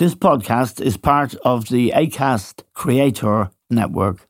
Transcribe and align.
This 0.00 0.14
podcast 0.14 0.80
is 0.80 0.96
part 0.96 1.34
of 1.44 1.68
the 1.68 1.92
ACAST 1.94 2.62
Creator 2.72 3.50
Network. 3.68 4.26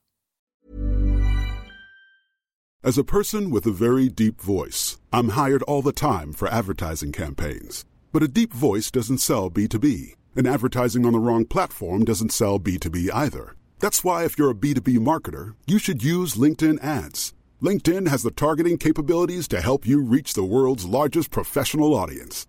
As 2.82 2.98
a 2.98 3.04
person 3.04 3.52
with 3.52 3.66
a 3.66 3.70
very 3.70 4.08
deep 4.08 4.40
voice, 4.40 4.98
I'm 5.12 5.28
hired 5.28 5.62
all 5.62 5.80
the 5.80 5.92
time 5.92 6.32
for 6.32 6.48
advertising 6.48 7.12
campaigns. 7.12 7.84
But 8.10 8.24
a 8.24 8.26
deep 8.26 8.52
voice 8.52 8.90
doesn't 8.90 9.18
sell 9.18 9.48
B2B, 9.48 10.16
and 10.34 10.48
advertising 10.48 11.06
on 11.06 11.12
the 11.12 11.20
wrong 11.20 11.44
platform 11.44 12.04
doesn't 12.04 12.32
sell 12.32 12.58
B2B 12.58 13.08
either. 13.14 13.54
That's 13.78 14.02
why, 14.02 14.24
if 14.24 14.36
you're 14.36 14.50
a 14.50 14.54
B2B 14.54 14.98
marketer, 14.98 15.54
you 15.68 15.78
should 15.78 16.02
use 16.02 16.34
LinkedIn 16.34 16.82
ads. 16.82 17.32
LinkedIn 17.62 18.08
has 18.08 18.24
the 18.24 18.32
targeting 18.32 18.76
capabilities 18.76 19.46
to 19.46 19.60
help 19.60 19.86
you 19.86 20.02
reach 20.02 20.34
the 20.34 20.42
world's 20.42 20.84
largest 20.84 21.30
professional 21.30 21.94
audience. 21.94 22.48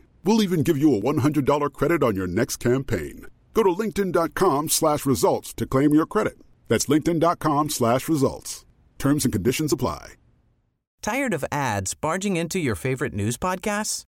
We'll 0.23 0.43
even 0.43 0.63
give 0.63 0.77
you 0.77 0.95
a 0.95 1.01
$100 1.01 1.73
credit 1.73 2.03
on 2.03 2.15
your 2.15 2.27
next 2.27 2.57
campaign. 2.57 3.25
Go 3.53 3.63
to 3.63 3.69
linkedin.com 3.69 4.69
slash 4.69 5.05
results 5.05 5.53
to 5.55 5.65
claim 5.65 5.93
your 5.93 6.05
credit. 6.05 6.37
That's 6.67 6.85
linkedin.com 6.85 7.69
slash 7.69 8.07
results. 8.07 8.65
Terms 8.97 9.25
and 9.25 9.33
conditions 9.33 9.73
apply. 9.73 10.13
Tired 11.01 11.33
of 11.33 11.43
ads 11.51 11.95
barging 11.95 12.37
into 12.37 12.59
your 12.59 12.75
favorite 12.75 13.13
news 13.13 13.35
podcasts? 13.37 14.03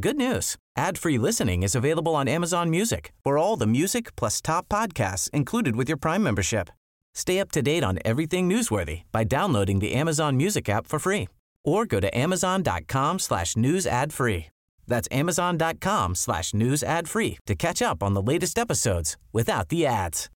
Good 0.00 0.16
news. 0.16 0.56
Ad-free 0.76 1.18
listening 1.18 1.62
is 1.62 1.74
available 1.74 2.14
on 2.14 2.28
Amazon 2.28 2.70
Music 2.70 3.12
for 3.22 3.36
all 3.36 3.56
the 3.56 3.66
music 3.66 4.16
plus 4.16 4.40
top 4.40 4.68
podcasts 4.68 5.28
included 5.30 5.76
with 5.76 5.88
your 5.88 5.98
Prime 5.98 6.22
membership. 6.22 6.70
Stay 7.14 7.40
up 7.40 7.50
to 7.50 7.62
date 7.62 7.84
on 7.84 7.98
everything 8.04 8.48
newsworthy 8.48 9.02
by 9.12 9.24
downloading 9.24 9.80
the 9.80 9.92
Amazon 9.92 10.36
Music 10.36 10.68
app 10.68 10.86
for 10.86 10.98
free 10.98 11.28
or 11.64 11.84
go 11.84 12.00
to 12.00 12.16
amazon.com 12.16 13.18
slash 13.18 13.56
news 13.56 13.86
ad 13.86 14.12
free. 14.12 14.46
That's 14.88 15.06
amazon.com 15.12 16.16
slash 16.16 16.52
news 16.52 16.82
ad 16.82 17.08
free 17.08 17.38
to 17.46 17.54
catch 17.54 17.80
up 17.80 18.02
on 18.02 18.14
the 18.14 18.22
latest 18.22 18.58
episodes 18.58 19.16
without 19.32 19.68
the 19.68 19.86
ads. 19.86 20.28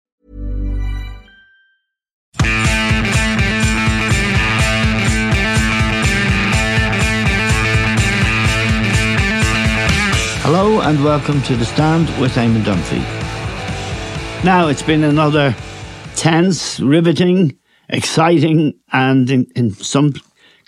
Hello 10.45 10.81
and 10.81 11.03
welcome 11.05 11.41
to 11.43 11.55
The 11.55 11.65
Stand 11.65 12.09
with 12.21 12.33
Eamon 12.33 12.65
Dunphy. 12.65 12.99
Now, 14.45 14.67
it's 14.67 14.83
been 14.83 15.05
another 15.05 15.55
tense, 16.17 16.81
riveting, 16.81 17.57
exciting, 17.89 18.75
and 18.93 19.31
in, 19.31 19.47
in 19.55 19.71
some 19.71 20.15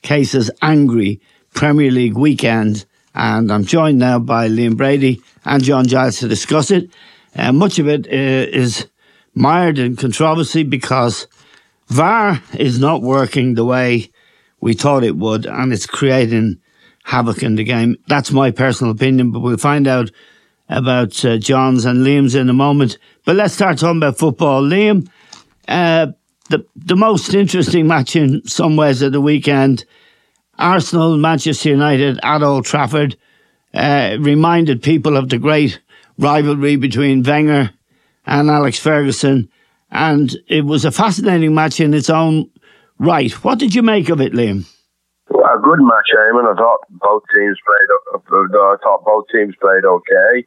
cases 0.02 0.48
angry 0.62 1.20
Premier 1.54 1.90
League 1.90 2.14
weekend. 2.14 2.86
And 3.14 3.52
I'm 3.52 3.64
joined 3.64 3.98
now 3.98 4.18
by 4.18 4.48
Liam 4.48 4.76
Brady 4.76 5.22
and 5.44 5.62
John 5.62 5.86
Giles 5.86 6.18
to 6.18 6.28
discuss 6.28 6.70
it. 6.70 6.90
Uh, 7.36 7.52
much 7.52 7.78
of 7.78 7.88
it 7.88 8.06
uh, 8.06 8.10
is 8.50 8.86
mired 9.34 9.78
in 9.78 9.96
controversy 9.96 10.62
because 10.62 11.26
VAR 11.88 12.42
is 12.54 12.78
not 12.78 13.02
working 13.02 13.54
the 13.54 13.64
way 13.64 14.10
we 14.60 14.72
thought 14.72 15.04
it 15.04 15.16
would, 15.16 15.46
and 15.46 15.72
it's 15.72 15.86
creating 15.86 16.58
havoc 17.04 17.42
in 17.42 17.54
the 17.56 17.64
game. 17.64 17.96
That's 18.08 18.30
my 18.32 18.50
personal 18.50 18.92
opinion, 18.92 19.30
but 19.30 19.40
we'll 19.40 19.58
find 19.58 19.86
out 19.86 20.10
about 20.68 21.24
uh, 21.24 21.36
John's 21.36 21.84
and 21.84 22.04
Liam's 22.04 22.34
in 22.34 22.48
a 22.48 22.54
moment. 22.54 22.98
But 23.24 23.36
let's 23.36 23.54
start 23.54 23.78
talking 23.78 23.98
about 23.98 24.18
football. 24.18 24.62
Liam, 24.62 25.08
uh, 25.68 26.08
the 26.48 26.64
the 26.76 26.96
most 26.96 27.34
interesting 27.34 27.86
match 27.86 28.16
in 28.16 28.46
some 28.46 28.76
ways 28.76 29.02
of 29.02 29.12
the 29.12 29.20
weekend, 29.20 29.84
Arsenal 30.58 31.16
Manchester 31.16 31.70
United 31.70 32.18
at 32.22 32.42
Old 32.42 32.64
Trafford, 32.64 33.16
uh, 33.72 34.16
reminded 34.20 34.82
people 34.82 35.16
of 35.16 35.28
the 35.28 35.38
great 35.38 35.80
rivalry 36.18 36.76
between 36.76 37.22
Wenger 37.22 37.70
and 38.26 38.50
Alex 38.50 38.78
Ferguson, 38.78 39.48
and 39.90 40.36
it 40.48 40.64
was 40.64 40.84
a 40.84 40.92
fascinating 40.92 41.54
match 41.54 41.80
in 41.80 41.92
its 41.94 42.08
own 42.08 42.50
right. 42.98 43.32
What 43.44 43.58
did 43.58 43.74
you 43.74 43.82
make 43.82 44.08
of 44.08 44.20
it, 44.20 44.32
Liam? 44.32 44.70
Well, 45.28 45.44
a 45.44 45.60
good 45.60 45.80
match, 45.80 46.08
Eamon. 46.16 46.52
I 46.52 46.56
thought 46.56 46.80
both 46.90 47.22
teams 47.34 47.58
played. 47.66 48.22
I 48.24 48.76
thought 48.82 49.04
both 49.04 49.24
teams 49.32 49.54
played 49.60 49.84
okay. 49.84 50.46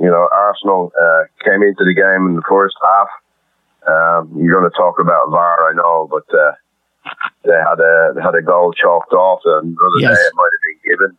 You 0.00 0.06
know, 0.06 0.28
Arsenal 0.32 0.92
uh, 1.00 1.24
came 1.44 1.62
into 1.62 1.84
the 1.84 1.94
game 1.94 2.28
in 2.28 2.36
the 2.36 2.42
first 2.48 2.74
half. 2.82 3.08
Um, 3.86 4.36
you're 4.36 4.58
going 4.58 4.70
to 4.70 4.76
talk 4.76 4.98
about 5.00 5.30
VAR, 5.30 5.70
I 5.70 5.72
know, 5.74 6.08
but 6.10 6.24
uh, 6.34 6.52
they 7.44 7.56
had 7.56 7.80
a 7.80 8.12
they 8.14 8.22
had 8.22 8.34
a 8.34 8.42
goal 8.42 8.72
chalked 8.72 9.12
off, 9.12 9.40
and 9.44 9.76
the 9.76 9.80
other 9.84 10.00
Yes. 10.00 10.16
day 10.18 10.24
it 10.26 10.34
might 10.34 10.52
have 10.52 10.64
been 10.68 10.80
given. 10.90 11.12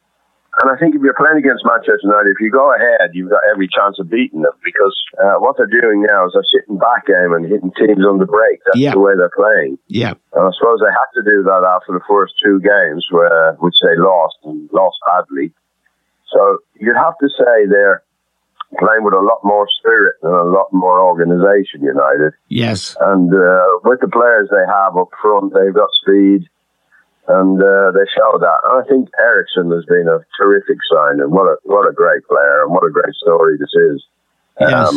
And 0.62 0.68
I 0.70 0.76
think 0.76 0.96
if 0.96 1.02
you're 1.02 1.16
playing 1.16 1.38
against 1.40 1.64
Manchester 1.64 2.04
United, 2.04 2.36
if 2.36 2.42
you 2.44 2.52
go 2.52 2.76
ahead, 2.76 3.12
you've 3.16 3.32
got 3.32 3.40
every 3.50 3.70
chance 3.72 3.98
of 4.00 4.10
beating 4.12 4.42
them 4.42 4.52
because 4.66 4.92
uh, 5.24 5.40
what 5.40 5.56
they're 5.56 5.66
doing 5.80 6.04
now 6.04 6.28
is 6.28 6.34
they're 6.36 6.44
sitting 6.52 6.76
back, 6.78 7.08
aim 7.08 7.32
and 7.32 7.46
hitting 7.48 7.72
teams 7.80 8.04
on 8.06 8.20
the 8.20 8.26
break. 8.28 8.60
That's 8.66 8.78
Yeah. 8.78 8.92
the 8.92 9.00
way 9.00 9.14
they're 9.16 9.32
playing. 9.32 9.80
Yeah, 9.88 10.14
And 10.36 10.44
I 10.44 10.52
suppose 10.60 10.80
they 10.84 10.92
had 10.92 11.08
to 11.16 11.24
do 11.24 11.42
that 11.44 11.64
after 11.64 11.94
the 11.96 12.04
first 12.04 12.36
two 12.44 12.60
games, 12.60 13.08
where, 13.12 13.54
which 13.64 13.76
they 13.82 13.96
lost 13.96 14.36
and 14.44 14.70
lost 14.74 14.98
badly. 15.08 15.54
So 16.28 16.60
you'd 16.76 16.98
have 17.00 17.18
to 17.24 17.30
say 17.30 17.66
they're 17.72 18.04
playing 18.80 19.04
with 19.04 19.14
a 19.14 19.20
lot 19.20 19.44
more 19.44 19.68
spirit 19.80 20.16
and 20.24 20.34
a 20.34 20.44
lot 20.44 20.72
more 20.72 21.02
organisation, 21.02 21.84
United. 21.84 22.34
yes, 22.48 22.96
And 23.02 23.34
uh, 23.34 23.80
with 23.84 24.00
the 24.00 24.08
players 24.08 24.48
they 24.50 24.66
have 24.68 24.96
up 24.96 25.10
front, 25.22 25.54
they've 25.54 25.74
got 25.74 25.90
speed, 26.02 26.48
and 27.28 27.60
uh, 27.60 27.92
they 27.92 28.08
show 28.16 28.40
that. 28.40 28.60
And 28.64 28.74
I 28.80 28.84
think 28.88 29.10
Eriksen 29.20 29.72
has 29.72 29.86
been 29.86 30.08
a 30.08 30.24
terrific 30.40 30.78
sign, 30.88 31.20
and 31.20 31.32
what 31.32 31.48
a 31.48 31.56
what 31.64 31.88
a 31.88 31.94
great 31.94 32.24
player, 32.28 32.64
and 32.64 32.72
what 32.72 32.86
a 32.86 32.92
great 32.92 33.14
story 33.16 33.58
this 33.60 33.76
is. 33.76 34.04
yes. 34.60 34.92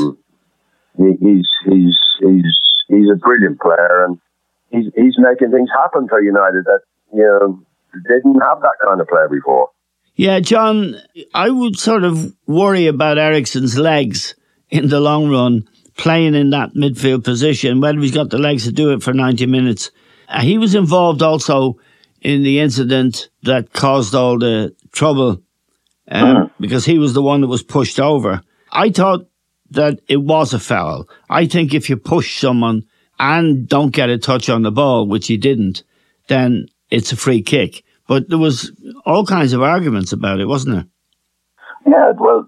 he, 0.96 1.10
he's 1.20 1.48
he's 1.66 1.98
he's 2.20 2.58
he's 2.88 3.10
a 3.10 3.18
brilliant 3.18 3.60
player, 3.60 4.04
and 4.06 4.18
he's 4.70 4.86
he's 4.94 5.18
making 5.18 5.50
things 5.50 5.70
happen 5.74 6.08
for 6.08 6.22
United 6.22 6.64
that 6.64 6.80
you 7.12 7.26
know 7.26 7.58
didn't 8.08 8.40
have 8.40 8.60
that 8.60 8.78
kind 8.84 9.00
of 9.00 9.08
player 9.08 9.28
before. 9.28 9.70
Yeah, 10.16 10.40
John, 10.40 10.96
I 11.34 11.50
would 11.50 11.78
sort 11.78 12.04
of 12.04 12.34
worry 12.46 12.86
about 12.86 13.18
Eriksen's 13.18 13.76
legs 13.76 14.34
in 14.70 14.88
the 14.88 15.00
long 15.00 15.28
run, 15.28 15.68
playing 15.96 16.34
in 16.34 16.50
that 16.50 16.74
midfield 16.74 17.24
position, 17.24 17.80
whether 17.80 17.98
he's 17.98 18.14
got 18.14 18.30
the 18.30 18.38
legs 18.38 18.64
to 18.64 18.72
do 18.72 18.92
it 18.92 19.02
for 19.02 19.12
90 19.12 19.46
minutes. 19.46 19.90
Uh, 20.28 20.40
he 20.40 20.56
was 20.58 20.74
involved 20.74 21.22
also 21.22 21.78
in 22.20 22.42
the 22.42 22.60
incident 22.60 23.28
that 23.42 23.72
caused 23.72 24.14
all 24.14 24.38
the 24.38 24.74
trouble 24.92 25.42
um, 26.08 26.50
because 26.60 26.84
he 26.84 26.98
was 26.98 27.12
the 27.14 27.22
one 27.22 27.40
that 27.40 27.48
was 27.48 27.62
pushed 27.62 28.00
over. 28.00 28.40
I 28.70 28.90
thought 28.90 29.26
that 29.70 30.00
it 30.08 30.18
was 30.18 30.54
a 30.54 30.58
foul. 30.58 31.08
I 31.28 31.46
think 31.46 31.74
if 31.74 31.90
you 31.90 31.96
push 31.96 32.40
someone 32.40 32.84
and 33.18 33.68
don't 33.68 33.90
get 33.90 34.10
a 34.10 34.18
touch 34.18 34.48
on 34.48 34.62
the 34.62 34.72
ball, 34.72 35.06
which 35.06 35.26
he 35.26 35.36
didn't, 35.36 35.82
then 36.28 36.66
it's 36.90 37.12
a 37.12 37.16
free 37.16 37.42
kick. 37.42 37.83
But 38.06 38.28
there 38.28 38.38
was 38.38 38.70
all 39.06 39.24
kinds 39.24 39.52
of 39.52 39.62
arguments 39.62 40.12
about 40.12 40.40
it, 40.40 40.46
wasn't 40.46 40.76
there? 40.76 40.86
Yeah, 41.86 42.12
well, 42.18 42.46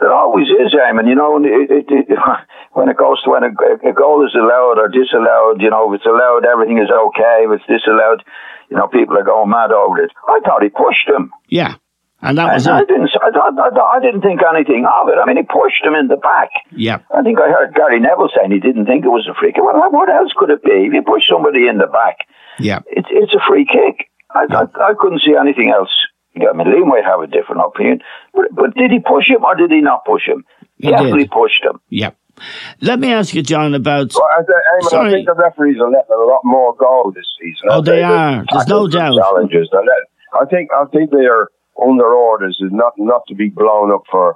there 0.00 0.12
always 0.12 0.46
is, 0.48 0.74
Eamon. 0.74 1.08
You 1.08 1.14
know, 1.14 1.32
when 1.34 1.44
it, 1.44 1.70
it, 1.70 1.86
it, 1.88 2.18
when 2.72 2.88
it 2.88 2.96
goes 2.96 3.22
to 3.22 3.30
when 3.30 3.44
a, 3.44 3.50
a 3.88 3.92
goal 3.92 4.24
is 4.26 4.34
allowed 4.34 4.78
or 4.78 4.88
disallowed, 4.88 5.60
you 5.62 5.70
know, 5.70 5.92
if 5.92 5.98
it's 6.00 6.06
allowed, 6.06 6.44
everything 6.44 6.78
is 6.78 6.90
okay. 6.90 7.46
If 7.46 7.58
it's 7.60 7.66
disallowed, 7.66 8.22
you 8.70 8.76
know, 8.76 8.86
people 8.88 9.16
are 9.18 9.24
going 9.24 9.50
mad 9.50 9.72
over 9.72 9.98
it. 10.02 10.10
I 10.28 10.40
thought 10.44 10.62
he 10.62 10.68
pushed 10.70 11.08
him. 11.08 11.30
Yeah, 11.48 11.74
and 12.22 12.38
that 12.38 12.54
was 12.54 12.66
And 12.66 12.74
I 12.76 12.80
it. 12.82 12.88
didn't. 12.88 13.10
I, 13.22 13.30
I, 13.30 13.98
I 13.98 14.00
didn't 14.00 14.22
think 14.22 14.40
anything 14.42 14.86
of 14.86 15.08
it. 15.08 15.18
I 15.18 15.26
mean, 15.26 15.36
he 15.38 15.42
pushed 15.44 15.82
him 15.84 15.94
in 15.94 16.08
the 16.08 16.16
back. 16.18 16.50
Yeah, 16.74 16.98
I 17.14 17.22
think 17.22 17.38
I 17.38 17.50
heard 17.50 17.74
Gary 17.74 18.00
Neville 18.00 18.30
saying 18.34 18.50
he 18.50 18.58
didn't 18.60 18.86
think 18.86 19.04
it 19.04 19.14
was 19.14 19.26
a 19.30 19.34
free 19.38 19.52
kick. 19.52 19.62
Well, 19.62 19.78
what 19.90 20.08
else 20.10 20.32
could 20.36 20.50
it 20.50 20.62
be? 20.62 20.86
If 20.90 20.92
you 20.94 21.02
push 21.02 21.22
somebody 21.30 21.66
in 21.68 21.78
the 21.78 21.86
back, 21.86 22.26
yeah, 22.58 22.80
it's 22.86 23.08
it's 23.10 23.34
a 23.34 23.42
free 23.46 23.66
kick. 23.66 24.10
I 24.34 24.46
I, 24.50 24.62
I 24.90 24.92
couldn't 24.98 25.22
see 25.26 25.34
anything 25.38 25.70
else. 25.70 25.90
I 26.36 26.52
mean, 26.52 26.66
Lee 26.68 26.84
might 26.84 27.04
have 27.04 27.20
a 27.20 27.28
different 27.28 27.62
opinion, 27.64 28.00
but, 28.34 28.46
but 28.52 28.74
did 28.74 28.90
he 28.90 28.98
push 28.98 29.28
him 29.30 29.44
or 29.44 29.54
did 29.54 29.70
he 29.70 29.80
not 29.80 30.04
push 30.04 30.26
him? 30.26 30.44
He 30.78 30.90
Definitely 30.90 31.24
did. 31.24 31.30
pushed 31.30 31.64
him. 31.64 31.80
yeah. 31.88 32.10
Let 32.80 32.98
me 32.98 33.12
ask 33.12 33.32
you, 33.32 33.42
John, 33.44 33.74
about. 33.74 34.12
Well, 34.12 34.26
I, 34.28 34.40
I, 34.40 34.88
Sorry. 34.88 35.08
I 35.08 35.12
think 35.12 35.26
the 35.28 35.34
referees 35.34 35.76
are 35.78 35.88
letting 35.88 36.10
a 36.12 36.24
lot 36.26 36.40
more 36.42 36.74
go 36.74 37.12
this 37.14 37.24
season. 37.40 37.68
Oh, 37.68 37.74
aren't 37.74 37.86
they 37.86 38.02
are. 38.02 38.44
There's 38.50 38.66
no 38.66 38.88
doubt. 38.88 39.16
Challenges. 39.16 39.68
I 39.72 40.44
think 40.46 40.70
I 40.72 40.84
think 40.86 41.12
they 41.12 41.26
are 41.26 41.48
under 41.80 42.06
orders 42.12 42.58
is 42.60 42.72
not 42.72 42.94
not 42.98 43.22
to 43.28 43.36
be 43.36 43.50
blown 43.50 43.92
up 43.92 44.02
for 44.10 44.34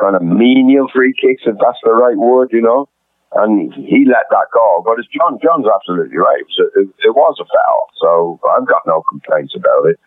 kind 0.00 0.16
of 0.16 0.22
menial 0.22 0.88
free 0.90 1.12
kicks, 1.12 1.42
if 1.44 1.56
that's 1.60 1.76
the 1.84 1.92
right 1.92 2.16
word. 2.16 2.48
You 2.50 2.62
know. 2.62 2.88
And 3.34 3.72
he 3.74 4.04
let 4.06 4.26
that 4.30 4.48
go. 4.52 4.82
But 4.84 4.98
it's 4.98 5.08
John. 5.08 5.38
John's 5.42 5.66
absolutely 5.66 6.16
right. 6.16 6.40
It 6.40 6.46
was, 6.46 6.58
a, 6.60 6.80
it, 6.80 6.88
it 7.08 7.14
was 7.14 7.36
a 7.40 7.44
foul, 7.44 7.82
so 8.00 8.40
I've 8.50 8.66
got 8.66 8.82
no 8.86 9.02
complaints 9.10 9.54
about 9.56 9.86
it. 9.90 9.98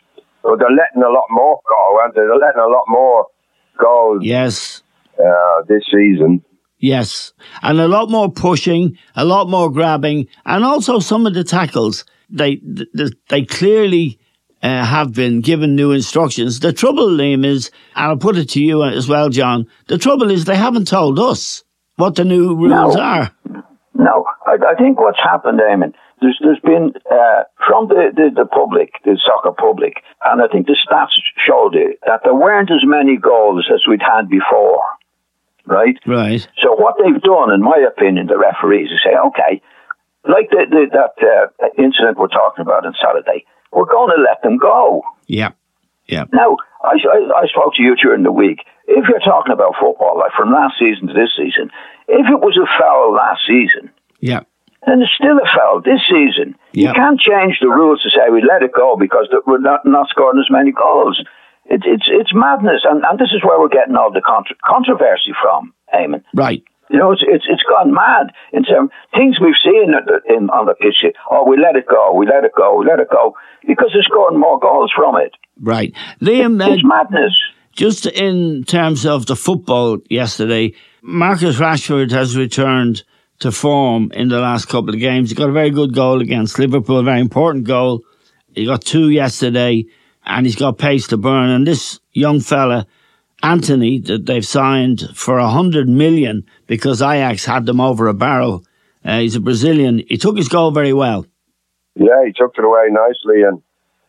But 0.43 0.59
they're 0.59 0.69
letting 0.69 1.03
a 1.03 1.09
lot 1.09 1.25
more 1.29 1.59
go, 1.67 1.99
aren't 1.99 2.15
they? 2.15 2.21
They're 2.21 2.37
letting 2.37 2.61
a 2.61 2.67
lot 2.67 2.85
more 2.87 3.27
goals. 3.77 4.21
Yes. 4.23 4.83
Uh, 5.19 5.63
this 5.67 5.83
season. 5.91 6.43
Yes, 6.79 7.33
and 7.63 7.79
a 7.79 7.87
lot 7.87 8.11
more 8.11 8.31
pushing, 8.31 8.99
a 9.15 9.25
lot 9.25 9.49
more 9.49 9.71
grabbing, 9.71 10.27
and 10.45 10.63
also 10.63 10.99
some 10.99 11.25
of 11.25 11.33
the 11.33 11.43
tackles. 11.43 12.05
They 12.29 12.61
they, 12.63 13.09
they 13.29 13.45
clearly 13.45 14.19
uh, 14.61 14.85
have 14.85 15.11
been 15.11 15.41
given 15.41 15.75
new 15.75 15.91
instructions. 15.91 16.59
The 16.59 16.71
trouble, 16.71 17.07
Liam, 17.07 17.43
is, 17.45 17.71
and 17.95 18.05
I'll 18.05 18.17
put 18.17 18.37
it 18.37 18.49
to 18.49 18.61
you 18.61 18.83
as 18.83 19.07
well, 19.07 19.29
John. 19.29 19.65
The 19.87 19.97
trouble 19.97 20.29
is 20.29 20.45
they 20.45 20.55
haven't 20.55 20.87
told 20.87 21.17
us 21.17 21.63
what 21.97 22.15
the 22.15 22.23
new 22.23 22.55
rules 22.55 22.95
No. 22.95 23.01
are. 23.01 23.31
No, 23.93 24.25
I, 24.45 24.57
I 24.71 24.75
think 24.75 24.99
what's 24.99 25.19
happened, 25.19 25.59
Eamon, 25.59 25.93
there's 26.21 26.37
there's 26.43 26.59
been 26.63 26.93
uh, 27.11 27.43
from 27.67 27.87
the, 27.89 28.13
the 28.15 28.29
the 28.43 28.45
public, 28.45 28.93
the 29.03 29.19
soccer 29.25 29.51
public, 29.51 30.03
and 30.23 30.41
I 30.41 30.47
think 30.47 30.67
the 30.67 30.77
stats 30.77 31.17
showed 31.45 31.75
it 31.75 31.99
that 32.05 32.21
there 32.23 32.33
weren't 32.35 32.71
as 32.71 32.83
many 32.85 33.17
goals 33.17 33.67
as 33.73 33.81
we'd 33.89 34.01
had 34.01 34.29
before, 34.29 34.81
right? 35.65 35.97
Right. 36.05 36.47
So 36.61 36.75
what 36.75 36.95
they've 37.01 37.21
done, 37.21 37.51
in 37.53 37.61
my 37.61 37.83
opinion, 37.89 38.27
the 38.27 38.37
referees, 38.37 38.89
is 38.91 38.99
say, 39.03 39.17
okay, 39.29 39.61
like 40.25 40.49
the, 40.51 40.65
the, 40.69 40.85
that 40.93 41.13
uh, 41.25 41.67
incident 41.81 42.17
we're 42.17 42.27
talking 42.27 42.61
about 42.61 42.85
on 42.85 42.93
Saturday, 43.01 43.45
we're 43.71 43.85
going 43.89 44.15
to 44.15 44.21
let 44.21 44.41
them 44.43 44.57
go. 44.57 45.01
Yeah. 45.25 45.51
Yeah. 46.07 46.25
Now, 46.31 46.57
I, 46.83 46.97
I, 47.01 47.41
I 47.41 47.47
spoke 47.47 47.73
to 47.75 47.83
you 47.83 47.95
during 47.95 48.23
the 48.23 48.31
week. 48.31 48.59
If 48.87 49.07
you're 49.09 49.19
talking 49.19 49.51
about 49.53 49.75
football, 49.79 50.17
like 50.17 50.31
from 50.37 50.51
last 50.51 50.75
season 50.79 51.07
to 51.07 51.13
this 51.13 51.31
season, 51.35 51.69
if 52.07 52.25
it 52.29 52.39
was 52.39 52.57
a 52.57 52.65
foul 52.79 53.13
last 53.13 53.41
season, 53.45 53.91
Yeah. 54.21 54.41
then 54.85 55.01
it's 55.01 55.11
still 55.13 55.37
a 55.37 55.47
foul 55.55 55.81
this 55.81 56.01
season. 56.09 56.55
You 56.71 56.93
can't 56.93 57.19
change 57.19 57.59
the 57.59 57.67
rules 57.67 58.01
to 58.03 58.09
say 58.09 58.29
we 58.31 58.41
let 58.41 58.63
it 58.63 58.71
go 58.73 58.95
because 58.95 59.27
we're 59.45 59.59
not, 59.59 59.85
not 59.85 60.07
scoring 60.09 60.39
as 60.39 60.49
many 60.49 60.71
goals. 60.71 61.21
It, 61.69 61.81
it's 61.85 62.07
it's 62.07 62.33
madness, 62.33 62.83
and, 62.85 63.03
and 63.03 63.19
this 63.19 63.33
is 63.35 63.43
where 63.43 63.59
we're 63.59 63.67
getting 63.67 63.97
all 63.97 64.09
the 64.09 64.21
contra- 64.21 64.55
controversy 64.65 65.33
from, 65.41 65.73
Eamon. 65.93 66.23
Right. 66.33 66.63
You 66.89 66.97
know, 66.97 67.11
it's 67.11 67.21
it's 67.27 67.43
it's 67.49 67.63
gone 67.63 67.93
mad 67.93 68.31
in 68.53 68.63
terms 68.63 68.89
things 69.13 69.37
we've 69.41 69.59
seen 69.61 69.93
at 69.93 70.05
the- 70.05 70.21
in, 70.33 70.49
on 70.49 70.67
the 70.67 70.75
pitch. 70.75 71.03
Oh, 71.29 71.43
we 71.43 71.57
let 71.57 71.75
it 71.75 71.85
go, 71.85 72.13
we 72.13 72.25
let 72.25 72.45
it 72.45 72.53
go, 72.55 72.77
we 72.77 72.85
let 72.85 73.01
it 73.01 73.09
go 73.11 73.35
because 73.67 73.89
they're 73.91 74.01
scoring 74.03 74.39
more 74.39 74.57
goals 74.57 74.93
from 74.95 75.17
it. 75.17 75.33
Right. 75.59 75.93
Liam, 76.21 76.63
uh, 76.65 76.71
It's 76.71 76.85
madness. 76.85 77.35
Just 77.77 78.07
in 78.07 78.63
terms 78.63 79.05
of 79.05 79.27
the 79.27 79.35
football 79.35 79.99
yesterday, 80.09 80.73
Marcus 81.03 81.57
Rashford 81.57 82.09
has 82.09 82.35
returned 82.35 83.03
to 83.37 83.51
form 83.51 84.11
in 84.15 84.29
the 84.29 84.39
last 84.39 84.65
couple 84.65 84.95
of 84.95 84.99
games. 84.99 85.29
He 85.29 85.35
got 85.35 85.49
a 85.49 85.53
very 85.53 85.69
good 85.69 85.93
goal 85.93 86.19
against 86.19 86.57
Liverpool, 86.57 86.97
a 86.97 87.03
very 87.03 87.21
important 87.21 87.65
goal. 87.65 88.03
He 88.55 88.65
got 88.65 88.81
two 88.81 89.09
yesterday, 89.09 89.85
and 90.25 90.47
he's 90.47 90.55
got 90.55 90.79
pace 90.79 91.05
to 91.09 91.17
burn. 91.17 91.51
And 91.51 91.67
this 91.67 91.99
young 92.13 92.39
fella, 92.39 92.87
Antony, 93.43 93.99
that 93.99 94.25
they've 94.25 94.43
signed 94.43 95.09
for 95.13 95.37
a 95.37 95.49
hundred 95.49 95.87
million 95.87 96.47
because 96.65 97.03
Ajax 97.03 97.45
had 97.45 97.67
them 97.67 97.79
over 97.79 98.07
a 98.07 98.13
barrel. 98.15 98.65
Uh, 99.05 99.19
he's 99.19 99.35
a 99.35 99.39
Brazilian. 99.39 100.01
He 100.07 100.17
took 100.17 100.35
his 100.35 100.49
goal 100.49 100.71
very 100.71 100.93
well. 100.93 101.27
Yeah, 101.93 102.25
he 102.25 102.33
took 102.33 102.55
it 102.57 102.65
away 102.65 102.87
nicely, 102.89 103.43
and 103.43 103.61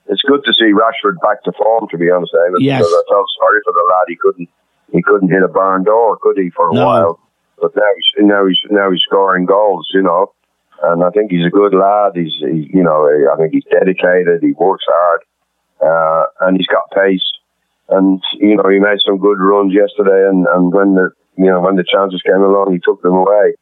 it's 0.09 0.23
good 0.23 0.43
to 0.45 0.53
see 0.55 0.73
Rashford 0.73 1.21
back 1.23 1.43
to 1.45 1.53
form. 1.53 1.87
To 1.91 1.99
be 1.99 2.11
honest, 2.11 2.33
Eamon, 2.35 2.59
Yes. 2.61 2.79
because 2.81 2.93
I 2.93 3.03
felt 3.13 3.27
sorry 3.41 3.61
for 3.65 3.73
the 3.73 3.85
lad. 3.89 4.05
He 4.09 4.17
couldn't, 4.17 4.49
he 4.93 5.03
couldn't 5.03 5.31
hit 5.31 5.43
a 5.43 5.49
barn 5.49 5.85
door, 5.85 6.17
could 6.21 6.39
he, 6.39 6.51
for 6.51 6.71
a 6.71 6.75
No. 6.75 6.87
while? 6.87 7.21
But 7.61 7.75
now 7.77 7.91
he's 7.97 8.27
now 8.27 8.47
he's 8.47 8.61
now 8.71 8.91
he's 8.91 9.03
scoring 9.03 9.45
goals, 9.47 9.89
you 9.93 10.03
know. 10.03 10.33
And 10.83 11.03
I 11.03 11.11
think 11.11 11.33
he's 11.33 11.45
a 11.45 11.51
good 11.51 11.75
lad. 11.75 12.13
He's, 12.15 12.33
he, 12.39 12.71
you 12.73 12.85
know, 12.85 13.11
I 13.33 13.37
think 13.37 13.53
he's 13.53 13.65
dedicated. 13.69 14.43
He 14.43 14.53
works 14.53 14.85
hard, 14.89 15.21
uh, 15.83 16.25
and 16.47 16.57
he's 16.57 16.69
got 16.69 16.85
pace. 16.95 17.27
And 17.89 18.23
you 18.35 18.55
know, 18.57 18.69
he 18.69 18.79
made 18.79 18.99
some 19.05 19.19
good 19.19 19.39
runs 19.41 19.73
yesterday. 19.75 20.29
And, 20.29 20.47
and 20.55 20.73
when 20.73 20.95
the 20.95 21.11
you 21.37 21.51
know 21.51 21.61
when 21.61 21.75
the 21.77 21.85
chances 21.85 22.23
came 22.23 22.43
along, 22.43 22.73
he 22.73 22.79
took 22.79 23.03
them 23.03 23.15
away. 23.15 23.55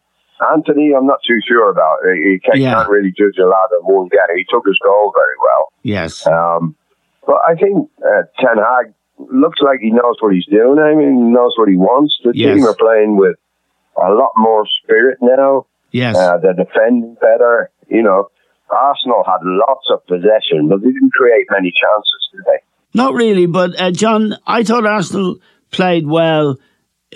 Antony, 0.52 0.92
I'm 0.96 1.06
not 1.06 1.20
too 1.26 1.38
sure 1.46 1.70
about. 1.70 1.98
You 2.04 2.38
can't, 2.44 2.58
Yeah. 2.58 2.74
can't 2.74 2.88
really 2.90 3.12
judge 3.16 3.38
a 3.38 3.46
lad 3.46 3.68
in 3.78 3.84
one 3.86 4.08
game. 4.08 4.36
He 4.36 4.44
took 4.48 4.66
his 4.66 4.78
goal 4.84 5.12
very 5.16 5.36
well. 5.42 5.72
Yes. 5.82 6.26
Um, 6.26 6.76
but 7.26 7.36
I 7.48 7.54
think 7.54 7.88
uh, 8.04 8.22
Ten 8.38 8.58
Hag 8.58 8.92
looks 9.18 9.60
like 9.62 9.80
he 9.80 9.90
knows 9.90 10.16
what 10.20 10.34
he's 10.34 10.46
doing. 10.46 10.78
I 10.78 10.94
mean, 10.94 11.14
he 11.16 11.30
knows 11.32 11.54
what 11.56 11.68
he 11.68 11.76
wants. 11.76 12.18
The 12.22 12.32
Yes. 12.34 12.54
team 12.56 12.66
are 12.66 12.74
playing 12.76 13.16
with 13.16 13.36
a 13.96 14.12
lot 14.12 14.32
more 14.36 14.64
spirit 14.82 15.18
now. 15.22 15.66
Yes. 15.90 16.16
Uh, 16.16 16.36
they're 16.38 16.52
defending 16.52 17.14
better. 17.20 17.70
You 17.88 18.02
know, 18.02 18.28
Arsenal 18.68 19.22
had 19.24 19.38
lots 19.42 19.86
of 19.90 20.06
possession, 20.06 20.68
but 20.68 20.82
they 20.82 20.90
didn't 20.90 21.12
create 21.14 21.46
many 21.50 21.72
chances, 21.72 22.28
did 22.34 22.44
they? 22.44 22.58
Not 22.94 23.14
really, 23.14 23.46
but 23.46 23.78
uh, 23.80 23.90
John, 23.90 24.36
I 24.46 24.64
thought 24.64 24.84
Arsenal 24.86 25.36
played 25.70 26.06
well 26.06 26.56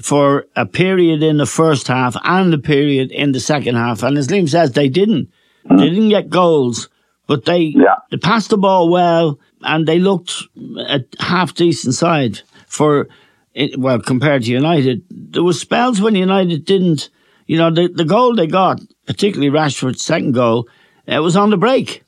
for 0.02 0.46
a 0.56 0.66
period 0.66 1.22
in 1.22 1.36
the 1.36 1.46
first 1.46 1.88
half 1.88 2.16
and 2.24 2.52
a 2.54 2.58
period 2.58 3.10
in 3.10 3.32
the 3.32 3.40
second 3.40 3.74
half. 3.76 4.02
And 4.02 4.16
as 4.18 4.28
Liam 4.28 4.48
says, 4.48 4.72
they 4.72 4.88
didn't. 4.88 5.30
Hmm. 5.68 5.76
They 5.76 5.90
didn't 5.90 6.08
get 6.08 6.30
goals, 6.30 6.88
but 7.26 7.44
they, 7.44 7.60
Yeah. 7.76 7.96
they 8.10 8.16
passed 8.16 8.50
the 8.50 8.58
ball 8.58 8.88
well 8.88 9.38
and 9.62 9.86
they 9.86 9.98
looked 9.98 10.42
a 10.78 11.00
half 11.18 11.54
decent 11.54 11.94
side 11.94 12.40
for, 12.66 13.08
well, 13.76 14.00
compared 14.00 14.44
to 14.44 14.50
United. 14.50 15.02
There 15.10 15.42
were 15.44 15.52
spells 15.52 16.00
when 16.00 16.14
United 16.14 16.64
didn't, 16.64 17.10
you 17.46 17.58
know, 17.58 17.70
the, 17.70 17.88
the 17.88 18.04
goal 18.04 18.34
they 18.34 18.46
got, 18.46 18.80
particularly 19.06 19.50
Rashford's 19.50 20.02
second 20.04 20.32
goal, 20.32 20.68
it 21.06 21.18
was 21.18 21.36
on 21.36 21.50
the 21.50 21.56
break. 21.56 22.04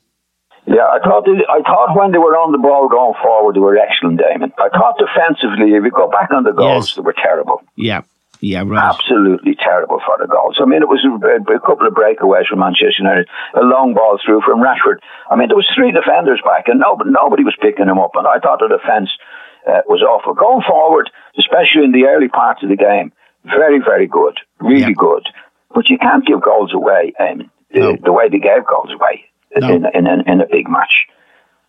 Yeah, 0.73 0.89
I 0.89 0.97
thought 1.05 1.25
they, 1.25 1.37
I 1.45 1.61
thought 1.61 1.93
when 1.95 2.11
they 2.11 2.17
were 2.17 2.33
on 2.33 2.51
the 2.51 2.57
ball 2.57 2.89
going 2.89 3.13
forward, 3.21 3.53
they 3.55 3.59
were 3.61 3.77
excellent, 3.77 4.19
Eamon. 4.19 4.51
I 4.57 4.69
thought 4.73 4.97
defensively, 4.97 5.77
if 5.77 5.83
you 5.85 5.91
go 5.91 6.09
back 6.09 6.31
on 6.33 6.43
the 6.43 6.51
goals, 6.51 6.89
Yes. 6.89 6.95
they 6.95 7.01
were 7.05 7.13
terrible. 7.13 7.61
Yeah. 7.75 8.01
Yeah, 8.41 8.63
right. 8.65 8.91
Absolutely 8.91 9.55
terrible 9.55 10.01
for 10.03 10.17
the 10.19 10.27
goals. 10.27 10.57
I 10.59 10.65
mean, 10.65 10.81
it 10.81 10.89
was 10.89 10.99
a, 11.05 11.13
a 11.53 11.59
couple 11.61 11.87
of 11.87 11.93
breakaways 11.93 12.47
from 12.49 12.59
Manchester 12.59 12.99
United, 12.99 13.29
a 13.53 13.61
long 13.63 13.93
ball 13.93 14.19
through 14.19 14.41
from 14.41 14.59
Rashford. 14.59 14.99
I 15.31 15.37
mean, 15.37 15.47
there 15.47 15.55
was 15.55 15.69
three 15.73 15.91
defenders 15.93 16.41
back, 16.43 16.67
and 16.67 16.79
nobody, 16.81 17.11
nobody 17.11 17.43
was 17.45 17.55
picking 17.61 17.85
them 17.85 17.99
up. 17.99 18.11
And 18.15 18.27
I 18.27 18.39
thought 18.39 18.59
the 18.59 18.67
defence 18.67 19.11
uh, 19.69 19.81
was 19.87 20.01
awful. 20.01 20.33
Going 20.33 20.61
forward, 20.67 21.09
especially 21.39 21.85
in 21.85 21.93
the 21.93 22.03
early 22.11 22.27
parts 22.27 22.63
of 22.63 22.69
the 22.69 22.75
game, 22.75 23.13
very, 23.45 23.79
very 23.79 24.07
good, 24.07 24.35
really 24.59 24.91
Yeah. 24.91 24.97
good. 24.97 25.23
But 25.73 25.87
you 25.89 25.97
can't 25.97 26.25
give 26.25 26.41
goals 26.41 26.73
away, 26.73 27.13
um, 27.19 27.49
No. 27.71 27.93
the, 27.93 28.09
the 28.09 28.11
way 28.11 28.27
they 28.27 28.39
gave 28.39 28.65
goals 28.67 28.91
away 28.91 29.23
No. 29.61 29.69
in, 29.69 29.85
in, 29.93 30.07
in, 30.07 30.19
in 30.27 30.41
a 30.41 30.47
big 30.49 30.67
match. 30.69 31.07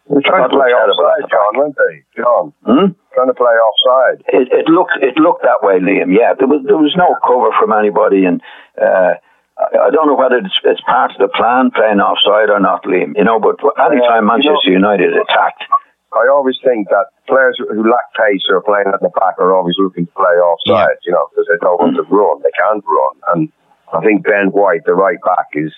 They're 0.08 0.20
trying 0.20 0.44
to 0.44 0.52
play 0.52 0.68
they 0.68 0.74
were 0.74 0.84
terrible 0.84 1.06
at 1.08 1.24
offside, 1.24 1.30
John, 1.32 1.52
back. 1.52 1.58
weren't 1.60 1.76
they? 1.80 1.94
John, 2.16 2.44
Hmm? 2.64 2.88
trying 3.16 3.28
to 3.32 3.34
play 3.34 3.54
offside. 3.56 4.18
it, 4.28 4.48
it 4.52 4.66
looked 4.68 4.98
it 5.00 5.16
looked 5.16 5.42
that 5.44 5.64
way, 5.64 5.80
Liam. 5.80 6.12
Yeah, 6.12 6.34
there 6.36 6.48
was 6.48 6.60
there 6.66 6.76
was 6.76 6.92
no 6.96 7.16
cover 7.24 7.48
from 7.58 7.72
anybody, 7.72 8.24
and 8.28 8.42
uh, 8.76 9.16
I, 9.56 9.88
I 9.88 9.90
don't 9.90 10.06
know 10.06 10.14
whether 10.18 10.36
it's, 10.44 10.60
it's 10.64 10.82
part 10.84 11.12
of 11.12 11.18
the 11.18 11.28
plan 11.32 11.70
playing 11.72 12.00
offside 12.04 12.50
or 12.52 12.60
not, 12.60 12.84
Liam. 12.84 13.16
You 13.16 13.24
know, 13.24 13.40
but 13.40 13.56
anytime 13.80 14.24
you 14.24 14.28
Manchester 14.28 14.68
United 14.76 15.16
attacked, 15.16 15.64
I 16.12 16.28
always 16.28 16.60
think 16.62 16.88
that 16.92 17.06
players 17.26 17.56
who 17.56 17.88
lack 17.88 18.12
pace 18.12 18.44
or 18.52 18.60
are 18.60 18.66
playing 18.68 18.92
at 18.92 19.00
the 19.00 19.08
back 19.08 19.40
are 19.40 19.56
always 19.56 19.74
looking 19.78 20.04
to 20.04 20.12
play 20.12 20.36
offside, 20.36 21.00
you 21.08 21.12
know, 21.16 21.26
because 21.32 21.48
they 21.48 21.56
don't 21.64 21.80
want 21.80 21.96
to 21.96 22.04
run. 22.12 22.44
They 22.44 22.52
can't 22.60 22.84
run. 22.84 23.14
And 23.32 23.40
I 23.88 24.04
think 24.04 24.22
Ben 24.24 24.52
White, 24.52 24.84
the 24.84 24.92
right 24.94 25.18
back, 25.24 25.48
is 25.54 25.72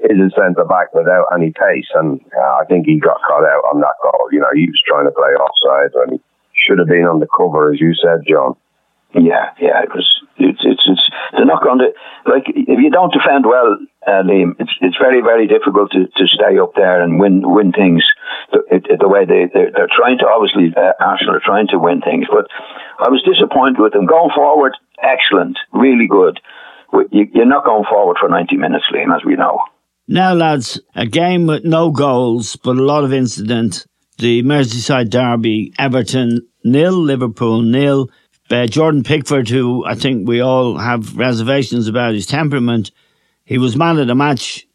is 0.00 0.18
a 0.18 0.30
centre 0.38 0.64
back 0.64 0.92
without 0.94 1.26
any 1.34 1.52
pace. 1.52 1.88
And 1.94 2.20
uh, 2.36 2.58
I 2.60 2.64
think 2.68 2.86
he 2.86 2.98
got 3.00 3.20
caught 3.26 3.44
out 3.44 3.64
on 3.72 3.80
that 3.80 3.96
goal. 4.02 4.28
You 4.32 4.40
know, 4.40 4.52
he 4.54 4.66
was 4.66 4.80
trying 4.86 5.06
to 5.06 5.12
play 5.12 5.32
offside 5.36 5.92
and 6.02 6.12
he 6.12 6.20
should 6.54 6.78
have 6.78 6.88
been 6.88 7.04
on 7.06 7.20
the 7.20 7.28
cover, 7.36 7.72
as 7.72 7.80
you 7.80 7.94
said, 7.94 8.20
John. 8.28 8.56
yeah, 9.14 9.50
yeah, 9.60 9.82
it 9.82 9.90
was. 9.94 10.06
It's 10.38 10.60
it's, 10.64 10.84
it's 10.86 11.10
they're 11.32 11.46
not 11.48 11.62
going 11.64 11.78
to 11.78 11.88
like 12.30 12.44
if 12.48 12.78
you 12.78 12.90
don't 12.90 13.12
defend 13.12 13.46
well, 13.46 13.78
uh, 14.06 14.20
Liam. 14.28 14.52
It's 14.60 14.72
it's 14.82 14.96
very 15.00 15.22
very 15.22 15.46
difficult 15.46 15.92
to, 15.92 16.06
to 16.06 16.26
stay 16.26 16.58
up 16.58 16.74
there 16.74 17.00
and 17.02 17.18
win 17.18 17.40
win 17.48 17.72
things 17.72 18.04
the, 18.52 18.60
it, 18.70 18.84
the 19.00 19.08
way 19.08 19.24
they 19.24 19.48
they're, 19.52 19.70
they're 19.72 19.88
trying 19.96 20.18
to. 20.18 20.26
Obviously, 20.28 20.74
uh, 20.76 20.92
Arsenal 21.00 21.36
are 21.36 21.40
trying 21.40 21.68
to 21.68 21.78
win 21.78 22.02
things, 22.02 22.26
but 22.30 22.48
I 23.00 23.08
was 23.08 23.22
disappointed 23.22 23.80
with 23.80 23.94
them 23.94 24.04
going 24.04 24.30
forward. 24.34 24.76
Excellent, 25.02 25.58
really 25.72 26.06
good. 26.06 26.38
You- 27.10 27.30
You're 27.32 27.46
not 27.46 27.64
going 27.64 27.84
forward 27.88 28.18
for 28.20 28.28
90 28.28 28.56
minutes, 28.56 28.84
Liam, 28.92 29.14
as 29.16 29.24
we 29.24 29.36
know. 29.36 29.60
Now, 30.08 30.34
lads, 30.34 30.78
a 30.94 31.04
game 31.04 31.48
with 31.48 31.64
no 31.64 31.90
goals, 31.90 32.54
but 32.54 32.76
a 32.76 32.84
lot 32.84 33.02
of 33.02 33.12
incident. 33.12 33.86
The 34.18 34.42
Merseyside 34.44 35.10
derby, 35.10 35.74
Everton 35.78 36.46
nil, 36.62 36.92
Liverpool 36.92 37.62
nil. 37.62 38.08
Uh, 38.48 38.68
Jordan 38.68 39.02
Pickford, 39.02 39.48
who 39.48 39.84
I 39.84 39.96
think 39.96 40.28
we 40.28 40.40
all 40.40 40.78
have 40.78 41.16
reservations 41.16 41.88
about 41.88 42.14
his 42.14 42.26
temperament, 42.26 42.92
he 43.44 43.58
was 43.58 43.76
man 43.76 43.98
of 43.98 44.06
the 44.06 44.14
match. 44.14 44.68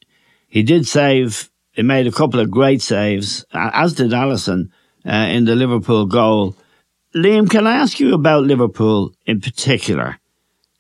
He 0.49 0.63
did 0.63 0.85
save. 0.85 1.49
He 1.71 1.81
made 1.81 2.07
a 2.07 2.11
couple 2.11 2.41
of 2.41 2.51
great 2.51 2.81
saves, 2.81 3.45
as 3.53 3.93
did 3.93 4.11
Alisson 4.11 4.69
uh, 5.05 5.11
in 5.11 5.45
the 5.45 5.55
Liverpool 5.55 6.07
goal. 6.07 6.57
Liam, 7.15 7.49
can 7.49 7.65
I 7.65 7.75
ask 7.75 8.01
you 8.01 8.13
about 8.13 8.43
Liverpool 8.43 9.13
in 9.25 9.39
particular? 9.39 10.19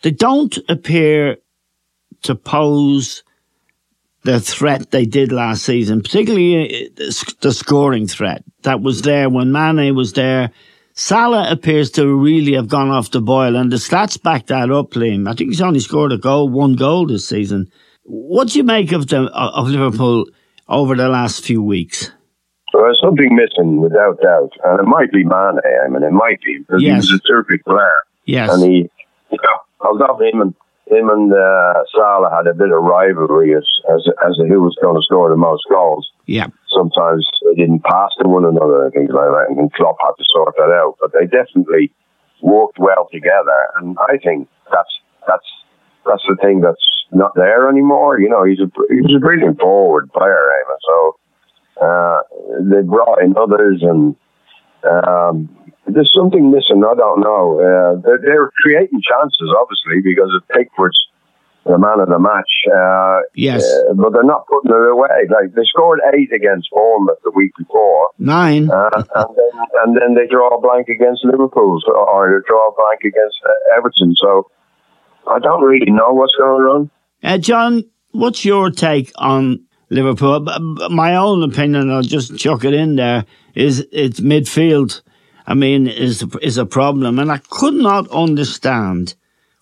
They 0.01 0.11
don't 0.11 0.57
appear 0.67 1.37
to 2.23 2.35
pose 2.35 3.23
the 4.23 4.39
threat 4.39 4.91
they 4.91 5.05
did 5.05 5.31
last 5.31 5.63
season, 5.63 6.01
particularly 6.01 6.91
uh, 6.97 7.11
the 7.41 7.51
scoring 7.53 8.07
threat 8.07 8.43
that 8.63 8.81
was 8.81 9.01
there 9.01 9.29
when 9.29 9.51
Mane 9.51 9.95
was 9.95 10.13
there. 10.13 10.51
Salah 10.93 11.49
appears 11.49 11.89
to 11.91 12.05
really 12.05 12.53
have 12.53 12.67
gone 12.67 12.89
off 12.89 13.11
the 13.11 13.21
boil, 13.21 13.55
and 13.55 13.71
the 13.71 13.77
stats 13.77 14.21
back 14.21 14.47
that 14.47 14.69
up, 14.69 14.91
Liam. 14.91 15.27
I 15.27 15.33
think 15.33 15.49
he's 15.49 15.61
only 15.61 15.79
scored 15.79 16.11
a 16.11 16.17
goal, 16.17 16.49
one 16.49 16.75
goal 16.75 17.07
this 17.07 17.27
season. 17.27 17.71
What 18.03 18.49
do 18.49 18.57
you 18.57 18.63
make 18.63 18.91
of 18.91 19.07
the 19.07 19.23
of 19.31 19.69
Liverpool 19.69 20.25
over 20.67 20.95
the 20.95 21.07
last 21.07 21.43
few 21.43 21.63
weeks? 21.63 22.11
Well, 22.73 22.83
there's 22.83 23.01
something 23.03 23.35
missing, 23.35 23.81
without 23.81 24.21
doubt, 24.21 24.51
and 24.65 24.79
it 24.79 24.85
might 24.85 25.11
be 25.11 25.23
Mane. 25.23 25.59
I 25.85 25.89
mean, 25.89 26.03
it 26.03 26.11
might 26.11 26.41
be 26.41 26.59
because 26.59 26.81
yes. 26.81 27.07
he 27.07 27.13
was 27.13 27.21
a 27.23 27.27
terrific 27.27 27.63
player. 27.65 27.97
Yes, 28.25 28.53
and 28.53 28.63
he, 28.63 28.89
you 29.31 29.37
know, 29.41 30.19
him 30.19 30.41
and 30.41 30.55
him 30.91 31.09
and 31.09 31.33
uh, 31.33 31.73
Salah 31.95 32.29
had 32.35 32.47
a 32.47 32.53
bit 32.53 32.71
of 32.71 32.83
rivalry 32.83 33.55
as 33.55 33.65
as 33.89 34.03
as 34.27 34.35
to 34.37 34.45
who 34.45 34.61
was 34.61 34.75
going 34.81 34.95
to 34.95 35.01
score 35.01 35.29
the 35.29 35.39
most 35.39 35.63
goals. 35.69 36.11
Yeah. 36.25 36.47
Sometimes 36.69 37.27
they 37.45 37.55
didn't 37.55 37.83
pass 37.83 38.11
to 38.21 38.27
one 38.27 38.45
another 38.45 38.85
and 38.85 38.93
things 38.93 39.11
like 39.11 39.31
that, 39.31 39.47
and 39.49 39.71
Klopp 39.73 39.97
had 40.03 40.15
to 40.17 40.25
sort 40.29 40.55
that 40.57 40.71
out. 40.71 40.95
But 40.99 41.11
they 41.13 41.25
definitely 41.25 41.91
worked 42.41 42.79
well 42.79 43.07
together, 43.11 43.59
and 43.77 43.97
I 44.09 44.17
think 44.17 44.47
that's 44.71 44.93
that's 45.27 45.47
that's 46.05 46.23
the 46.27 46.37
thing 46.41 46.61
that's 46.61 46.85
not 47.11 47.31
there 47.35 47.69
anymore. 47.69 48.19
You 48.19 48.29
know, 48.29 48.43
he's 48.43 48.59
a 48.59 48.69
he's 48.89 49.15
a 49.15 49.19
brilliant 49.19 49.59
forward 49.59 50.11
player, 50.11 50.49
Eamon. 50.59 50.79
So 50.87 51.15
uh, 51.81 52.19
they 52.61 52.81
brought 52.81 53.21
in 53.21 53.35
others, 53.37 53.81
and 53.81 54.15
um, 54.83 55.49
there's 55.87 56.11
something 56.15 56.51
missing. 56.51 56.83
I 56.85 56.95
don't 56.95 57.21
know. 57.21 57.59
Uh, 57.59 58.01
they're, 58.01 58.19
they're, 58.21 58.51
creating 58.61 59.01
chances, 59.01 59.49
obviously, 59.57 60.01
because 60.03 60.29
of 60.35 60.47
Pickford's 60.49 60.99
the 61.65 61.77
man 61.77 61.99
of 61.99 62.09
the 62.09 62.17
match. 62.17 62.49
Uh, 62.65 63.21
yes, 63.35 63.63
uh, 63.63 63.93
but 63.93 64.13
they're 64.13 64.23
not 64.23 64.47
putting 64.47 64.71
it 64.71 64.89
away. 64.89 65.29
Like 65.29 65.53
they 65.53 65.63
scored 65.65 65.99
eight 66.13 66.33
against 66.33 66.69
Bournemouth 66.71 67.19
the 67.23 67.31
week 67.31 67.51
before, 67.57 68.09
nine, 68.17 68.69
uh, 68.71 68.89
and, 68.93 69.05
then, 69.37 69.55
and 69.83 69.97
then 69.97 70.13
they 70.15 70.27
draw 70.27 70.57
a 70.57 70.61
blank 70.61 70.87
against 70.89 71.23
Liverpool, 71.23 71.79
so, 71.85 71.93
or 71.93 72.29
they 72.29 72.47
draw 72.47 72.69
a 72.69 72.75
blank 72.75 73.01
against 73.01 73.37
uh, 73.45 73.77
Everton. 73.77 74.15
So 74.17 74.49
I 75.27 75.39
don't 75.39 75.63
really 75.63 75.91
know 75.91 76.13
what's 76.13 76.35
going 76.35 76.65
on. 76.65 76.91
Uh, 77.23 77.37
John, 77.37 77.83
what's 78.11 78.43
your 78.43 78.71
take 78.71 79.11
on 79.15 79.63
Liverpool? 79.91 80.39
My 80.89 81.15
own 81.15 81.43
opinion, 81.43 81.91
I'll 81.91 82.01
just 82.01 82.37
chuck 82.37 82.63
it 82.63 82.73
in 82.73 82.95
there, 82.95 83.25
is 83.53 83.85
it's 83.91 84.19
midfield. 84.19 85.01
I 85.45 85.53
mean, 85.53 85.87
is 85.87 86.23
is 86.41 86.57
a 86.57 86.65
problem, 86.65 87.19
and 87.19 87.31
I 87.31 87.39
could 87.49 87.73
not 87.73 88.07
understand 88.09 89.15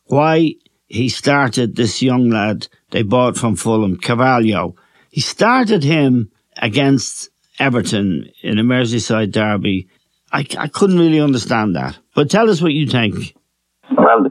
why 0.05 0.55
he 0.87 1.09
started 1.09 1.75
this 1.75 2.01
young 2.01 2.29
lad 2.29 2.67
they 2.91 3.03
bought 3.03 3.37
from 3.37 3.55
Fulham, 3.55 3.97
Carvalho. 3.97 4.75
He 5.11 5.21
started 5.21 5.83
him 5.83 6.31
against 6.57 7.29
Everton 7.59 8.29
in 8.41 8.59
a 8.59 8.63
Merseyside 8.63 9.31
derby. 9.31 9.87
I, 10.31 10.45
I 10.57 10.67
couldn't 10.67 10.99
really 10.99 11.19
understand 11.19 11.75
that. 11.75 11.97
But 12.15 12.29
tell 12.29 12.49
us 12.49 12.61
what 12.61 12.73
you 12.73 12.87
think. 12.87 13.35
Well, 13.95 14.27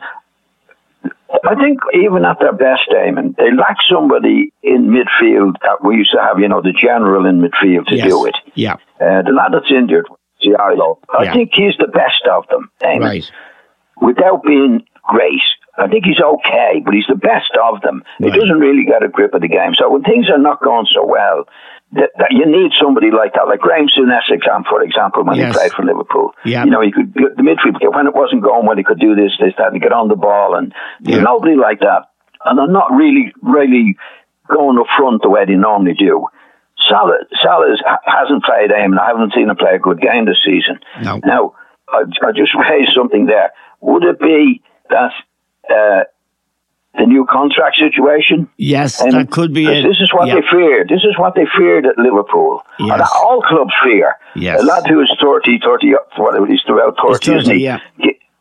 I 1.45 1.55
think 1.55 1.79
even 1.95 2.25
at 2.25 2.39
their 2.41 2.53
best, 2.53 2.89
Eamon, 2.91 3.37
they 3.37 3.53
lack 3.57 3.77
somebody 3.91 4.53
in 4.63 4.89
midfield 4.89 5.55
that 5.63 5.85
we 5.85 5.97
used 5.97 6.13
to 6.13 6.21
have, 6.21 6.39
you 6.39 6.49
know, 6.49 6.63
the 6.63 6.73
general 6.73 7.27
in 7.27 7.41
midfield 7.41 7.87
to 7.87 7.97
yes. 7.97 8.09
do 8.09 8.27
it. 8.27 8.35
Yeah. 8.55 8.75
Uh, 9.01 9.23
the 9.23 9.33
lad 9.33 9.53
that's 9.53 9.71
injured, 9.71 10.07
Thiago, 10.43 10.99
I 11.17 11.25
yeah. 11.25 11.33
think 11.33 11.51
he's 11.55 11.77
the 11.79 11.89
best 11.89 12.27
of 12.31 12.47
them. 12.49 12.71
Right. 12.83 13.31
Without 14.01 14.43
being 14.45 14.85
great, 15.03 15.43
I 15.77 15.89
think 15.89 16.05
he's 16.05 16.21
okay, 16.21 16.83
but 16.85 16.95
he's 16.95 17.07
the 17.09 17.17
best 17.17 17.53
of 17.63 17.81
them. 17.83 18.03
Right. 18.21 18.33
He 18.33 18.39
doesn't 18.39 18.59
really 18.59 18.85
get 18.85 19.03
a 19.03 19.09
grip 19.09 19.35
of 19.35 19.41
the 19.41 19.49
game. 19.49 19.75
So 19.75 19.91
when 19.91 20.03
things 20.03 20.29
are 20.31 20.39
not 20.39 20.63
going 20.63 20.87
so 20.91 21.07
well, 21.07 21.45
that, 21.93 22.11
that 22.19 22.33
you 22.33 22.45
need 22.45 22.73
somebody 22.79 23.11
like 23.11 23.33
that, 23.35 23.49
like 23.49 23.61
Graham 23.61 23.89
Souness, 23.89 24.29
for 24.69 24.83
example, 24.83 25.25
when 25.25 25.37
yes. 25.37 25.55
he 25.55 25.59
played 25.59 25.73
for 25.73 25.85
Liverpool. 25.85 26.35
Yeah. 26.45 26.65
You 26.65 26.71
know, 26.71 26.83
he 26.83 26.93
could 26.93 27.15
the 27.15 27.43
midfield 27.43 27.95
when 27.95 28.07
it 28.07 28.15
wasn't 28.15 28.43
going 28.43 28.67
well, 28.67 28.77
he 28.77 28.85
could 28.85 29.01
do 29.01 29.15
this, 29.15 29.33
this, 29.41 29.55
that, 29.57 29.73
and 29.73 29.81
get 29.81 29.93
on 29.93 30.09
the 30.09 30.17
ball, 30.17 30.55
and 30.55 30.75
yeah. 31.01 31.21
nobody 31.21 31.57
like 31.57 31.81
that. 31.81 32.11
And 32.45 32.59
they're 32.59 32.69
not 32.69 32.93
really, 32.93 33.33
really 33.43 33.97
going 34.49 34.79
up 34.79 34.87
front 34.97 35.23
the 35.23 35.31
way 35.31 35.45
they 35.47 35.55
normally 35.55 35.95
do. 35.95 36.27
Salah, 36.89 37.19
Salah 37.43 37.77
hasn't 38.05 38.45
played 38.45 38.71
Eamon, 38.71 38.97
and 38.97 39.01
I 39.01 39.09
haven't 39.09 39.35
seen 39.35 39.49
him 39.49 39.57
play 39.57 39.75
a 39.75 39.79
good 39.79 40.01
game 40.01 40.25
this 40.27 40.41
season. 40.45 40.81
No. 41.03 41.21
Now, 41.25 41.55
I, 41.89 42.05
I 42.23 42.33
just 42.33 42.55
raised 42.71 42.93
something 42.95 43.27
there. 43.27 43.53
Would 43.81 44.05
it 44.05 44.19
be 44.19 44.63
that 44.91 45.13
uh, 45.71 46.05
the 46.99 47.07
new 47.07 47.25
contract 47.25 47.77
situation. 47.77 48.49
Yes, 48.57 49.01
and 49.01 49.13
that 49.13 49.31
could 49.31 49.55
be 49.55 49.67
it. 49.67 49.83
This 49.83 50.01
is 50.01 50.13
what 50.13 50.29
yep. 50.29 50.39
they 50.39 50.51
feared. 50.51 50.89
This 50.89 51.05
is 51.05 51.17
what 51.17 51.35
they 51.35 51.47
feared 51.57 51.87
at 51.87 51.97
Liverpool. 51.99 52.63
Yes. 52.79 52.93
And 52.93 53.03
all 53.03 53.43
clubs 53.43 53.73
fear. 53.85 54.17
Yes. 54.35 54.61
A 54.61 54.65
lad 54.65 54.87
who 54.87 55.01
is 55.01 55.13
30, 55.23 55.61
30, 55.65 55.95
whatever 56.17 56.47
he's 56.47 56.63
throughout 56.67 56.97
30, 57.01 57.25
30 57.25 57.39
isn't 57.39 57.55
he? 57.55 57.65
Yeah. 57.65 57.79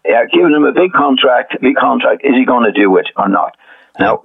yeah, 0.05 0.25
giving 0.31 0.53
him 0.53 0.63
a 0.63 0.71
big 0.71 0.91
contract, 0.93 1.55
big 1.61 1.75
contract, 1.75 2.23
is 2.23 2.33
he 2.33 2.45
going 2.45 2.65
to 2.65 2.71
do 2.71 2.97
it 2.97 3.07
or 3.15 3.29
not? 3.29 3.55
Now, 3.99 4.23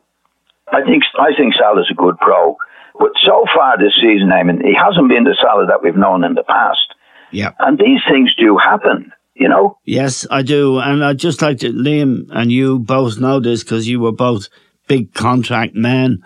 I 0.72 0.82
think 0.82 1.04
I 1.18 1.34
think 1.36 1.54
Salah's 1.54 1.90
a 1.90 1.94
good 1.94 2.16
pro, 2.18 2.56
but 2.98 3.12
so 3.22 3.44
far 3.54 3.78
this 3.78 3.94
season, 4.00 4.30
I 4.32 4.42
mean, 4.42 4.60
he 4.64 4.74
hasn't 4.74 5.08
been 5.08 5.24
the 5.24 5.36
Salah 5.40 5.66
that 5.66 5.82
we've 5.82 5.96
known 5.96 6.24
in 6.24 6.34
the 6.34 6.44
past. 6.44 6.94
Yeah. 7.30 7.52
And 7.58 7.78
these 7.78 8.00
things 8.08 8.34
do 8.36 8.58
happen 8.58 9.12
you 9.34 9.48
know? 9.48 9.78
Yes, 9.84 10.26
I 10.30 10.42
do. 10.42 10.78
And 10.78 11.04
I'd 11.04 11.18
just 11.18 11.42
like 11.42 11.58
to, 11.58 11.72
Liam 11.72 12.28
and 12.30 12.52
you 12.52 12.78
both 12.78 13.18
know 13.18 13.40
this 13.40 13.62
because 13.62 13.88
you 13.88 14.00
were 14.00 14.12
both 14.12 14.48
big 14.86 15.14
contract 15.14 15.74
men 15.74 16.22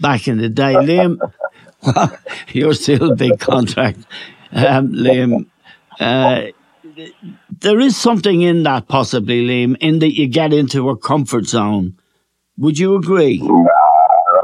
back 0.00 0.28
in 0.28 0.38
the 0.38 0.48
day. 0.48 0.74
Liam, 0.88 1.18
well, 1.82 2.16
you're 2.48 2.74
still 2.74 3.12
a 3.12 3.16
big 3.16 3.38
contract, 3.38 3.98
um, 4.52 4.92
Liam. 4.92 5.46
Uh, 5.98 6.46
there 7.60 7.80
is 7.80 7.96
something 7.96 8.42
in 8.42 8.64
that 8.64 8.88
possibly, 8.88 9.46
Liam, 9.46 9.76
in 9.80 10.00
that 10.00 10.16
you 10.16 10.28
get 10.28 10.52
into 10.52 10.90
a 10.90 10.96
comfort 10.96 11.46
zone. 11.46 11.98
Would 12.58 12.78
you 12.78 12.96
agree? 12.96 13.40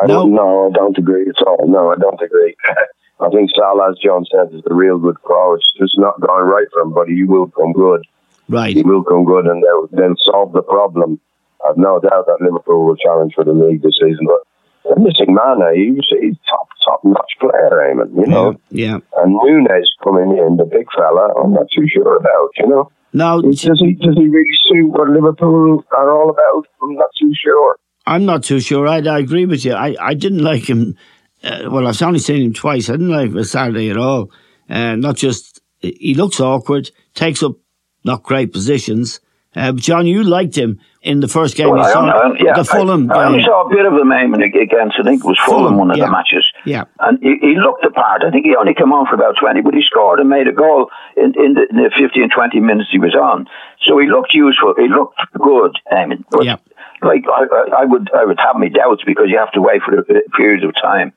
I 0.00 0.07
no, 0.07 0.14
don't, 0.25 0.35
no, 0.35 0.69
I 0.69 0.73
don't 0.73 0.99
agree 0.99 1.28
at 1.28 1.47
all. 1.47 1.67
No, 1.67 1.90
I 1.90 1.97
don't 1.97 2.21
agree. 2.21 2.57
I 3.21 3.28
think 3.31 3.50
Salah, 3.55 3.90
as 3.90 3.99
John 3.99 4.25
said, 4.31 4.55
is 4.55 4.62
a 4.71 4.75
real 4.75 4.99
good 4.99 5.17
pro. 5.25 5.55
It's 5.55 5.73
just 5.76 5.99
not 5.99 6.21
going 6.21 6.45
right 6.45 6.67
for 6.73 6.83
him, 6.83 6.93
but 6.93 7.09
he 7.09 7.25
will 7.25 7.49
come 7.49 7.73
good. 7.73 8.07
Right. 8.49 8.76
He 8.76 8.83
will 8.83 9.02
come 9.02 9.25
good 9.25 9.47
and 9.47 9.62
they'll, 9.62 9.88
they'll 9.90 10.14
solve 10.25 10.52
the 10.52 10.62
problem. 10.62 11.21
I've 11.69 11.76
no 11.76 11.99
doubt 11.99 12.26
that 12.26 12.38
Liverpool 12.40 12.87
will 12.87 12.97
challenge 12.97 13.35
for 13.35 13.45
the 13.45 13.52
league 13.52 13.83
this 13.83 13.99
season. 14.00 14.26
But 14.26 14.47
they're 14.85 15.05
missing 15.05 15.35
Mane. 15.35 15.75
He's, 15.75 16.07
he's 16.21 16.37
top, 16.49 16.69
top 16.85 17.00
notch 17.05 17.33
player, 17.40 17.90
Eamon, 17.90 18.14
you 18.14 18.26
know. 18.26 18.55
Yeah. 18.71 18.99
And 19.17 19.35
Nunez 19.35 19.90
coming 20.05 20.38
in, 20.38 20.57
the 20.57 20.64
big 20.64 20.87
fella, 20.97 21.35
I'm 21.43 21.52
not 21.52 21.67
too 21.75 21.88
sure 21.88 22.17
about, 22.17 22.50
you 22.59 22.69
know. 22.69 22.93
No. 23.12 23.43
Does 23.43 23.61
he, 23.61 23.95
does 23.95 24.17
he 24.17 24.28
really 24.28 24.59
suit 24.64 24.88
what 24.88 25.09
Liverpool 25.09 25.85
are 25.90 26.12
all 26.12 26.31
about? 26.31 26.67
I'm 26.83 26.95
not 26.95 27.11
too 27.21 27.33
sure. 27.35 27.76
I'm 28.09 28.25
not 28.25 28.43
too 28.43 28.61
sure. 28.61 28.88
I, 28.88 28.99
I 28.99 29.19
agree 29.19 29.47
with 29.47 29.65
you. 29.65 29.75
I, 29.75 29.95
I 30.00 30.15
didn't 30.15 30.43
like 30.43 30.69
him 30.69 30.97
uh, 31.43 31.69
well, 31.71 31.87
I've 31.87 32.00
only 32.03 32.19
seen 32.19 32.43
him 32.43 32.53
twice. 32.53 32.88
I 32.88 32.93
didn't 32.93 33.11
like 33.11 33.31
him 33.31 33.45
Saturday 33.45 33.91
at 33.91 33.97
all. 33.97 34.31
Uh, 34.69 34.97
not 34.97 35.17
just, 35.17 35.61
he 35.79 36.15
looks 36.15 36.41
awkward, 36.41 36.91
takes 37.15 37.43
up 37.43 37.57
not 38.05 38.23
great 38.23 38.53
positions. 38.53 39.21
Uh, 39.55 39.73
John, 39.73 40.07
you 40.07 40.23
liked 40.23 40.57
him 40.57 40.79
in 41.03 41.21
the 41.21 41.29
first 41.29 41.57
game. 41.57 41.71
Well, 41.71 41.87
you 41.87 41.93
saw 41.93 42.05
I, 42.05 42.37
yeah, 42.38 42.55
the 42.55 42.65
Fulham 42.65 43.11
I, 43.11 43.15
I 43.15 43.27
only 43.27 43.43
saw 43.43 43.67
a 43.67 43.69
bit 43.69 43.87
of 43.87 43.95
him 43.95 44.09
Eamon 44.09 44.45
against, 44.45 44.97
I 45.00 45.03
think 45.03 45.25
it 45.25 45.27
was 45.27 45.38
Fulham, 45.38 45.62
Fulham 45.62 45.79
one 45.79 45.91
of 45.91 45.97
yeah. 45.97 46.05
the 46.05 46.11
matches. 46.11 46.47
Yeah. 46.67 46.85
And 47.00 47.19
he, 47.23 47.38
he, 47.41 47.55
looked 47.55 47.83
the 47.83 47.91
part. 47.91 48.23
I 48.25 48.31
think 48.31 48.45
he 48.45 48.55
only 48.55 48.75
came 48.75 48.93
on 48.93 49.07
for 49.07 49.15
about 49.15 49.37
20, 49.41 49.62
but 49.62 49.75
he 49.75 49.83
scored 49.83 50.21
and 50.21 50.29
made 50.29 50.49
a 50.49 50.53
goal 50.53 50.91
in, 51.17 51.35
in, 51.38 51.55
the, 51.55 51.67
in 51.71 51.77
the 51.77 51.91
15, 51.97 52.29
20 52.29 52.61
minutes 52.61 52.91
he 52.93 52.99
was 52.99 53.15
on. 53.15 53.47
So 53.83 53.99
he 53.99 54.07
looked 54.07 54.35
useful. 54.35 54.75
He 54.77 54.88
looked 54.88 55.19
good, 55.33 55.79
Eamon. 55.91 56.25
But 56.31 56.45
yeah. 56.45 56.57
Like, 57.02 57.25
I, 57.26 57.83
I, 57.83 57.85
would, 57.85 58.11
I 58.14 58.25
would 58.25 58.38
have 58.40 58.57
my 58.57 58.69
doubts 58.69 59.02
because 59.07 59.26
you 59.28 59.38
have 59.38 59.52
to 59.52 59.62
wait 59.62 59.83
for 59.83 59.99
a 59.99 60.05
period 60.37 60.64
of 60.64 60.75
time 60.75 61.12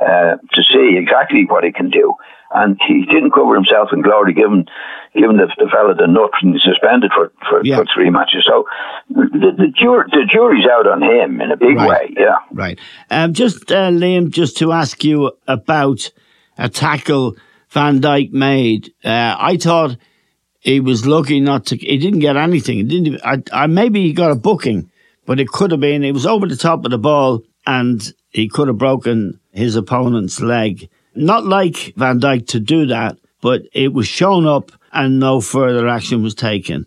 uh, 0.00 0.36
to 0.52 0.62
see 0.62 0.96
exactly 0.98 1.44
what 1.46 1.64
he 1.64 1.72
can 1.72 1.90
do. 1.90 2.14
And 2.54 2.78
he 2.86 3.04
didn't 3.06 3.32
cover 3.32 3.54
himself 3.54 3.88
in 3.92 4.02
glory, 4.02 4.32
given 4.32 4.66
given 5.14 5.36
the, 5.36 5.48
the 5.56 5.68
fella 5.72 5.94
the 5.94 6.06
nut 6.06 6.30
and 6.42 6.60
suspended 6.60 7.10
for, 7.14 7.32
for, 7.48 7.64
yeah. 7.64 7.76
for 7.76 7.86
three 7.92 8.10
matches. 8.10 8.46
So 8.46 8.66
the 9.08 9.52
the, 9.56 9.72
jur- 9.74 10.06
the, 10.12 10.26
jury's 10.30 10.66
out 10.66 10.86
on 10.86 11.02
him 11.02 11.40
in 11.40 11.50
a 11.50 11.56
big 11.56 11.76
right. 11.76 11.88
way. 11.88 12.14
Yeah, 12.16 12.36
right. 12.52 12.78
Um, 13.10 13.32
just 13.32 13.72
uh, 13.72 13.90
Liam, 13.90 14.30
just 14.30 14.58
to 14.58 14.72
ask 14.72 15.02
you 15.02 15.32
about 15.48 16.10
a 16.56 16.68
tackle 16.68 17.36
Van 17.70 18.00
Dijk 18.00 18.32
made. 18.32 18.94
Uh, 19.04 19.36
I 19.38 19.56
thought 19.56 19.96
he 20.60 20.80
was 20.80 21.06
lucky 21.06 21.40
not 21.40 21.66
to. 21.66 21.76
He 21.76 21.98
didn't 21.98 22.20
get 22.20 22.36
anything. 22.36 22.76
He 22.76 22.84
didn't. 22.84 23.20
I, 23.24 23.42
I 23.52 23.66
maybe 23.66 24.02
he 24.02 24.12
got 24.12 24.30
a 24.30 24.36
booking, 24.36 24.90
but 25.26 25.40
it 25.40 25.48
could 25.48 25.70
have 25.70 25.80
been. 25.80 26.04
It 26.04 26.12
was 26.12 26.26
over 26.26 26.46
the 26.46 26.56
top 26.56 26.84
of 26.84 26.90
the 26.90 26.98
ball, 26.98 27.42
and 27.66 28.12
he 28.30 28.48
could 28.48 28.68
have 28.68 28.78
broken 28.78 29.40
his 29.52 29.76
opponent's 29.76 30.40
leg. 30.40 30.88
Not 31.14 31.44
like 31.44 31.92
Van 31.96 32.20
Dijk 32.20 32.46
to 32.48 32.60
do 32.60 32.86
that, 32.86 33.18
but 33.40 33.62
it 33.72 33.92
was 33.92 34.06
shown 34.06 34.46
up 34.46 34.72
and 34.92 35.18
no 35.18 35.40
further 35.40 35.88
action 35.88 36.22
was 36.22 36.34
taken. 36.34 36.86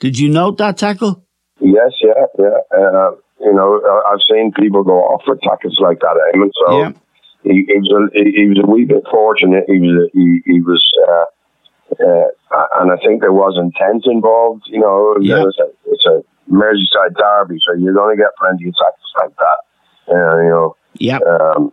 Did 0.00 0.18
you 0.18 0.28
note 0.28 0.58
that 0.58 0.76
tackle? 0.78 1.24
Yes, 1.60 1.92
yeah, 2.02 2.26
yeah. 2.38 2.58
Uh, 2.76 3.12
you 3.40 3.52
know, 3.52 3.80
I've 4.10 4.20
seen 4.30 4.52
people 4.52 4.82
go 4.84 4.98
off 4.98 5.22
for 5.24 5.36
tackles 5.36 5.78
like 5.80 6.00
that, 6.00 6.16
Eamon. 6.34 6.50
So 6.66 6.80
Yeah. 6.80 6.92
he, 7.42 7.64
he 7.66 7.78
was 7.78 8.10
a 8.14 8.30
he 8.30 8.46
was 8.48 8.58
a 8.62 8.66
wee 8.70 8.84
bit 8.84 9.04
fortunate. 9.10 9.64
He 9.66 9.78
was 9.80 10.10
he, 10.12 10.40
he 10.44 10.60
was, 10.60 10.82
uh, 11.08 12.04
uh, 12.04 12.66
and 12.80 12.92
I 12.92 12.96
think 13.04 13.20
there 13.22 13.32
was 13.32 13.56
intent 13.58 14.04
involved. 14.06 14.64
You 14.66 14.80
know, 14.80 15.16
Yeah. 15.20 15.44
it's 15.46 15.58
a 15.58 15.68
it's 15.86 16.04
a 16.06 16.22
Merseyside 16.50 17.14
derby, 17.18 17.58
so 17.66 17.74
you're 17.78 17.94
going 17.94 18.16
to 18.16 18.22
get 18.22 18.30
plenty 18.38 18.68
of 18.68 18.74
tackles 18.74 19.12
like 19.20 19.36
that. 19.36 19.58
Uh, 20.14 20.36
you 20.42 20.48
know, 20.50 20.76
Yeah. 20.98 21.18
um, 21.18 21.72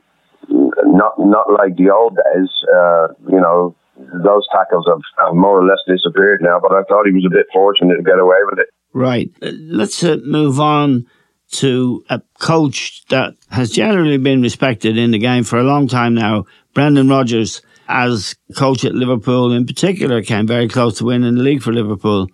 not 0.49 1.13
not 1.19 1.51
like 1.51 1.75
the 1.77 1.89
old 1.91 2.15
days. 2.15 2.49
Uh, 2.73 3.07
you 3.31 3.39
know, 3.39 3.75
those 4.23 4.45
tackles 4.51 4.85
have, 4.87 4.99
have 5.25 5.35
more 5.35 5.59
or 5.59 5.65
less 5.65 5.79
disappeared 5.87 6.41
now. 6.41 6.59
But 6.61 6.71
I 6.73 6.83
thought 6.83 7.05
he 7.05 7.13
was 7.13 7.25
a 7.25 7.29
bit 7.33 7.45
fortunate 7.53 7.97
to 7.97 8.03
get 8.03 8.19
away 8.19 8.37
with 8.49 8.59
it. 8.59 8.67
Right. 8.93 9.31
Uh, 9.41 9.51
Let's 9.53 10.03
uh, 10.03 10.17
move 10.23 10.59
on 10.59 11.05
to 11.51 12.03
a 12.09 12.19
coach 12.39 13.03
that 13.09 13.35
has 13.49 13.69
generally 13.71 14.17
been 14.17 14.41
respected 14.41 14.97
in 14.97 15.11
the 15.11 15.19
game 15.19 15.43
for 15.43 15.59
a 15.59 15.63
long 15.63 15.87
time 15.87 16.15
now. 16.15 16.45
Brendan 16.73 17.07
Rodgers, 17.09 17.61
as 17.87 18.35
coach 18.57 18.83
at 18.83 18.95
Liverpool 18.95 19.51
in 19.51 19.65
particular, 19.67 20.23
came 20.23 20.47
very 20.47 20.67
close 20.67 20.97
to 20.97 21.05
winning 21.05 21.35
the 21.35 21.41
league 21.43 21.61
for 21.61 21.71
Liverpool. 21.71 22.27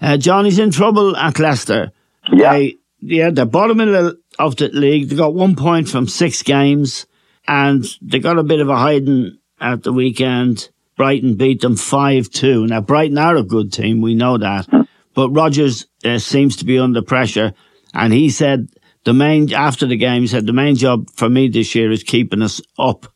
Uh, 0.00 0.16
Johnny's 0.16 0.58
in 0.58 0.70
trouble 0.70 1.16
at 1.16 1.38
Leicester. 1.38 1.92
Yeah. 2.32 2.52
They, 2.52 2.76
yeah, 3.00 3.30
they're 3.30 3.46
bottom 3.46 3.80
of 3.80 3.88
the, 3.88 4.18
of 4.38 4.56
the 4.56 4.68
league. 4.68 5.08
They 5.08 5.16
got 5.16 5.34
one 5.34 5.56
point 5.56 5.88
from 5.88 6.06
six 6.08 6.42
games, 6.42 7.06
and 7.46 7.84
they 8.02 8.18
got 8.18 8.38
a 8.38 8.42
bit 8.42 8.60
of 8.60 8.68
a 8.68 8.76
hiding 8.76 9.38
at 9.60 9.82
the 9.82 9.92
weekend. 9.92 10.70
Brighton 10.96 11.36
beat 11.36 11.60
them 11.60 11.76
5 11.76 12.28
2. 12.28 12.66
Now, 12.66 12.80
Brighton 12.80 13.18
are 13.18 13.36
a 13.36 13.42
good 13.42 13.72
team, 13.72 14.00
we 14.00 14.14
know 14.14 14.36
that. 14.38 14.66
But 15.14 15.30
Rodgers 15.30 15.86
uh, 16.04 16.18
seems 16.18 16.56
to 16.56 16.64
be 16.64 16.78
under 16.78 17.02
pressure. 17.02 17.52
And 17.94 18.12
he 18.12 18.30
said, 18.30 18.68
the 19.04 19.14
main, 19.14 19.52
after 19.54 19.86
the 19.86 19.96
game, 19.96 20.22
he 20.22 20.26
said, 20.28 20.46
the 20.46 20.52
main 20.52 20.74
job 20.76 21.08
for 21.10 21.28
me 21.28 21.48
this 21.48 21.74
year 21.74 21.90
is 21.90 22.02
keeping 22.02 22.42
us 22.42 22.60
up. 22.78 23.06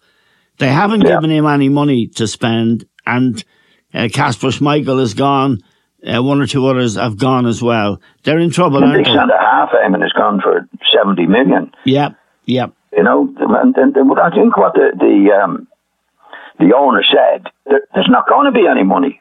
They 0.58 0.68
haven't 0.68 1.02
Yeah. 1.02 1.16
given 1.16 1.30
him 1.30 1.46
any 1.46 1.68
money 1.68 2.06
to 2.08 2.26
spend. 2.28 2.86
And 3.04 3.44
uh, 3.92 4.08
Kasper 4.12 4.48
Schmeichel 4.48 5.00
is 5.00 5.14
gone. 5.14 5.58
Uh, 6.06 6.22
one 6.22 6.40
or 6.40 6.46
two 6.46 6.66
others 6.66 6.96
have 6.96 7.16
gone 7.16 7.46
as 7.46 7.62
well. 7.62 8.00
They're 8.24 8.38
in 8.38 8.50
trouble, 8.50 8.80
big 8.80 9.04
they? 9.04 9.12
centre 9.12 9.38
half, 9.38 9.70
Eamon, 9.70 10.02
has 10.02 10.12
gone 10.12 10.40
for 10.40 10.68
70 10.92 11.26
million. 11.26 11.72
Yep, 11.84 12.16
yep. 12.46 12.72
You 12.92 13.04
know, 13.04 13.32
and, 13.38 13.76
and, 13.76 13.96
and 13.96 14.18
I 14.20 14.30
think 14.30 14.56
what 14.56 14.74
the 14.74 14.90
the, 14.98 15.32
um, 15.32 15.68
the 16.58 16.74
owner 16.76 17.02
said, 17.04 17.46
there, 17.66 17.82
there's 17.94 18.08
not 18.08 18.28
going 18.28 18.46
to 18.46 18.52
be 18.52 18.66
any 18.66 18.82
money. 18.82 19.20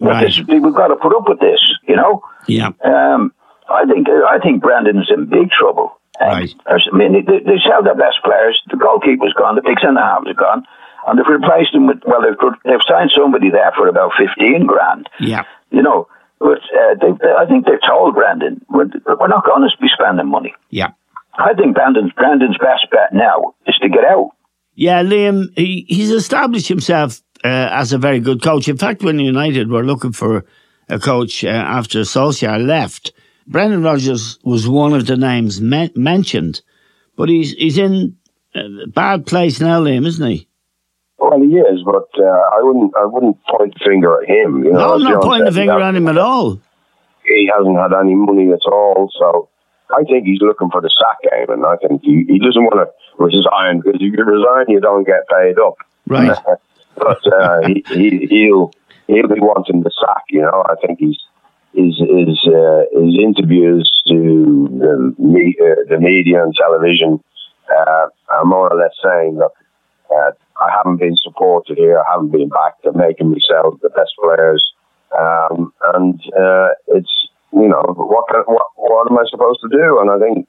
Right. 0.00 0.26
This, 0.26 0.40
we've 0.48 0.62
got 0.74 0.88
to 0.88 0.96
put 0.96 1.14
up 1.14 1.28
with 1.28 1.40
this, 1.40 1.60
you 1.86 1.94
know. 1.96 2.22
Yep. 2.46 2.84
Um, 2.84 3.32
I 3.68 3.84
think 3.84 4.08
I 4.08 4.38
think 4.42 4.62
Brendan's 4.62 5.10
in 5.10 5.26
big 5.26 5.50
trouble. 5.50 5.92
Um, 6.20 6.28
Right. 6.28 6.54
I 6.66 6.78
mean, 6.92 7.12
they, 7.24 7.38
they 7.38 7.58
sell 7.64 7.82
their 7.82 7.94
best 7.94 8.18
players. 8.24 8.60
The 8.70 8.76
goalkeeper's 8.76 9.32
gone. 9.34 9.54
The 9.54 9.62
big 9.62 9.78
centre 9.80 10.00
halves 10.00 10.26
are 10.28 10.34
gone, 10.34 10.64
and 11.06 11.18
they've 11.18 11.26
replaced 11.26 11.72
them 11.72 11.86
with 11.86 12.02
well, 12.04 12.20
they've 12.22 12.36
they've 12.64 12.84
signed 12.88 13.12
somebody 13.16 13.50
there 13.50 13.72
for 13.76 13.88
about 13.88 14.12
fifteen 14.18 14.66
grand. 14.66 15.08
Yep. 15.20 15.46
You 15.70 15.82
know, 15.82 16.08
but 16.38 16.58
uh, 16.58 16.94
they, 17.00 17.28
I 17.38 17.46
think 17.46 17.66
they've 17.66 17.86
told 17.86 18.14
Brendan 18.14 18.64
we're, 18.68 18.86
we're 19.06 19.28
not 19.28 19.44
going 19.44 19.62
to 19.62 19.76
be 19.80 19.88
spending 19.88 20.28
money. 20.28 20.54
Yeah, 20.70 20.90
I 21.34 21.54
think 21.54 21.74
Brendan's 21.74 22.12
Brendan's 22.12 22.58
best 22.58 22.90
bet 22.90 23.12
now 23.12 23.54
is 23.66 23.76
to 23.82 23.88
get 23.88 24.04
out. 24.04 24.30
Yeah, 24.74 25.02
Liam, 25.02 25.46
he, 25.56 25.84
he's 25.88 26.10
established 26.10 26.68
himself 26.68 27.20
uh, 27.44 27.48
as 27.48 27.92
a 27.92 27.98
very 27.98 28.20
good 28.20 28.42
coach. 28.42 28.68
In 28.68 28.78
fact, 28.78 29.02
when 29.02 29.18
United 29.18 29.70
were 29.70 29.84
looking 29.84 30.12
for 30.12 30.44
a 30.88 30.98
coach 30.98 31.44
uh, 31.44 31.48
after 31.48 32.00
Solskjaer 32.00 32.66
left, 32.66 33.12
Brendan 33.46 33.82
Rodgers 33.82 34.38
was 34.44 34.68
one 34.68 34.94
of 34.94 35.06
the 35.06 35.16
names 35.16 35.60
men- 35.60 35.92
mentioned. 35.94 36.62
But 37.16 37.28
he's 37.28 37.52
he's 37.52 37.78
in 37.78 38.16
a 38.54 38.86
bad 38.88 39.26
place 39.26 39.60
now, 39.60 39.82
Liam, 39.82 40.06
isn't 40.06 40.30
he? 40.30 40.48
Well, 41.20 41.38
he 41.38 41.52
is, 41.54 41.82
but 41.84 42.08
uh, 42.18 42.24
I 42.24 42.60
wouldn't. 42.62 42.92
I 42.96 43.04
wouldn't 43.04 43.36
point 43.44 43.74
the 43.74 43.84
finger 43.84 44.22
at 44.22 44.28
him. 44.28 44.64
You 44.64 44.72
know, 44.72 44.78
No, 44.78 44.94
I'm 44.94 45.02
not 45.02 45.22
pointing 45.22 45.44
the 45.44 45.52
finger 45.52 45.78
at 45.78 45.94
him 45.94 46.08
at 46.08 46.16
all. 46.16 46.58
He 47.26 47.50
hasn't 47.54 47.76
had 47.76 47.92
any 47.92 48.14
money 48.14 48.50
at 48.50 48.64
all, 48.64 49.10
so 49.18 49.48
I 49.90 50.02
think 50.04 50.24
he's 50.24 50.40
looking 50.40 50.70
for 50.70 50.80
the 50.80 50.90
sack 50.90 51.18
game, 51.30 51.50
and 51.50 51.66
I 51.66 51.76
think 51.76 52.02
he, 52.02 52.24
he 52.26 52.38
doesn't 52.38 52.64
want 52.64 52.80
to 52.80 53.22
resign 53.22 53.80
because 53.80 54.00
if 54.00 54.12
you 54.16 54.24
resign, 54.24 54.66
you 54.68 54.80
don't 54.80 55.04
get 55.04 55.28
paid 55.28 55.58
up. 55.58 55.76
Right. 56.06 56.36
but 56.96 57.20
uh, 57.32 57.68
he, 57.68 57.84
he, 57.88 58.26
he'll 58.26 58.72
he'll 59.06 59.28
be 59.28 59.40
wanting 59.40 59.82
the 59.82 59.90
sack. 60.00 60.24
You 60.30 60.42
know, 60.42 60.64
I 60.68 60.74
think 60.84 60.98
he's 60.98 61.18
his 61.74 61.98
his 61.98 62.40
uh, 62.48 62.84
his 62.96 63.14
interviews 63.20 63.90
to 64.08 64.68
the 64.80 65.14
me, 65.18 65.54
uh, 65.60 65.84
the 65.88 66.00
media 66.00 66.42
and 66.42 66.54
television 66.54 67.22
uh, 67.70 68.06
are 68.28 68.44
more 68.44 68.72
or 68.72 68.76
less 68.78 68.94
saying, 69.04 69.36
look, 69.36 69.52
uh, 70.10 70.32
I 70.60 70.68
haven't 70.76 70.98
been 70.98 71.16
supported 71.16 71.78
here, 71.78 72.00
I 72.00 72.12
haven't 72.12 72.30
been 72.30 72.48
backed, 72.48 72.82
they're 72.82 72.92
making 72.92 73.30
me 73.30 73.40
sell 73.48 73.78
the 73.82 73.90
best 73.90 74.12
players, 74.22 74.64
um, 75.18 75.72
and 75.94 76.20
uh, 76.38 76.68
it's 76.88 77.28
you 77.52 77.68
know 77.68 77.82
what, 77.96 78.26
can, 78.28 78.42
what 78.46 78.66
what 78.76 79.10
am 79.10 79.18
I 79.18 79.24
supposed 79.30 79.60
to 79.62 79.68
do? 79.68 80.00
And 80.00 80.10
I 80.10 80.18
think 80.18 80.48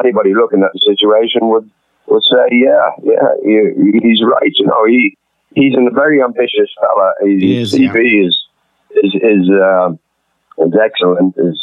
anybody 0.00 0.34
looking 0.34 0.62
at 0.62 0.72
the 0.72 0.80
situation 0.80 1.48
would 1.48 1.70
would 2.06 2.22
say, 2.22 2.48
yeah, 2.52 2.90
yeah, 3.02 3.36
he, 3.44 4.00
he's 4.02 4.22
right. 4.24 4.52
You 4.54 4.66
know, 4.66 4.84
he 4.86 5.16
he's 5.54 5.74
a 5.74 5.90
very 5.94 6.22
ambitious 6.22 6.70
fella. 6.80 7.12
His 7.20 7.42
He 7.42 7.58
is, 7.58 7.74
CV 7.74 8.26
is 8.26 8.36
is 9.02 9.14
is 9.14 9.50
um, 9.50 9.98
is 10.58 10.72
excellent. 10.82 11.34
Is 11.36 11.62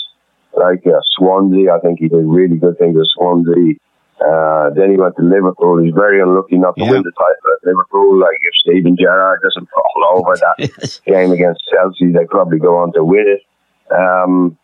like 0.55 0.85
uh, 0.85 1.01
Swansea. 1.17 1.73
I 1.73 1.79
think 1.79 1.99
he 1.99 2.07
did 2.07 2.25
really 2.25 2.57
good 2.57 2.77
things 2.77 2.97
at 2.97 3.07
Swansea. 3.15 3.75
Uh, 4.23 4.69
then 4.75 4.91
he 4.91 4.97
went 4.97 5.15
to 5.17 5.23
Liverpool. 5.23 5.83
He's 5.83 5.93
very 5.93 6.21
unlucky 6.21 6.57
not 6.57 6.75
to 6.77 6.83
Yeah. 6.83 6.91
win 6.91 7.03
the 7.03 7.11
title 7.11 7.47
at 7.55 7.67
Liverpool. 7.67 8.17
Like 8.19 8.37
if 8.41 8.55
Steven 8.55 8.95
Gerrard 8.97 9.41
doesn't 9.43 9.67
fall 9.69 10.17
over 10.17 10.35
that 10.57 10.99
game 11.05 11.31
against 11.31 11.63
Chelsea, 11.71 12.11
they 12.11 12.25
probably 12.25 12.59
go 12.59 12.77
on 12.77 12.93
to 12.93 13.03
win 13.03 13.25
it. 13.27 13.41
Um, 13.93 14.57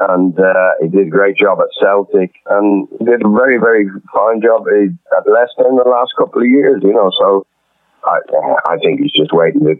and 0.00 0.38
uh, 0.40 0.70
he 0.82 0.88
did 0.88 1.06
a 1.06 1.10
great 1.10 1.36
job 1.36 1.58
at 1.60 1.68
Celtic, 1.80 2.32
and 2.50 2.88
he 2.98 3.04
did 3.04 3.24
a 3.24 3.28
very, 3.28 3.58
very 3.58 3.86
fine 4.12 4.40
job 4.42 4.64
at 4.66 5.30
Leicester 5.30 5.68
in 5.68 5.76
the 5.76 5.84
last 5.86 6.12
couple 6.18 6.42
of 6.42 6.48
years. 6.48 6.82
You 6.82 6.92
know, 6.94 7.10
so 7.20 7.46
I, 8.04 8.18
I 8.66 8.76
think 8.78 9.00
he's 9.00 9.12
just 9.12 9.32
waiting 9.32 9.60
to 9.66 9.76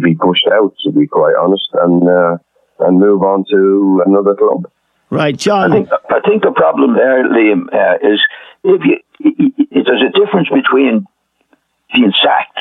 be 0.00 0.14
pushed 0.14 0.46
out, 0.52 0.72
to 0.84 0.90
be 0.92 1.06
quite 1.06 1.34
honest, 1.36 1.68
and 1.74 2.08
uh, 2.08 2.38
and 2.80 2.98
move 2.98 3.22
on 3.22 3.44
to 3.50 4.02
another 4.06 4.34
club. 4.34 4.70
Right, 5.10 5.34
I 5.34 5.36
John. 5.36 5.70
think 5.72 5.88
I 6.10 6.20
think 6.20 6.42
the 6.42 6.50
problem 6.52 6.94
there, 6.94 7.24
Liam, 7.28 7.72
uh, 7.72 7.98
is 8.02 8.20
if 8.64 8.82
you, 8.84 8.98
i- 9.24 9.52
i- 9.76 9.82
there's 9.84 10.02
a 10.02 10.10
difference 10.18 10.48
between 10.48 11.06
being 11.94 12.12
sacked 12.22 12.58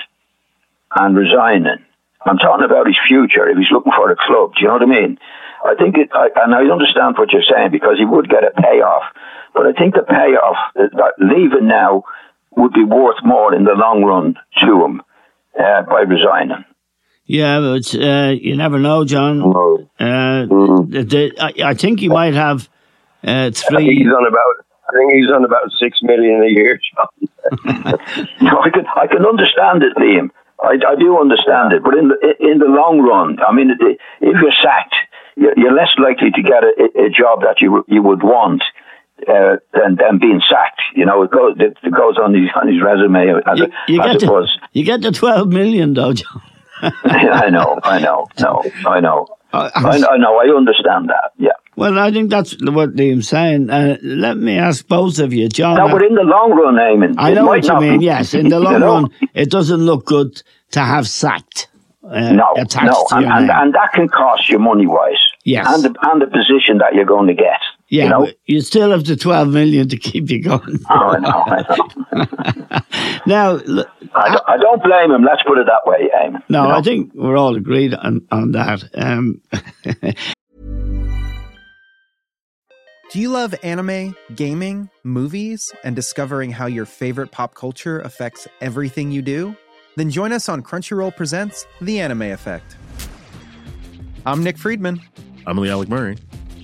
and 0.96 1.16
resigning. 1.18 1.80
I'm 2.26 2.38
talking 2.38 2.66
about 2.66 2.88
his 2.88 2.98
future. 3.08 3.48
If 3.50 3.58
he's 3.58 3.72
looking 3.72 3.92
for 3.92 4.10
a 4.12 4.16
club, 4.16 4.54
do 4.56 4.62
you 4.62 4.68
know 4.68 4.74
what 4.74 4.82
I 4.84 4.86
mean? 4.86 5.20
I 5.64 5.76
think 5.76 5.98
it, 5.98 6.10
I, 6.14 6.30
and 6.44 6.54
I 6.56 6.62
understand 6.72 7.18
what 7.18 7.32
you're 7.34 7.44
saying 7.44 7.72
because 7.72 7.98
he 7.98 8.06
would 8.06 8.30
get 8.30 8.44
a 8.44 8.52
payoff, 8.62 9.04
but 9.54 9.66
I 9.66 9.74
think 9.74 9.96
the 9.96 10.04
payoff 10.04 10.58
uh, 10.80 10.84
that 10.94 11.14
leaving 11.20 11.68
now 11.68 12.04
would 12.56 12.74
be 12.74 12.84
worth 12.84 13.18
more 13.24 13.54
in 13.54 13.64
the 13.64 13.74
long 13.74 14.04
run 14.04 14.36
to 14.60 14.86
him 14.86 15.02
uh, 15.60 15.82
by 15.84 16.02
resigning. 16.02 16.64
Yeah, 17.26 17.60
but 17.60 17.96
uh, 17.96 18.34
you 18.40 18.56
never 18.56 18.78
know, 18.80 19.04
John. 19.06 19.40
No. 19.40 19.90
Uh, 20.00 20.46
Mhm. 20.46 20.92
the, 20.92 21.04
the, 21.04 21.32
I, 21.40 21.70
I 21.72 21.74
think 21.74 22.00
he 22.00 22.08
might 22.10 22.36
have 22.36 22.70
uh, 23.26 23.50
three. 23.52 23.96
he's 23.96 24.08
on 24.08 24.28
about. 24.28 24.66
I 24.88 24.94
think 24.98 25.14
he's 25.14 25.32
on 25.34 25.44
about 25.44 25.72
six 25.80 25.98
million 26.04 26.44
a 26.44 26.48
year, 26.50 26.80
John. 26.94 27.08
No, 28.42 28.60
I 28.62 28.70
can 28.70 28.86
I 28.96 29.08
can 29.08 29.26
understand 29.26 29.82
it, 29.84 29.96
Liam. 29.98 30.30
I, 30.64 30.78
I 30.88 30.96
do 31.00 31.20
understand 31.20 31.74
it, 31.74 31.84
but 31.84 31.96
in 31.98 32.10
the 32.10 32.18
in 32.40 32.60
the 32.60 32.66
long 32.68 33.02
run, 33.02 33.38
I 33.48 33.52
mean, 33.54 33.72
if 33.72 33.98
you're 34.22 34.58
sacked, 34.64 34.96
you're, 35.36 35.54
you're 35.58 35.74
less 35.74 35.90
likely 35.98 36.30
to 36.32 36.42
get 36.42 36.64
a, 36.64 37.06
a 37.06 37.10
job 37.10 37.42
that 37.42 37.62
you 37.62 37.84
you 37.88 38.02
would 38.04 38.22
want 38.24 38.62
uh, 39.28 39.58
than 39.74 39.96
than 39.96 40.20
being 40.20 40.42
sacked. 40.50 40.82
You 40.96 41.06
know, 41.06 41.24
it 41.24 41.32
goes 41.32 41.56
it, 41.60 41.78
goes 41.92 42.18
on 42.24 42.34
his 42.36 42.50
on 42.56 42.68
his 42.72 42.82
resume 42.82 43.42
as, 43.46 43.60
You, 43.60 43.68
you 43.88 44.02
as 44.02 44.06
get 44.08 44.16
it 44.16 44.26
the, 44.28 44.32
was. 44.32 44.60
you 44.74 44.84
get 44.86 45.02
the 45.02 45.12
twelve 45.12 45.48
million 45.50 45.94
though, 45.96 46.14
John. 46.14 46.42
I 47.04 47.50
know, 47.50 47.80
I 47.84 48.00
know, 48.00 48.28
no, 48.40 48.64
I 48.86 49.00
know, 49.00 49.28
I- 49.54 49.72
I, 49.76 49.90
I 50.14 50.18
know, 50.18 50.38
I 50.38 50.46
understand 50.56 51.10
that. 51.10 51.32
Yeah. 51.38 51.52
Well, 51.78 52.00
I 52.00 52.12
think 52.12 52.30
that's 52.30 52.54
what 52.62 52.96
Liam's 52.96 53.28
saying. 53.28 53.70
Uh, 53.70 53.98
let 54.02 54.38
me 54.38 54.58
ask 54.58 54.88
both 54.88 55.20
of 55.20 55.34
you, 55.34 55.50
John. 55.50 55.76
No, 55.78 55.90
but 55.90 56.02
in 56.04 56.16
the 56.16 56.24
long 56.24 56.52
run, 56.52 56.76
Eamon, 56.76 57.16
I 57.18 57.34
know 57.34 57.46
what 57.48 57.66
you 57.66 57.80
mean. 57.80 58.00
be- 58.00 58.06
Yes, 58.06 58.34
in 58.34 58.50
the 58.50 58.58
you 58.60 58.64
long 58.64 58.80
know? 58.80 58.94
run, 58.94 59.10
it 59.34 59.50
doesn't 59.52 59.80
look 59.82 60.06
good 60.06 60.42
to 60.72 60.80
have 60.80 61.08
sacked. 61.08 61.68
Uh, 62.04 62.32
No, 62.34 62.54
no, 62.56 63.06
and, 63.12 63.26
and, 63.26 63.52
and 63.52 63.74
that 63.74 63.92
can 63.94 64.08
cost 64.08 64.48
you 64.50 64.60
money 64.60 64.86
wise. 64.88 65.18
Yes. 65.44 65.66
And 65.68 65.84
the, 65.84 66.00
and 66.12 66.22
the 66.22 66.28
position 66.28 66.78
that 66.80 66.94
you're 66.94 67.06
going 67.06 67.28
to 67.28 67.34
get. 67.34 67.60
Yeah, 67.90 68.04
You 68.06 68.10
know? 68.10 68.28
you 68.46 68.62
still 68.62 68.92
have 68.92 69.06
the 69.06 69.16
twelve 69.16 69.50
million 69.50 69.88
to 69.90 69.98
keep 69.98 70.30
you 70.30 70.42
going. 70.42 70.80
Oh, 70.90 71.10
I 71.10 71.20
know, 71.20 71.44
I 71.46 71.62
know. 71.70 73.20
now, 73.28 73.52
look, 73.66 73.88
I 74.16 74.30
don't, 74.30 74.44
I 74.48 74.58
don't 74.58 74.84
blame 74.84 75.12
him. 75.12 75.24
Let's 75.24 75.44
put 75.44 75.58
it 75.60 75.68
that 75.68 75.82
way, 75.86 76.10
Eamon. 76.16 76.42
no, 76.50 76.64
You 76.64 76.68
know? 76.70 76.76
I 76.76 76.82
think 76.82 77.12
we're 77.14 77.38
all 77.38 77.56
agreed 77.56 77.94
on 77.94 78.26
on 78.32 78.52
that. 78.54 78.84
Um, 78.96 79.42
Do 83.12 83.22
you 83.22 83.30
love 83.30 83.56
anime, 83.64 84.16
gaming, 84.36 84.90
movies, 85.04 85.72
and 85.84 85.96
discovering 85.96 86.52
how 86.52 86.66
your 86.66 86.86
favorite 86.86 87.32
pop 87.32 87.54
culture 87.56 88.00
affects 88.02 88.48
everything 88.62 89.12
you 89.12 89.22
do? 89.22 89.56
Then 89.96 90.10
join 90.10 90.34
us 90.34 90.50
on 90.50 90.62
Crunchyroll 90.64 91.16
Presents 91.16 91.66
The 91.80 92.02
Anime 92.02 92.24
Effect. 92.24 92.76
I'm 94.26 94.44
Nick 94.44 94.58
Friedman. 94.58 95.00
I'm 95.46 95.58
Lee 95.60 95.70
Alec 95.70 95.88
Murray. 95.88 96.18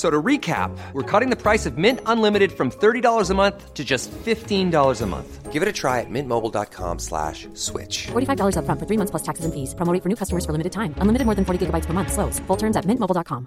F- 0.00 0.06
So 0.06 0.08
to 0.08 0.22
recap, 0.22 0.70
we're 0.94 1.02
cutting 1.02 1.30
the 1.30 1.36
price 1.36 1.66
of 1.68 1.76
Mint 1.76 2.00
Unlimited 2.06 2.52
from 2.52 2.70
$30 2.70 3.30
a 3.30 3.34
month 3.34 3.74
to 3.74 3.84
just 3.84 4.10
$15 4.24 5.02
a 5.02 5.06
month. 5.06 5.52
Give 5.52 5.62
it 5.62 5.68
a 5.68 5.72
try 5.72 6.00
at 6.00 6.06
mintmobile.com 6.08 6.98
slash 6.98 7.48
switch. 7.54 8.06
$45 8.12 8.54
upfront 8.56 8.78
for 8.80 8.86
three 8.86 8.96
months 8.96 9.10
plus 9.10 9.22
taxes 9.22 9.44
and 9.44 9.52
fees. 9.52 9.74
Promo 9.74 9.92
for 10.02 10.08
new 10.08 10.16
customers 10.16 10.44
for 10.46 10.52
limited 10.52 10.72
time. 10.72 10.94
Unlimited 11.02 11.26
more 11.26 11.34
than 11.34 11.44
40 11.44 11.66
gigabytes 11.66 11.86
per 11.86 11.92
month. 11.92 12.12
Slows. 12.12 12.40
Full 12.46 12.56
terms 12.56 12.76
at 12.76 12.86
mintmobile.com. 12.86 13.46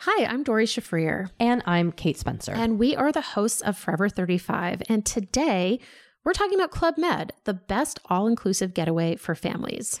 Hi, 0.00 0.26
I'm 0.26 0.42
Doree 0.42 0.66
Shafrir. 0.66 1.28
And 1.38 1.62
I'm 1.66 1.92
Kate 1.92 2.18
Spencer. 2.18 2.54
And 2.56 2.80
we 2.80 2.96
are 2.96 3.12
the 3.12 3.20
hosts 3.36 3.62
of 3.62 3.78
Forever 3.78 4.08
35. 4.08 4.82
And 4.88 5.06
today 5.06 5.78
we're 6.24 6.32
talking 6.32 6.58
about 6.58 6.72
Club 6.72 6.98
Med, 6.98 7.32
the 7.44 7.54
best 7.54 8.00
all 8.06 8.26
inclusive 8.26 8.74
getaway 8.74 9.14
for 9.16 9.34
families. 9.36 10.00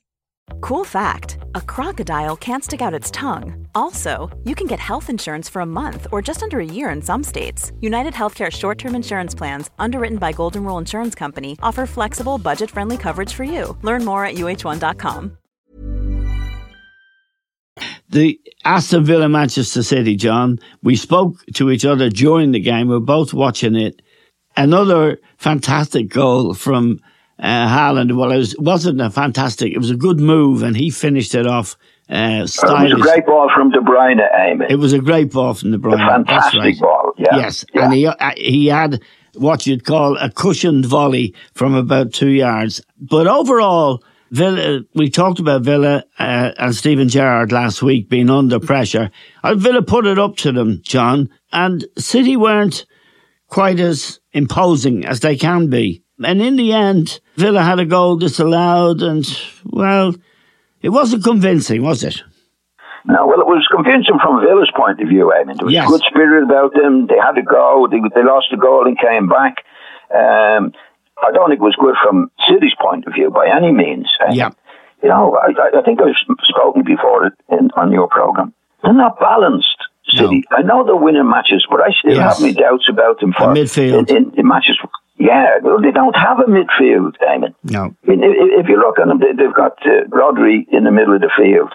Cool 0.59 0.83
fact 0.83 1.37
a 1.55 1.61
crocodile 1.61 2.35
can't 2.35 2.63
stick 2.63 2.81
out 2.81 2.93
its 2.93 3.11
tongue. 3.11 3.67
Also, 3.73 4.29
you 4.43 4.55
can 4.55 4.67
get 4.67 4.79
health 4.79 5.09
insurance 5.09 5.49
for 5.49 5.61
a 5.61 5.65
month 5.65 6.07
or 6.11 6.21
just 6.21 6.43
under 6.43 6.59
a 6.59 6.65
year 6.65 6.89
in 6.89 7.01
some 7.01 7.23
states. 7.23 7.71
United 7.79 8.13
Healthcare 8.13 8.51
short 8.51 8.77
term 8.77 8.95
insurance 8.95 9.35
plans, 9.35 9.69
underwritten 9.79 10.17
by 10.17 10.31
Golden 10.31 10.63
Rule 10.63 10.77
Insurance 10.77 11.15
Company, 11.15 11.57
offer 11.61 11.85
flexible, 11.85 12.37
budget 12.37 12.69
friendly 12.71 12.97
coverage 12.97 13.33
for 13.33 13.43
you. 13.43 13.77
Learn 13.81 14.05
more 14.05 14.25
at 14.25 14.35
uh1.com. 14.35 15.37
The 18.09 18.39
Aston 18.65 19.05
Villa 19.05 19.29
Manchester 19.29 19.83
City, 19.83 20.17
John, 20.17 20.59
we 20.83 20.97
spoke 20.97 21.45
to 21.53 21.71
each 21.71 21.85
other 21.85 22.09
during 22.09 22.51
the 22.51 22.59
game. 22.59 22.89
We 22.89 22.95
are 22.95 22.99
both 22.99 23.33
watching 23.33 23.75
it. 23.75 24.01
Another 24.57 25.17
fantastic 25.37 26.09
goal 26.09 26.53
from 26.53 26.99
uh, 27.41 27.67
Haaland. 27.67 28.15
Well, 28.15 28.31
it 28.31 28.37
was, 28.37 28.55
wasn't 28.57 29.01
a 29.01 29.09
fantastic, 29.09 29.73
it 29.73 29.79
was 29.79 29.89
a 29.89 29.95
good 29.95 30.19
move, 30.19 30.63
and 30.63 30.77
he 30.77 30.89
finished 30.89 31.35
it 31.35 31.47
off. 31.47 31.77
Uh, 32.09 32.45
stylish. 32.45 32.91
It 32.91 32.95
was 32.97 33.07
a 33.07 33.09
great 33.09 33.25
ball 33.25 33.49
from 33.55 33.71
De 33.71 33.79
Bruyne, 33.79 34.19
Amy. 34.37 34.65
It 34.69 34.75
was 34.75 34.91
a 34.91 34.99
great 34.99 35.31
ball 35.31 35.53
from 35.53 35.71
De 35.71 35.77
Bruyne. 35.77 36.03
A 36.03 36.09
fantastic 36.09 36.59
right. 36.59 36.79
ball, 36.79 37.13
yeah. 37.17 37.37
Yes, 37.37 37.65
yeah. 37.73 37.85
and 37.85 37.93
he 37.93 38.05
uh, 38.05 38.31
he 38.35 38.67
had 38.67 39.01
what 39.35 39.65
you'd 39.65 39.85
call 39.85 40.17
a 40.17 40.29
cushioned 40.29 40.85
volley 40.85 41.33
from 41.53 41.73
about 41.73 42.11
two 42.11 42.29
yards. 42.29 42.81
But 42.99 43.27
overall, 43.27 44.03
Villa, 44.31 44.81
we 44.93 45.09
talked 45.09 45.39
about 45.39 45.61
Villa 45.61 46.03
uh, 46.19 46.51
and 46.57 46.75
Steven 46.75 47.09
Gerrard 47.09 47.51
last 47.51 47.81
week 47.81 48.09
being 48.09 48.29
under 48.29 48.59
pressure. 48.59 49.09
And 49.43 49.59
Villa 49.59 49.81
put 49.81 50.05
it 50.05 50.19
up 50.19 50.37
to 50.37 50.51
them, 50.51 50.81
John, 50.83 51.29
and 51.51 51.85
City 51.97 52.35
weren't 52.35 52.85
quite 53.47 53.79
as 53.79 54.19
imposing 54.31 55.05
as 55.05 55.19
they 55.19 55.35
can 55.35 55.69
be. 55.69 56.00
And 56.23 56.41
in 56.41 56.55
the 56.55 56.73
end, 56.73 57.19
Villa 57.35 57.61
had 57.61 57.79
a 57.79 57.85
goal 57.85 58.17
disallowed, 58.17 59.01
and 59.01 59.25
well, 59.65 60.15
it 60.81 60.89
wasn't 60.89 61.23
convincing, 61.23 61.81
was 61.81 62.03
it? 62.03 62.21
No, 63.05 63.25
well, 63.25 63.41
it 63.41 63.47
was 63.47 63.67
convincing 63.71 64.19
from 64.21 64.41
Villa's 64.45 64.71
point 64.75 65.01
of 65.01 65.09
view. 65.09 65.33
I 65.33 65.43
mean, 65.43 65.57
there 65.57 65.65
was 65.65 65.73
yes. 65.73 65.89
good 65.89 66.01
spirit 66.05 66.43
about 66.43 66.73
them. 66.73 67.07
They 67.07 67.17
had 67.17 67.33
to 67.33 67.41
go. 67.41 67.87
They, 67.89 67.97
they 68.13 68.23
lost 68.23 68.47
the 68.51 68.57
goal 68.57 68.85
and 68.85 68.97
came 68.97 69.27
back. 69.27 69.65
Um, 70.13 70.73
I 71.17 71.31
don't 71.33 71.49
think 71.49 71.61
it 71.61 71.65
was 71.65 71.77
good 71.79 71.95
from 72.03 72.29
City's 72.49 72.75
point 72.79 73.05
of 73.07 73.13
view 73.13 73.31
by 73.31 73.49
any 73.49 73.71
means. 73.71 74.09
Um, 74.21 74.35
yeah. 74.35 74.49
You 75.01 75.09
know, 75.09 75.33
I, 75.33 75.49
I 75.77 75.81
think 75.81 75.99
I've 76.01 76.13
spoken 76.43 76.83
before 76.83 77.31
in, 77.49 77.71
on 77.75 77.91
your 77.91 78.07
program. 78.07 78.53
They're 78.83 78.93
not 78.93 79.19
balanced. 79.19 79.80
City. 80.11 80.43
No. 80.51 80.57
I 80.57 80.61
know 80.61 80.85
they're 80.85 80.95
winning 80.95 81.29
matches, 81.29 81.65
but 81.69 81.81
I 81.81 81.91
still 81.97 82.15
yes. 82.15 82.37
have 82.37 82.41
my 82.41 82.53
doubts 82.53 82.87
about 82.89 83.19
them 83.19 83.33
for 83.33 83.53
the 83.53 83.61
midfield 83.61 84.09
in, 84.09 84.17
in, 84.17 84.39
in 84.39 84.47
matches. 84.47 84.77
Yeah, 85.17 85.59
well, 85.61 85.81
they 85.81 85.91
don't 85.91 86.15
have 86.15 86.39
a 86.39 86.49
midfield, 86.49 87.13
Eamon. 87.21 87.53
No. 87.63 87.95
I 88.03 88.09
mean, 88.09 88.23
if, 88.23 88.65
if 88.65 88.69
you 88.69 88.77
look 88.77 88.97
at 88.97 89.07
them, 89.07 89.19
they, 89.19 89.43
have 89.43 89.55
got 89.55 89.77
uh, 89.85 90.09
Rodri 90.09 90.65
in 90.71 90.83
the 90.83 90.91
middle 90.91 91.13
of 91.13 91.21
the 91.21 91.29
field. 91.37 91.73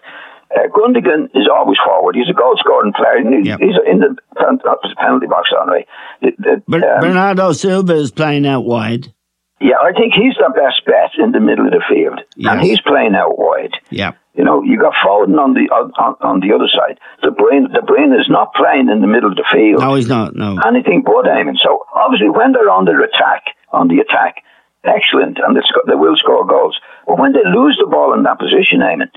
Uh, 0.50 0.68
Gundogan 0.68 1.26
is 1.34 1.48
always 1.52 1.78
forward. 1.84 2.16
He's 2.16 2.28
a 2.28 2.32
goal 2.32 2.54
scoring 2.58 2.92
player. 2.92 3.22
He's, 3.22 3.46
yep. 3.46 3.60
he's 3.60 3.76
in 3.86 4.00
the 4.00 4.16
penalty 4.36 5.26
box 5.26 5.50
anyway. 5.62 5.86
The, 6.22 6.32
the, 6.38 6.76
um, 6.76 7.00
Bernardo 7.00 7.52
Silva 7.52 7.94
is 7.94 8.10
playing 8.10 8.46
out 8.46 8.64
wide. 8.64 9.12
Yeah, 9.60 9.76
I 9.82 9.92
think 9.92 10.12
he's 10.12 10.34
the 10.34 10.52
best 10.54 10.84
bet 10.84 11.12
in 11.18 11.32
the 11.32 11.40
middle 11.40 11.66
of 11.66 11.72
the 11.72 11.82
field, 11.88 12.20
yes. 12.36 12.52
and 12.52 12.60
he's 12.60 12.80
playing 12.80 13.14
out 13.14 13.38
wide. 13.38 13.72
Yeah. 13.90 14.12
You 14.36 14.44
know, 14.44 14.62
you 14.62 14.78
got 14.78 14.92
Foden 15.00 15.40
on 15.40 15.54
the 15.56 15.64
on, 15.72 16.16
on 16.20 16.40
the 16.40 16.52
other 16.52 16.68
side. 16.68 17.00
The 17.22 17.32
brain, 17.32 17.72
the 17.72 17.80
brain 17.80 18.12
is 18.12 18.28
not 18.28 18.52
playing 18.52 18.92
in 18.92 19.00
the 19.00 19.08
middle 19.08 19.32
of 19.32 19.36
the 19.36 19.48
field. 19.48 19.80
No, 19.80 19.94
he's 19.96 20.12
not. 20.12 20.36
No, 20.36 20.60
anything 20.60 21.02
but 21.02 21.24
Eamon. 21.24 21.56
So 21.56 21.86
obviously, 21.94 22.28
when 22.28 22.52
they're 22.52 22.68
on 22.68 22.84
their 22.84 23.00
attack, 23.00 23.56
on 23.72 23.88
the 23.88 24.04
attack, 24.04 24.44
excellent, 24.84 25.40
and 25.40 25.56
they 25.56 25.96
will 25.96 26.16
score 26.16 26.44
goals. 26.44 26.78
But 27.06 27.18
when 27.18 27.32
they 27.32 27.44
lose 27.48 27.80
the 27.80 27.88
ball 27.88 28.12
in 28.12 28.24
that 28.24 28.38
position, 28.38 28.84
Eamon, 28.84 29.08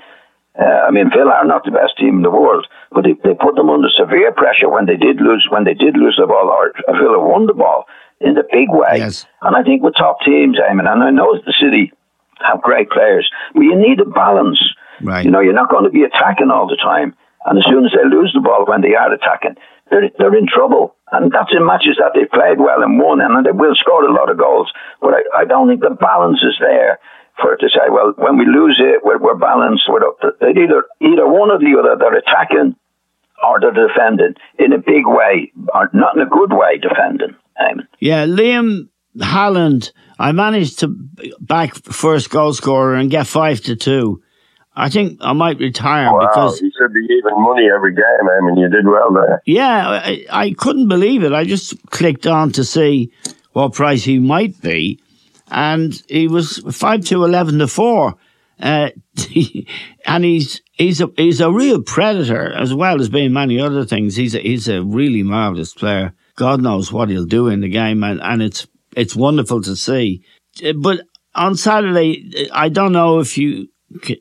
uh, 0.56 0.88
I 0.88 0.92
mean, 0.92 1.12
Villa 1.12 1.44
are 1.44 1.46
not 1.46 1.64
the 1.64 1.72
best 1.72 1.98
team 1.98 2.18
in 2.18 2.24
the 2.24 2.32
world, 2.32 2.68
but 2.92 3.04
they, 3.04 3.14
they 3.24 3.36
put 3.36 3.56
them 3.56 3.70
under 3.70 3.88
severe 3.92 4.32
pressure 4.32 4.70
when 4.70 4.88
they 4.88 4.98
did 4.98 5.22
lose 5.22 5.48
when 5.52 5.64
they 5.64 5.76
did 5.76 5.96
lose 5.96 6.16
the 6.20 6.28
ball, 6.28 6.48
or 6.48 6.72
Villa 6.96 7.20
won 7.20 7.46
the 7.46 7.54
ball 7.54 7.86
in 8.20 8.34
the 8.34 8.44
big 8.52 8.68
way. 8.72 9.04
Yes. 9.04 9.26
And 9.42 9.56
I 9.56 9.64
think 9.64 9.84
with 9.84 9.96
top 9.96 10.20
teams, 10.24 10.58
Eamon, 10.60 10.90
and 10.90 11.04
I 11.04 11.12
know 11.12 11.36
the 11.36 11.56
City 11.60 11.94
have 12.40 12.62
great 12.62 12.90
players, 12.90 13.30
but 13.54 13.62
you 13.62 13.76
need 13.76 14.00
a 14.00 14.06
balance. 14.06 14.60
Right. 15.02 15.26
You 15.26 15.32
know, 15.32 15.40
you're 15.40 15.54
not 15.54 15.70
going 15.70 15.86
to 15.86 15.90
be 15.90 16.04
attacking 16.04 16.52
all 16.52 16.68
the 16.68 16.78
time. 16.78 17.16
And 17.46 17.58
as 17.58 17.66
soon 17.66 17.86
as 17.86 17.92
they 17.92 18.04
lose 18.04 18.32
the 18.34 18.42
ball 18.42 18.66
when 18.66 18.82
they 18.82 18.96
are 18.96 19.14
attacking, 19.14 19.56
they're, 19.90 20.10
they're 20.18 20.36
in 20.36 20.48
trouble. 20.48 20.96
And 21.12 21.32
that's 21.32 21.54
in 21.56 21.66
matches 21.66 21.98
that 22.00 22.12
they've 22.14 22.30
played 22.30 22.60
well 22.60 22.84
and 22.84 23.00
won, 23.00 23.22
and 23.22 23.46
they 23.46 23.52
will 23.52 23.76
score 23.76 24.06
a 24.06 24.14
lot 24.14 24.30
of 24.30 24.38
goals. 24.38 24.72
But 25.02 25.14
I, 25.14 25.42
I 25.42 25.46
don't 25.46 25.68
think 25.68 25.82
the 25.82 25.90
balance 25.90 26.44
is 26.44 26.58
there 26.60 27.00
for 27.42 27.54
it 27.54 27.60
to 27.60 27.70
say, 27.70 27.90
well, 27.90 28.14
when 28.18 28.38
we 28.38 28.46
lose 28.46 28.80
it, 28.84 29.04
we're, 29.04 29.18
we're 29.18 29.38
balanced. 29.38 29.86
We're 29.88 30.04
either, 30.42 30.84
either 31.02 31.28
one 31.28 31.52
or 31.52 31.60
the 31.60 31.78
other, 31.80 31.96
they're 31.98 32.18
attacking 32.18 32.76
or 33.42 33.60
they're 33.60 33.88
defending 33.88 34.36
in 34.60 34.74
a 34.74 34.78
big 34.78 35.08
way, 35.08 35.52
or 35.74 35.90
not 35.94 36.16
in 36.16 36.22
a 36.22 36.30
good 36.30 36.52
way, 36.52 36.78
defending. 36.78 37.38
Yeah, 38.00 38.26
Liam 38.26 38.90
Haaland, 39.18 39.92
I 40.20 40.32
managed 40.34 40.80
to 40.80 40.88
back 41.40 41.76
first 41.76 42.30
goal 42.30 42.54
scorer 42.54 42.96
and 42.96 43.10
get 43.10 43.28
five 43.28 43.62
to 43.62 43.76
two. 43.76 44.22
I 44.76 44.90
think 44.90 45.18
I 45.22 45.34
might 45.34 45.60
retire 45.60 46.12
Wow, 46.14 46.20
because 46.28 46.62
you 46.62 46.72
should 46.78 46.94
be 46.94 47.02
giving 47.08 47.42
money 47.42 47.68
every 47.74 47.94
game, 47.94 48.04
I 48.06 48.46
mean, 48.46 48.58
you 48.58 48.70
did 48.70 48.86
well 48.88 49.12
there. 49.14 49.42
yeah, 49.46 49.90
I, 50.04 50.26
I 50.32 50.52
couldn't 50.54 50.88
believe 50.88 51.24
it. 51.24 51.34
I 51.34 51.44
just 51.44 51.76
clicked 51.90 52.26
on 52.28 52.52
to 52.54 52.64
see 52.64 53.12
what 53.54 53.74
price 53.74 54.04
he 54.04 54.20
might 54.20 54.62
be, 54.62 55.00
and 55.52 56.02
he 56.08 56.28
was 56.28 56.60
five 56.72 57.04
to 57.06 57.26
eleven 57.26 57.60
to 57.60 57.68
four. 57.68 58.16
Uh, 58.62 58.90
and 60.06 60.24
he's 60.24 60.62
he's 60.74 61.02
a 61.02 61.10
he's 61.18 61.42
a 61.42 61.52
real 61.52 61.82
predator 61.82 62.52
as 62.54 62.74
well 62.74 63.00
as 63.02 63.10
being 63.10 63.34
many 63.34 63.60
other 63.60 63.86
things. 63.86 64.16
He's 64.16 64.36
a, 64.36 64.40
he's 64.40 64.68
a 64.68 64.84
really 64.84 65.24
marvelous 65.24 65.74
player. 65.74 66.14
God 66.36 66.62
knows 66.62 66.92
what 66.92 67.10
he'll 67.10 67.26
do 67.26 67.48
in 67.48 67.62
the 67.62 67.70
game, 67.70 68.04
and, 68.04 68.22
and 68.22 68.42
it's 68.42 68.68
it's 68.96 69.16
wonderful 69.16 69.62
to 69.64 69.76
see. 69.76 70.24
Uh, 70.64 70.74
But 70.74 71.02
on 71.36 71.56
Saturday, 71.56 72.50
I 72.52 72.70
don't 72.70 72.92
know 72.92 73.20
if 73.20 73.38
you 73.38 73.68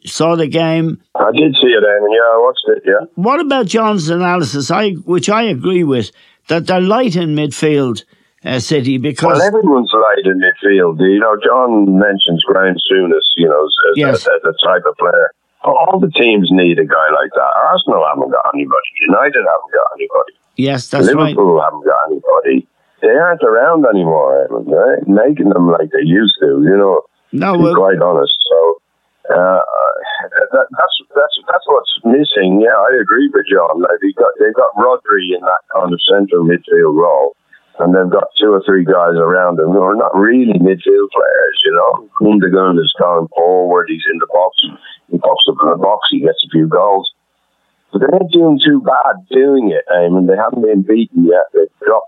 saw 0.07 0.37
the 0.37 0.47
game. 0.49 1.01
I 1.15 1.31
did 1.33 1.55
see 1.55 1.69
it, 1.69 1.83
Eamon. 1.85 2.13
Yeah, 2.15 2.29
I 2.35 2.39
watched 2.41 2.65
it, 2.69 2.83
yeah. 2.87 3.07
What 3.15 3.41
about 3.41 3.67
John's 3.67 4.09
analysis? 4.09 4.71
I 4.71 4.93
which 5.05 5.29
I 5.29 5.43
agree 5.43 5.85
with 5.85 6.11
that 6.49 6.67
they're 6.67 6.81
light 6.81 7.17
in 7.17 7.35
midfield, 7.35 8.05
uh, 8.45 8.59
City 8.59 8.99
because 8.99 9.27
Well, 9.39 9.43
everyone's 9.43 9.91
light 9.93 10.25
in 10.25 10.41
midfield. 10.41 11.01
You 11.01 11.21
know, 11.21 11.37
John 11.45 11.99
mentions 11.99 12.43
Graham 12.45 12.77
Souness, 12.91 13.27
you 13.37 13.49
know, 13.49 13.65
as, 13.67 13.73
Yes. 13.97 14.15
as, 14.23 14.29
as 14.29 14.55
a 14.55 14.67
type 14.67 14.83
of 14.89 14.97
player. 14.97 15.31
All 15.65 15.99
the 16.01 16.11
teams 16.13 16.49
need 16.53 16.79
a 16.79 16.85
guy 16.87 17.09
like 17.21 17.31
that. 17.35 17.51
Arsenal 17.69 18.07
haven't 18.09 18.31
got 18.31 18.47
anybody. 18.55 18.89
United 19.03 19.43
haven't 19.45 19.73
got 19.75 19.87
anybody. 19.99 20.33
yes, 20.57 20.89
that's 20.89 21.13
right. 21.13 21.35
Liverpool 21.37 21.61
haven't 21.61 21.85
got 21.85 21.99
anybody. 22.11 22.67
They 23.03 23.09
aren't 23.09 23.43
around 23.43 23.85
anymore. 23.87 24.47
Ain't 24.51 25.09
making 25.09 25.51
them 25.51 25.71
like 25.71 25.91
they 25.91 26.03
used 26.05 26.35
to. 26.41 26.47
You 26.65 26.77
know, 26.77 27.03
No, 27.33 27.53
to 27.53 27.59
be 27.59 27.65
well- 27.65 27.75
quite 27.75 28.01
honest. 28.01 28.35
So 28.51 28.81
uh, 29.29 29.61
that, 30.53 30.67
that's 30.73 30.97
that's 31.13 31.37
that's 31.47 31.67
what's 31.69 31.95
missing. 32.05 32.61
Yeah, 32.65 32.77
I 32.77 32.97
agree 33.01 33.29
with 33.33 33.47
John. 33.49 33.81
Like 33.81 34.01
they 34.01 34.13
got 34.17 34.33
they've 34.41 34.57
got 34.57 34.75
Rodri 34.77 35.37
in 35.37 35.43
that 35.45 35.63
kind 35.75 35.93
of 35.93 36.01
central 36.09 36.45
midfield 36.45 36.97
role, 36.97 37.37
and 37.79 37.95
they've 37.95 38.11
got 38.11 38.33
two 38.41 38.53
or 38.53 38.63
three 38.65 38.85
guys 38.85 39.17
around 39.21 39.61
him 39.61 39.71
who 39.73 39.83
are 39.83 39.97
not 39.97 40.17
really 40.17 40.59
midfield 40.59 41.09
players. 41.13 41.57
You 41.65 41.73
know, 41.77 42.09
Gundogan 42.21 42.81
is 42.81 42.95
going 42.99 43.29
forward. 43.35 43.87
He's 43.89 44.07
in 44.11 44.19
the 44.19 44.29
box. 44.33 44.57
He 45.11 45.19
pops 45.19 45.45
up 45.49 45.61
in 45.63 45.71
the 45.71 45.77
box. 45.77 46.09
He 46.11 46.21
gets 46.21 46.45
a 46.45 46.51
few 46.51 46.69
goals. 46.69 47.13
But 47.93 48.01
they're 48.01 48.21
not 48.21 48.31
doing 48.31 48.61
too 48.63 48.81
bad 48.85 49.25
doing 49.31 49.73
it. 49.73 49.85
I 49.89 50.09
mean, 50.09 50.27
they 50.27 50.37
haven't 50.37 50.61
been 50.61 50.83
beaten 50.83 51.25
yet. 51.25 51.49
They've 51.55 51.73
dropped 51.81 52.08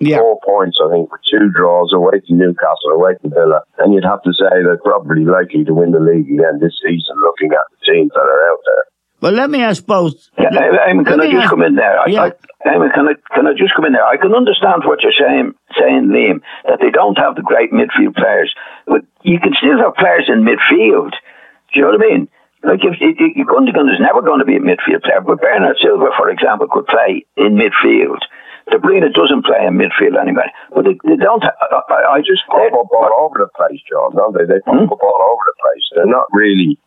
four 0.00 0.38
points, 0.44 0.78
I 0.82 0.90
think, 0.90 1.12
with 1.12 1.20
two 1.28 1.50
draws 1.54 1.92
away 1.92 2.20
to 2.20 2.34
Newcastle, 2.34 2.90
away 2.92 3.14
to 3.22 3.28
Villa. 3.28 3.62
And 3.78 3.92
you'd 3.94 4.04
have 4.04 4.22
to 4.22 4.32
say 4.32 4.48
they're 4.64 4.78
probably 4.78 5.24
likely 5.24 5.64
to 5.64 5.74
win 5.74 5.92
the 5.92 6.00
league 6.00 6.30
again 6.30 6.58
this 6.60 6.78
season, 6.82 7.16
looking 7.20 7.52
at 7.52 7.64
the 7.70 7.92
teams 7.92 8.10
that 8.14 8.20
are 8.20 8.50
out 8.50 8.58
there. 8.66 8.84
But 9.20 9.34
let 9.34 9.50
me 9.50 9.60
ask 9.60 9.84
both. 9.84 10.16
Yeah, 10.38 10.48
Eamon, 10.48 11.04
can 11.04 11.20
I 11.20 11.28
just 11.28 11.44
ask- 11.44 11.50
come 11.50 11.62
in 11.62 11.76
there? 11.76 12.00
I, 12.00 12.06
Yeah. 12.08 12.22
I, 12.24 12.30
Eamon, 12.72 12.92
can 12.94 13.08
I 13.08 13.14
can 13.34 13.46
I 13.46 13.52
just 13.52 13.74
come 13.76 13.84
in 13.84 13.92
there? 13.92 14.04
I 14.04 14.16
can 14.16 14.34
understand 14.34 14.84
what 14.84 15.02
you're 15.02 15.12
saying, 15.12 15.52
saying 15.78 16.08
Liam, 16.08 16.40
that 16.64 16.80
they 16.80 16.90
don't 16.90 17.18
have 17.18 17.36
the 17.36 17.42
great 17.42 17.70
midfield 17.70 18.16
players, 18.16 18.54
but 18.86 19.02
you 19.22 19.38
can 19.38 19.52
still 19.60 19.76
have 19.78 19.94
players 19.96 20.28
in 20.32 20.40
midfield. 20.48 21.12
Do 21.12 21.72
you 21.76 21.82
know 21.82 21.92
what 21.92 22.00
I 22.00 22.08
mean? 22.08 22.28
Like 22.64 22.80
if, 22.84 22.96
if, 23.00 23.16
if 23.16 23.46
Gundogan 23.46 23.92
is 23.92 24.00
never 24.00 24.20
going 24.20 24.40
to 24.40 24.44
be 24.44 24.56
a 24.56 24.60
midfield 24.60 25.02
player, 25.04 25.20
but 25.20 25.40
Bernard 25.40 25.76
Silva, 25.80 26.08
for 26.16 26.28
example, 26.30 26.66
could 26.70 26.86
play 26.86 27.24
in 27.36 27.56
midfield. 27.60 28.20
De 28.70 28.78
Bruyne 28.78 29.02
doesn't 29.12 29.44
play 29.44 29.66
in 29.66 29.74
midfield 29.74 30.20
anyway, 30.20 30.46
but 30.74 30.84
they, 30.84 30.94
they 31.04 31.16
don't. 31.16 31.42
I, 31.44 31.50
I, 31.90 32.14
I 32.14 32.18
just 32.20 32.42
Pop 32.46 32.72
up 32.72 32.90
all 32.92 33.10
over 33.26 33.38
the 33.38 33.48
place, 33.56 33.80
John, 33.90 34.14
don't 34.16 34.32
they? 34.36 34.44
They 34.46 34.60
pop 34.60 34.74
Hmm? 34.74 34.84
up 34.92 35.02
all 35.02 35.20
over 35.32 35.42
the 35.46 35.56
place. 35.60 35.84
They're 35.94 36.06
not 36.06 36.26
really 36.32 36.78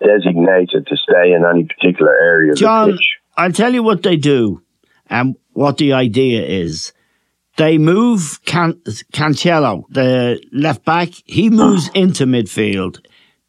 designated 0.00 0.86
to 0.86 0.96
stay 0.96 1.32
in 1.32 1.44
any 1.44 1.64
particular 1.64 2.14
area 2.16 2.52
of 2.52 2.56
the 2.56 2.60
John, 2.60 2.92
pitch. 2.92 3.18
I'll 3.36 3.52
tell 3.52 3.72
you 3.72 3.82
what 3.82 4.02
they 4.02 4.16
do 4.16 4.62
and 5.08 5.36
what 5.52 5.78
the 5.78 5.92
idea 5.92 6.44
is. 6.44 6.92
They 7.56 7.78
move 7.78 8.40
Can- 8.44 8.80
Cancelo, 9.12 9.84
the 9.88 10.40
left 10.52 10.84
back. 10.84 11.08
He 11.24 11.48
moves 11.50 11.88
into 11.94 12.26
midfield. 12.26 12.98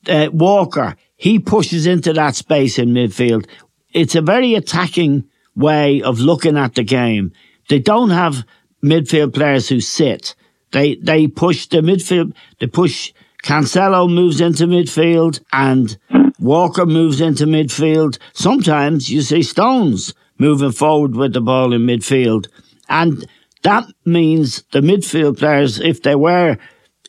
Uh, 0.07 0.29
Walker, 0.31 0.95
he 1.17 1.39
pushes 1.39 1.85
into 1.85 2.13
that 2.13 2.35
space 2.35 2.79
in 2.79 2.89
midfield. 2.89 3.47
It's 3.93 4.15
a 4.15 4.21
very 4.21 4.53
attacking 4.53 5.25
way 5.55 6.01
of 6.01 6.19
looking 6.19 6.57
at 6.57 6.75
the 6.75 6.83
game. 6.83 7.33
They 7.69 7.79
don't 7.79 8.09
have 8.09 8.45
midfield 8.83 9.33
players 9.33 9.69
who 9.69 9.79
sit. 9.79 10.35
They 10.71 10.95
they 10.95 11.27
push 11.27 11.67
the 11.67 11.77
midfield. 11.77 12.33
They 12.59 12.67
push. 12.67 13.13
Cancelo 13.43 14.11
moves 14.11 14.41
into 14.41 14.65
midfield 14.65 15.39
and 15.53 15.97
Walker 16.39 16.85
moves 16.85 17.21
into 17.21 17.45
midfield. 17.45 18.17
Sometimes 18.33 19.09
you 19.09 19.21
see 19.21 19.43
Stones 19.43 20.13
moving 20.37 20.71
forward 20.71 21.15
with 21.15 21.33
the 21.33 21.41
ball 21.41 21.73
in 21.73 21.81
midfield, 21.81 22.47
and 22.89 23.25
that 23.63 23.85
means 24.05 24.63
the 24.71 24.81
midfield 24.81 25.39
players, 25.39 25.79
if 25.79 26.03
they 26.03 26.15
were 26.15 26.57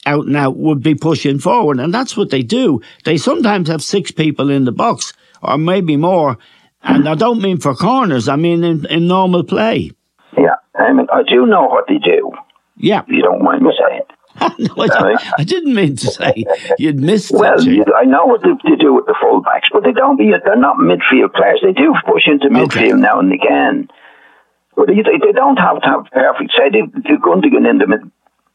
out 0.07 0.27
and 0.27 0.37
out, 0.37 0.57
would 0.57 0.83
be 0.83 0.95
pushing 0.95 1.39
forward, 1.39 1.79
and 1.79 1.93
that's 1.93 2.17
what 2.17 2.31
they 2.31 2.43
do. 2.43 2.81
They 3.05 3.19
sometimes 3.19 3.69
have 3.69 3.83
six 3.83 4.11
people 4.11 4.51
in 4.51 4.65
the 4.65 4.73
box, 4.73 5.13
or 5.43 5.59
maybe 5.59 5.97
more. 5.97 6.39
And 6.83 7.09
I 7.09 7.15
don't 7.15 7.43
mean 7.43 7.59
for 7.59 7.75
corners. 7.75 8.29
I 8.29 8.37
mean 8.37 8.65
in, 8.65 8.87
in 8.87 9.09
normal 9.09 9.45
play. 9.45 9.91
Yeah, 10.79 10.85
I 10.85 10.93
mean, 10.93 11.07
I 11.13 11.23
do 11.23 11.47
know 11.47 11.65
what 11.65 11.85
they 11.89 11.99
do. 11.99 12.33
Yeah. 12.77 13.03
You 13.09 13.23
don't 13.23 13.43
mind 13.43 13.63
me 13.63 13.73
saying. 13.79 14.03
No, 14.59 14.75
I, 14.79 15.17
I 15.39 15.43
didn't 15.45 15.75
mean 15.75 15.97
to 15.97 16.07
say 16.07 16.45
you'd 16.79 17.01
missed 17.01 17.33
Well, 17.33 17.61
you, 17.61 17.85
I 17.97 18.05
know 18.05 18.25
what 18.27 18.43
they, 18.43 18.51
they 18.71 18.77
do 18.77 18.95
with 18.95 19.07
the 19.07 19.15
fullbacks, 19.21 19.67
but 19.73 19.83
they 19.83 19.91
don't 19.93 20.17
be. 20.17 20.31
They're 20.45 20.55
not 20.57 20.77
midfield 20.77 21.35
players. 21.35 21.61
They 21.63 21.73
do 21.73 21.93
push 22.07 22.29
into 22.29 22.49
midfield 22.49 23.01
now 23.01 23.19
and 23.19 23.33
again, 23.33 23.89
but 24.77 24.87
they, 24.87 24.95
they 24.95 25.33
don't 25.33 25.57
have 25.57 25.81
to 25.83 25.89
have 25.89 26.05
perfect. 26.13 26.53
Say 26.57 26.71
they, 26.71 26.83
they're 27.05 27.19
going 27.19 27.43
to 27.43 27.51
get 27.51 27.65
in 27.67 27.79
the 27.79 27.87
mid. 27.89 28.01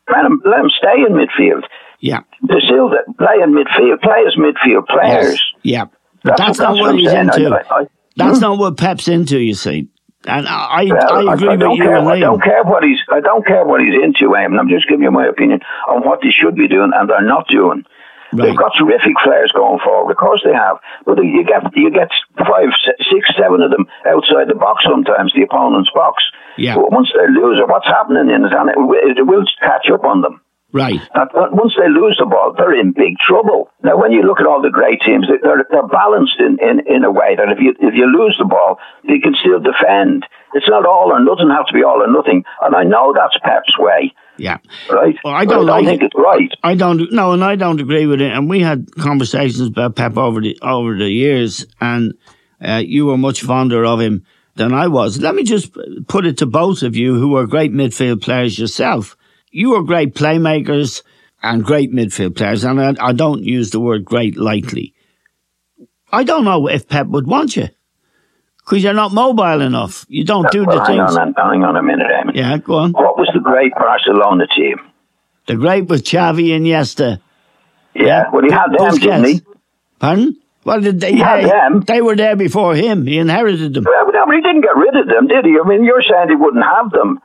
Let 0.09 0.23
them, 0.23 0.41
let 0.45 0.57
them 0.57 0.69
stay 0.69 1.01
in 1.05 1.13
midfield. 1.13 1.63
Yeah. 1.99 2.21
Still 2.45 2.89
that 2.91 3.05
play 3.17 3.43
in 3.43 3.51
midfield. 3.53 4.01
Play 4.01 4.23
as 4.25 4.35
midfield 4.37 4.87
players. 4.87 5.43
Yeah. 5.63 5.85
But 6.23 6.37
That's 6.37 6.57
that's, 6.57 6.59
not 6.59 6.73
what 6.75 6.81
what 6.93 6.95
he's 6.99 7.09
saying. 7.09 7.27
into. 7.33 7.49
I- 7.69 7.75
I- 7.81 7.87
that's 8.15 8.37
Hmm? 8.37 8.41
not 8.41 8.57
what 8.59 8.77
Pep's 8.77 9.07
into, 9.07 9.39
you 9.39 9.53
see. 9.55 9.87
And 10.25 10.47
I, 10.47 10.85
Well, 10.85 11.29
I 11.29 11.33
agree 11.33 11.47
I, 11.47 11.51
with 11.51 11.59
don't 11.59 11.75
you 11.75 11.83
care, 11.83 11.97
I 11.97 12.19
don't 12.19 12.41
care 12.41 12.63
what 12.63 12.83
he's. 12.83 12.99
I 13.11 13.19
don't 13.19 13.45
care 13.45 13.65
what 13.65 13.81
he's 13.81 13.95
into, 14.01 14.29
Eamon. 14.29 14.59
I'm 14.59 14.69
just 14.69 14.87
giving 14.87 15.03
you 15.03 15.11
my 15.11 15.27
opinion 15.27 15.59
on 15.89 16.01
what 16.07 16.21
they 16.21 16.31
should 16.31 16.55
be 16.55 16.67
doing 16.67 16.91
and 16.95 17.09
they're 17.09 17.21
not 17.21 17.47
doing. 17.47 17.85
They've 18.33 18.57
got 18.57 18.73
terrific 18.77 19.13
players 19.23 19.51
going 19.53 19.79
forward. 19.83 20.09
Of 20.09 20.17
course 20.17 20.41
they 20.43 20.53
have, 20.53 20.77
but 21.05 21.21
you 21.21 21.45
get 21.45 21.61
you 21.75 21.91
get 21.91 22.09
five, 22.37 22.69
si- 22.83 23.05
six, 23.13 23.29
seven 23.37 23.61
of 23.61 23.69
them 23.69 23.85
outside 24.07 24.49
the 24.49 24.55
box 24.55 24.83
sometimes, 24.83 25.33
the 25.33 25.43
opponent's 25.43 25.91
box. 25.93 26.23
Yeah. 26.57 26.75
But 26.75 26.91
once 26.91 27.11
they 27.13 27.27
lose, 27.29 27.59
or 27.59 27.67
what's 27.67 27.85
happening 27.85 28.29
is, 28.33 28.51
and 28.51 28.69
it, 28.69 29.17
it 29.17 29.27
will 29.27 29.45
catch 29.61 29.89
up 29.91 30.03
on 30.03 30.21
them. 30.21 30.41
Right. 30.73 30.99
And 31.13 31.29
once 31.53 31.73
they 31.77 31.87
lose 31.87 32.17
the 32.19 32.25
ball, 32.25 32.55
they're 32.57 32.73
in 32.79 32.93
big 32.93 33.17
trouble. 33.19 33.69
Now, 33.83 33.95
when 34.01 34.11
you 34.11 34.23
look 34.23 34.39
at 34.39 34.47
all 34.47 34.59
the 34.61 34.71
great 34.71 34.99
teams, 35.05 35.27
they- 35.29 35.37
they're, 35.41 35.67
they're 35.69 35.87
balanced 35.87 36.39
in, 36.39 36.57
in, 36.59 36.81
in 36.87 37.03
a 37.03 37.11
way 37.11 37.35
that 37.37 37.47
if 37.49 37.59
you 37.61 37.75
if 37.79 37.93
you 37.93 38.07
lose 38.07 38.35
the 38.39 38.45
ball, 38.45 38.79
they 39.07 39.19
can 39.19 39.35
still 39.39 39.59
defend. 39.59 40.25
It's 40.55 40.67
not 40.67 40.85
all 40.87 41.11
or 41.13 41.23
nothing. 41.23 41.49
Have 41.49 41.67
to 41.67 41.73
be 41.73 41.83
all 41.83 42.01
or 42.01 42.11
nothing. 42.11 42.43
And 42.61 42.75
I 42.75 42.83
know 42.83 43.13
that's 43.15 43.37
Pep's 43.43 43.77
way, 43.77 44.13
Yeah. 44.37 44.57
right? 44.91 45.15
Well, 45.23 45.33
I 45.33 45.45
don't 45.45 45.65
like 45.67 45.85
think 45.85 46.01
it. 46.01 46.05
it's 46.05 46.15
right. 46.15 46.49
I 46.63 46.73
don't 46.75 47.11
no, 47.11 47.33
and 47.33 47.43
I 47.43 47.55
don't 47.55 47.79
agree 47.79 48.05
with 48.07 48.19
it. 48.21 48.31
And 48.31 48.49
we 48.49 48.59
had 48.61 48.89
conversations 48.95 49.61
about 49.61 49.95
Pep 49.95 50.17
over 50.17 50.41
the 50.41 50.57
over 50.63 50.97
the 50.97 51.09
years, 51.09 51.65
and 51.79 52.13
uh, 52.67 52.81
you 52.83 53.05
were 53.05 53.17
much 53.17 53.41
fonder 53.43 53.85
of 53.85 53.99
him 53.99 54.25
than 54.55 54.73
I 54.73 54.87
was. 54.87 55.19
Let 55.19 55.35
me 55.35 55.43
just 55.43 55.71
put 56.07 56.25
it 56.25 56.37
to 56.39 56.45
both 56.47 56.81
of 56.83 56.95
you, 56.95 57.15
who 57.15 57.35
are 57.37 57.45
great 57.45 57.71
midfield 57.71 58.21
players 58.21 58.57
yourself. 58.57 59.15
You 59.53 59.75
are 59.75 59.83
great 59.83 60.15
playmakers 60.15 61.03
and 61.43 61.63
great 61.63 61.91
midfield 61.93 62.35
players, 62.35 62.63
and 62.63 62.81
I, 62.81 62.95
I 62.99 63.13
don't 63.13 63.43
use 63.43 63.69
the 63.69 63.79
word 63.79 64.03
great 64.03 64.35
lightly. 64.35 64.95
I 66.11 66.23
don't 66.23 66.43
know 66.43 66.67
if 66.67 66.89
Pep 66.89 67.05
would 67.07 67.27
want 67.27 67.55
you 67.55 67.67
because 68.59 68.83
you're 68.83 68.93
not 68.93 69.11
mobile 69.13 69.61
enough. 69.61 70.05
You 70.09 70.25
don't 70.25 70.49
do 70.51 70.65
Well, 70.65 70.77
the 70.79 70.83
hang 70.85 70.97
things. 71.05 71.15
on, 71.17 71.33
hang 71.37 71.63
on 71.63 71.75
a 71.77 71.83
minute, 71.83 72.07
Eamon. 72.07 72.35
Yeah, 72.35 72.57
go 72.57 72.77
on. 72.77 72.93
What 72.93 73.17
was 73.17 73.29
the 73.33 73.41
great 73.41 73.73
Barcelona 73.75 74.45
team? 74.57 74.77
The 75.45 75.55
great 75.55 75.85
with 75.87 76.03
Xavi 76.03 76.55
and 76.55 76.65
Iniesta. 76.65 77.19
Yeah, 77.93 78.23
well, 78.33 78.43
he 78.43 78.51
had 78.51 78.69
them, 78.75 78.95
didn't 78.97 79.25
he? 79.25 79.41
Pardon? 79.99 80.35
Well, 80.65 80.79
did 80.81 80.99
they, 80.99 81.11
He 81.11 81.19
had 81.19 81.43
yeah, 81.43 81.69
them. 81.69 81.81
they 81.81 82.01
were 82.01 82.15
there 82.15 82.35
before 82.35 82.73
him. 82.73 83.05
He 83.05 83.19
inherited 83.19 83.73
them. 83.75 83.83
Well, 83.83 84.11
no, 84.11 84.25
but 84.25 84.33
he 84.35 84.41
didn't 84.41 84.61
get 84.61 84.75
rid 84.77 84.95
of 84.95 85.07
them, 85.07 85.27
did 85.27 85.45
he? 85.45 85.57
I 85.63 85.67
mean, 85.67 85.83
you're 85.83 86.01
saying 86.01 86.29
he 86.29 86.35
wouldn't 86.35 86.63
have 86.63 86.89
them. 86.91 87.19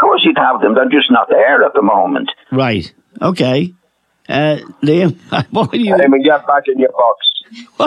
Of 0.00 0.04
course 0.08 0.22
you'd 0.24 0.38
have 0.38 0.62
them. 0.62 0.74
They're 0.74 0.88
just 0.88 1.10
not 1.10 1.28
there 1.28 1.62
at 1.62 1.74
the 1.74 1.82
moment. 1.82 2.30
Right. 2.50 2.90
Okay. 3.20 3.74
Uh, 4.26 4.56
Liam, 4.82 5.14
what 5.50 5.74
are 5.74 5.76
you? 5.76 5.94
Me 6.08 6.22
get 6.24 6.46
back 6.46 6.62
in 6.68 6.78
your 6.78 6.90
box. 6.92 7.26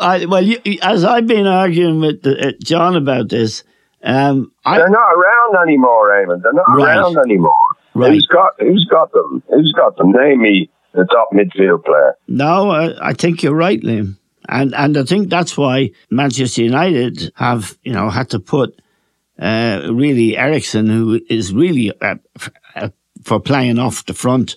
I, 0.00 0.24
well, 0.26 0.42
you, 0.42 0.58
as 0.80 1.04
I've 1.04 1.26
been 1.26 1.46
arguing 1.46 2.00
with 2.00 2.26
uh, 2.26 2.52
John 2.62 2.96
about 2.96 3.28
this, 3.28 3.64
um, 4.02 4.52
I, 4.64 4.78
They're 4.78 4.88
not 4.88 5.10
around 5.12 5.68
anymore, 5.68 6.08
Eamon. 6.10 6.42
They're 6.42 6.52
not 6.54 6.68
Right. 6.68 6.96
around 6.96 7.18
anymore. 7.18 7.52
Right. 7.94 8.12
Who's 8.12 8.26
got 8.26 8.52
who's 8.60 8.86
got 8.90 9.12
them? 9.12 9.42
Who's 9.48 9.72
got 9.76 9.96
them? 9.96 10.12
Name 10.12 10.40
me 10.42 10.70
the 10.92 11.04
top 11.04 11.30
midfield 11.32 11.84
player. 11.84 12.14
No, 12.28 12.70
I, 12.70 13.08
I 13.08 13.12
think 13.14 13.42
you're 13.42 13.54
right, 13.54 13.80
Liam. 13.80 14.16
And 14.48 14.74
and 14.74 14.96
I 14.96 15.02
think 15.02 15.28
that's 15.28 15.56
why 15.58 15.90
Manchester 16.10 16.62
United 16.62 17.32
have 17.34 17.76
you 17.82 17.92
know 17.92 18.08
had 18.10 18.30
to 18.30 18.38
put 18.38 18.80
uh, 19.38 19.88
really 19.92 20.36
Eriksen, 20.36 20.86
who 20.86 21.20
is 21.28 21.52
really 21.52 21.92
uh, 22.00 22.16
uh, 22.74 22.88
for 23.22 23.40
playing 23.40 23.78
off 23.78 24.06
the 24.06 24.14
front 24.14 24.56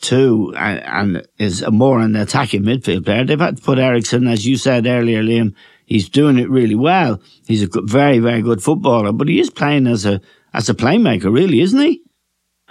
too, 0.00 0.54
and, 0.56 0.80
and 1.16 1.28
is 1.38 1.62
a 1.62 1.70
more 1.70 2.00
an 2.00 2.14
attacking 2.16 2.62
midfield 2.62 3.04
player. 3.04 3.24
They've 3.24 3.40
had 3.40 3.56
to 3.56 3.62
put 3.62 3.78
Eriksen, 3.78 4.28
as 4.28 4.46
you 4.46 4.56
said 4.56 4.86
earlier, 4.86 5.22
Liam. 5.22 5.54
He's 5.86 6.08
doing 6.08 6.38
it 6.38 6.50
really 6.50 6.74
well. 6.74 7.20
He's 7.46 7.62
a 7.62 7.66
good, 7.66 7.88
very 7.88 8.18
very 8.18 8.42
good 8.42 8.62
footballer, 8.62 9.12
but 9.12 9.28
he 9.28 9.40
is 9.40 9.50
playing 9.50 9.86
as 9.86 10.04
a 10.04 10.20
as 10.52 10.68
a 10.68 10.74
playmaker, 10.74 11.32
really, 11.32 11.60
isn't 11.60 11.80
he? 11.80 12.02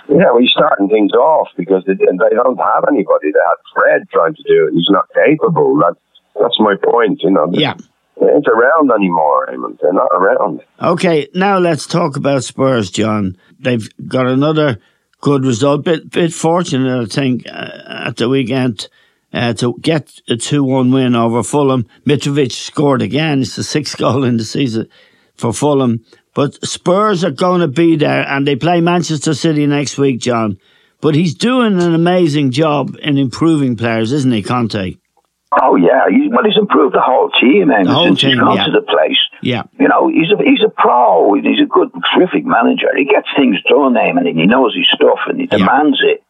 Yeah, 0.10 0.32
well, 0.32 0.40
he's 0.40 0.52
starting 0.52 0.88
things 0.88 1.12
off 1.12 1.50
because 1.58 1.84
they, 1.86 1.94
they 1.94 2.06
don't 2.36 2.58
have 2.58 2.86
anybody. 2.88 3.32
They 3.32 3.40
had 3.40 3.60
Fred 3.74 4.10
trying 4.12 4.36
to 4.36 4.44
do 4.44 4.68
it. 4.68 4.74
He's 4.74 4.88
not 4.90 5.06
capable. 5.14 5.76
That, 5.80 5.96
that's 6.40 6.60
my 6.60 6.76
point, 6.82 7.22
you 7.24 7.32
know. 7.32 7.50
Yeah. 7.52 7.76
Ain't 8.22 8.48
around 8.48 8.92
anymore, 8.92 9.48
Eamon. 9.52 9.80
They're 9.80 9.94
not 9.94 10.10
around. 10.12 10.62
Okay, 10.82 11.28
now 11.36 11.60
let's 11.60 11.86
talk 11.86 12.16
about 12.18 12.44
Spurs, 12.44 12.90
John. 12.90 13.38
They've 13.60 13.88
got 14.08 14.28
another 14.28 14.80
good 15.22 15.46
result. 15.46 15.86
Bit 15.86 16.10
bit 16.10 16.34
fortunate, 16.34 17.02
I 17.02 17.06
think, 17.06 17.48
uh, 17.48 18.08
at 18.08 18.18
the 18.18 18.28
weekend 18.28 18.90
uh, 19.34 19.54
to 19.54 19.76
get 19.82 20.20
a 20.28 20.36
two-one 20.36 20.92
win 20.92 21.16
over 21.16 21.44
Fulham. 21.44 21.86
Mitrovic 22.06 22.52
scored 22.52 23.02
again. 23.02 23.42
It's 23.42 23.56
the 23.56 23.64
sixth 23.64 23.98
goal 24.00 24.24
in 24.24 24.38
the 24.38 24.46
season 24.46 24.90
for 25.36 25.54
Fulham. 25.54 26.04
But 26.34 26.64
Spurs 26.66 27.24
are 27.24 27.32
going 27.32 27.62
to 27.62 27.68
be 27.68 27.96
there, 27.96 28.28
and 28.28 28.48
they 28.48 28.56
play 28.56 28.82
Manchester 28.82 29.34
City 29.34 29.66
next 29.66 29.98
week, 29.98 30.20
John. 30.20 30.60
But 31.02 31.16
he's 31.16 31.36
doing 31.36 31.80
an 31.82 31.94
amazing 31.94 32.52
job 32.52 32.96
in 33.02 33.18
improving 33.18 33.76
players, 33.76 34.12
isn't 34.12 34.32
he, 34.32 34.42
Conte? 34.42 34.98
Oh 35.52 35.76
yeah, 35.78 36.10
he's, 36.10 36.30
well 36.30 36.44
he's 36.44 36.58
improved 36.58 36.94
the 36.94 37.02
whole 37.02 37.30
team, 37.40 37.70
man, 37.70 37.86
whole 37.86 38.06
since 38.06 38.20
team, 38.20 38.32
he's 38.32 38.40
gone 38.40 38.58
yeah. 38.58 38.66
to 38.66 38.72
the 38.72 38.82
place. 38.82 39.18
Yeah. 39.42 39.64
You 39.80 39.88
know, 39.88 40.10
he's 40.10 40.30
a 40.32 40.38
he's 40.44 40.62
a 40.66 40.70
pro. 40.70 41.34
He's 41.36 41.62
a 41.62 41.66
good, 41.66 41.90
terrific 42.14 42.46
manager. 42.46 42.90
He 42.96 43.06
gets 43.06 43.28
things 43.36 43.56
done, 43.64 43.94
Eamon, 43.94 44.28
and 44.28 44.38
he 44.40 44.46
knows 44.46 44.76
his 44.76 44.88
stuff, 44.94 45.20
and 45.28 45.40
he 45.40 45.48
demands 45.48 46.00
it 46.04 46.22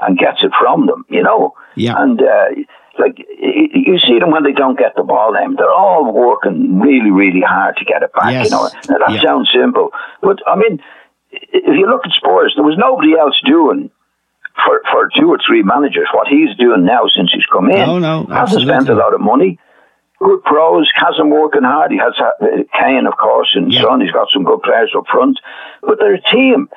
and 0.00 0.16
gets 0.16 0.42
it 0.42 0.52
from 0.58 0.86
them. 0.86 1.04
You 1.10 1.22
know. 1.22 1.54
Yeah. 1.76 2.00
And 2.00 2.20
uh, 2.22 2.48
like 2.98 3.18
you 3.18 3.98
see 3.98 4.18
them 4.18 4.30
when 4.30 4.42
they 4.42 4.52
don't 4.52 4.78
get 4.78 4.96
the 4.96 5.02
ball, 5.02 5.34
them 5.34 5.56
they're 5.56 5.70
all 5.70 6.12
working 6.12 6.80
really, 6.80 7.10
really 7.10 7.42
hard 7.42 7.76
to 7.76 7.84
get 7.84 8.02
it 8.02 8.12
back. 8.14 8.32
Yes. 8.32 8.46
You 8.46 8.50
know, 8.52 8.70
now, 8.88 9.06
that 9.06 9.14
Yeah. 9.14 9.22
sounds 9.22 9.50
simple, 9.52 9.90
but 10.22 10.38
I 10.46 10.56
mean, 10.56 10.80
if 11.30 11.76
you 11.76 11.86
look 11.86 12.02
at 12.04 12.12
Spurs, 12.12 12.54
there 12.56 12.64
was 12.64 12.78
nobody 12.78 13.18
else 13.18 13.38
doing. 13.44 13.90
For, 14.54 14.82
for 14.90 15.08
two 15.18 15.28
or 15.28 15.38
three 15.46 15.62
managers, 15.62 16.08
what 16.12 16.28
he's 16.28 16.54
doing 16.56 16.84
now 16.84 17.04
since 17.08 17.32
he's 17.32 17.46
come 17.46 17.70
in, 17.70 17.78
No, 17.78 17.98
no, 17.98 18.26
hasn't 18.26 18.62
spent 18.62 18.88
a 18.88 18.94
lot 18.94 19.14
of 19.14 19.20
money. 19.20 19.58
Good 20.18 20.44
pros, 20.44 20.90
has 20.94 21.18
him 21.18 21.30
working 21.30 21.64
hard. 21.64 21.90
He 21.90 21.98
has 21.98 22.14
uh, 22.20 22.62
Kane, 22.78 23.06
of 23.06 23.16
course, 23.18 23.50
and 23.54 23.72
Son. 23.72 24.00
He's 24.00 24.12
got 24.12 24.28
some 24.30 24.44
good 24.44 24.62
players 24.62 24.92
up 24.96 25.06
front, 25.10 25.40
but 25.80 25.98
they're 25.98 26.14
a 26.14 26.22
team, 26.30 26.68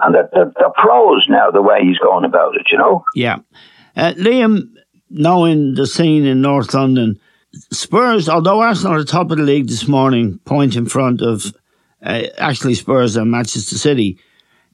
and 0.00 0.14
they're, 0.14 0.28
they're, 0.32 0.52
they're 0.58 0.72
pros 0.76 1.26
now. 1.28 1.50
The 1.50 1.62
way 1.62 1.80
he's 1.82 1.98
going 1.98 2.24
about 2.24 2.56
it, 2.56 2.66
you 2.72 2.78
know. 2.78 3.04
Yeah. 3.14 3.36
Uh, 3.94 4.14
Liam, 4.16 4.72
knowing 5.08 5.74
the 5.74 5.86
scene 5.86 6.24
in 6.24 6.40
North 6.40 6.74
London, 6.74 7.20
Spurs, 7.70 8.28
although 8.28 8.60
Arsenal 8.60 9.00
are 9.00 9.04
top 9.04 9.30
of 9.30 9.38
the 9.38 9.44
league 9.44 9.68
this 9.68 9.86
morning, 9.86 10.38
point 10.44 10.74
in 10.74 10.86
front 10.86 11.20
of 11.20 11.54
uh, 12.02 12.22
actually 12.38 12.74
Spurs 12.74 13.16
and 13.16 13.30
Manchester 13.30 13.76
City, 13.76 14.18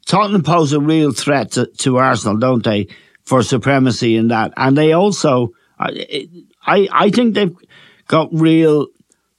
Tottenham 0.06 0.42
pose 0.42 0.72
a 0.72 0.80
real 0.80 1.12
threat 1.12 1.52
to, 1.52 1.66
to 1.78 1.96
Arsenal, 1.98 2.38
don't 2.38 2.64
they, 2.64 2.88
for 3.24 3.42
supremacy 3.42 4.16
in 4.16 4.28
that? 4.28 4.52
And 4.56 4.76
they 4.78 4.92
also, 4.92 5.50
I, 5.78 6.28
I, 6.64 6.88
I 6.92 7.10
think 7.10 7.34
they've 7.34 7.54
got 8.06 8.28
real 8.32 8.86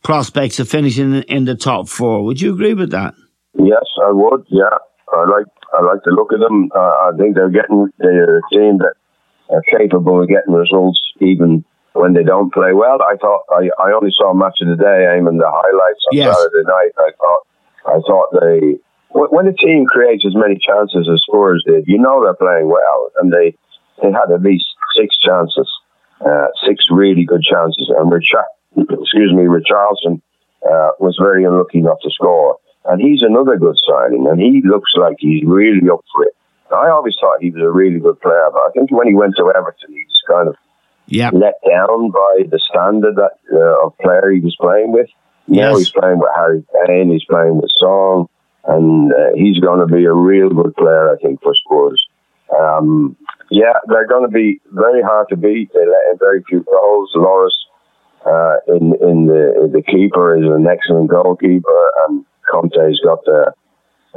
prospects 0.03 0.59
of 0.59 0.69
finishing 0.69 1.13
in, 1.15 1.23
in 1.23 1.45
the 1.45 1.55
top 1.55 1.87
four. 1.87 2.23
Would 2.25 2.41
you 2.41 2.53
agree 2.53 2.73
with 2.73 2.91
that? 2.91 3.13
Yes, 3.57 3.85
I 4.05 4.11
would. 4.11 4.45
Yeah, 4.49 4.77
I 5.13 5.25
like 5.29 5.47
I 5.73 5.81
like 5.83 6.03
to 6.03 6.11
look 6.11 6.31
at 6.31 6.39
them. 6.39 6.69
Uh, 6.75 6.79
I 6.79 7.11
think 7.17 7.35
they're 7.35 7.49
getting 7.49 7.89
they're 7.97 8.37
a 8.37 8.41
team 8.51 8.77
that 8.77 8.93
are 9.49 9.63
capable 9.63 10.21
of 10.21 10.27
getting 10.29 10.53
results 10.53 10.99
even 11.19 11.65
when 11.93 12.13
they 12.13 12.23
don't 12.23 12.53
play 12.53 12.73
well. 12.73 13.01
I 13.01 13.15
thought 13.17 13.41
I, 13.49 13.69
I 13.81 13.91
only 13.93 14.11
saw 14.15 14.31
a 14.31 14.35
match 14.35 14.59
of 14.61 14.67
the 14.67 14.75
day, 14.75 15.05
and 15.09 15.25
the 15.39 15.49
highlights 15.49 16.03
on 16.11 16.17
Yes. 16.17 16.37
Saturday 16.37 16.67
night. 16.67 16.91
I 16.97 17.11
thought 17.17 17.47
I 17.87 17.99
thought 18.05 18.27
they 18.39 18.77
when 19.09 19.47
a 19.47 19.53
team 19.53 19.85
creates 19.85 20.25
as 20.25 20.35
many 20.35 20.57
chances 20.57 21.07
as 21.11 21.21
Spurs 21.27 21.63
did, 21.65 21.85
you 21.87 21.97
know 21.97 22.23
they're 22.23 22.33
playing 22.35 22.67
well, 22.67 23.11
and 23.21 23.31
they 23.31 23.55
they 24.01 24.11
had 24.11 24.31
at 24.31 24.41
least 24.41 24.65
six 24.95 25.17
chances, 25.17 25.69
uh, 26.25 26.47
six 26.65 26.85
really 26.91 27.25
good 27.25 27.41
chances, 27.41 27.91
and 27.97 28.11
Richard, 28.11 28.45
excuse 28.77 29.33
me, 29.33 29.43
Richarlison 29.43 30.21
uh, 30.63 30.91
was 30.99 31.17
very 31.19 31.43
unlucky 31.45 31.81
not 31.81 31.97
to 32.03 32.09
score. 32.11 32.57
And 32.85 33.01
he's 33.01 33.21
another 33.21 33.57
good 33.57 33.75
signing, 33.85 34.27
and 34.27 34.39
he 34.39 34.61
looks 34.63 34.91
like 34.95 35.17
he's 35.19 35.43
really 35.45 35.89
up 35.91 36.05
for 36.13 36.23
it. 36.23 36.33
I 36.71 36.89
always 36.89 37.15
thought 37.19 37.41
he 37.41 37.51
was 37.51 37.61
a 37.61 37.69
really 37.69 37.99
good 37.99 38.19
player, 38.21 38.47
but 38.51 38.59
I 38.59 38.69
think 38.73 38.91
when 38.91 39.07
he 39.07 39.13
went 39.13 39.35
to 39.37 39.51
Everton, 39.55 39.89
he 39.91 40.03
was 40.07 40.21
kind 40.29 40.47
of 40.47 40.55
Yeah. 41.07 41.29
let 41.33 41.55
down 41.67 42.11
by 42.11 42.43
the 42.49 42.59
standard 42.59 43.15
that 43.17 43.31
uh, 43.51 43.85
of 43.85 43.97
player 43.97 44.31
he 44.31 44.39
was 44.39 44.55
playing 44.59 44.91
with. 44.93 45.07
Now 45.49 45.75
he's 45.77 45.89
playing 45.91 46.19
with 46.19 46.29
Harry 46.35 46.63
Kane, 46.87 47.11
he's 47.11 47.25
playing 47.25 47.55
with 47.57 47.71
Son, 47.79 48.27
and 48.67 49.11
uh, 49.11 49.33
he's 49.35 49.59
going 49.59 49.79
to 49.79 49.93
be 49.93 50.05
a 50.05 50.13
real 50.13 50.49
good 50.49 50.75
player, 50.75 51.11
I 51.11 51.17
think, 51.21 51.41
for 51.41 51.55
Spurs. 51.55 52.05
Um, 52.57 53.15
yeah, 53.49 53.73
they're 53.87 54.07
going 54.07 54.25
to 54.25 54.31
be 54.31 54.59
very 54.71 55.01
hard 55.01 55.27
to 55.29 55.37
beat. 55.37 55.71
They 55.73 55.79
let 55.79 56.11
in 56.11 56.17
very 56.19 56.43
few 56.47 56.63
goals. 56.63 57.11
Lloris 57.15 57.55
uh, 58.25 58.55
in 58.67 58.93
in 59.01 59.25
the 59.27 59.69
the 59.71 59.81
keeper 59.81 60.35
is 60.37 60.45
an 60.45 60.67
excellent 60.67 61.09
goalkeeper, 61.09 61.91
and 62.07 62.25
Conte's 62.49 62.99
got 63.03 63.23
the 63.25 63.53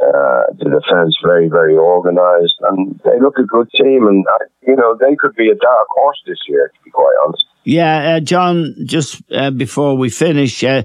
uh, 0.00 0.42
the 0.58 0.64
defense 0.64 1.16
very 1.24 1.48
very 1.48 1.76
organised, 1.76 2.56
and 2.70 3.00
they 3.04 3.20
look 3.20 3.38
a 3.38 3.44
good 3.44 3.68
team. 3.72 4.06
And 4.06 4.24
I, 4.28 4.44
you 4.66 4.76
know 4.76 4.96
they 4.98 5.16
could 5.16 5.34
be 5.36 5.48
a 5.48 5.54
dark 5.54 5.86
horse 5.96 6.20
this 6.26 6.38
year, 6.48 6.68
to 6.68 6.84
be 6.84 6.90
quite 6.90 7.14
honest. 7.24 7.46
Yeah, 7.64 8.16
uh, 8.16 8.20
John, 8.20 8.74
just 8.84 9.22
uh, 9.30 9.50
before 9.50 9.96
we 9.96 10.08
finish, 10.08 10.64
uh, 10.64 10.82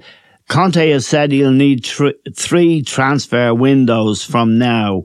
Conte 0.47 0.89
has 0.89 1.07
said 1.07 1.31
he'll 1.31 1.51
need 1.51 1.83
tr- 1.83 2.09
three 2.33 2.81
transfer 2.83 3.53
windows 3.53 4.23
from 4.23 4.57
now 4.57 5.03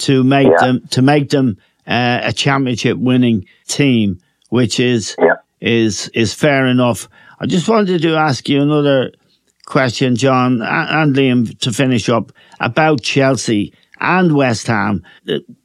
to 0.00 0.22
make 0.22 0.46
Yeah. 0.48 0.66
them 0.66 0.82
to 0.90 1.02
make 1.02 1.30
them 1.30 1.56
uh, 1.86 2.20
a 2.22 2.32
championship 2.32 2.98
winning 2.98 3.46
team, 3.68 4.18
which 4.50 4.78
is 4.80 5.16
Yeah. 5.20 5.34
is 5.60 6.08
is 6.14 6.34
fair 6.34 6.66
enough. 6.66 7.08
I 7.40 7.46
just 7.46 7.68
wanted 7.68 8.02
to 8.02 8.14
ask 8.14 8.48
you 8.48 8.62
another 8.62 9.12
question, 9.66 10.16
John 10.16 10.62
and 10.62 11.14
Liam, 11.16 11.58
to 11.60 11.72
finish 11.72 12.08
up 12.08 12.32
about 12.60 13.02
Chelsea 13.02 13.72
and 14.00 14.34
West 14.36 14.66
Ham. 14.68 15.02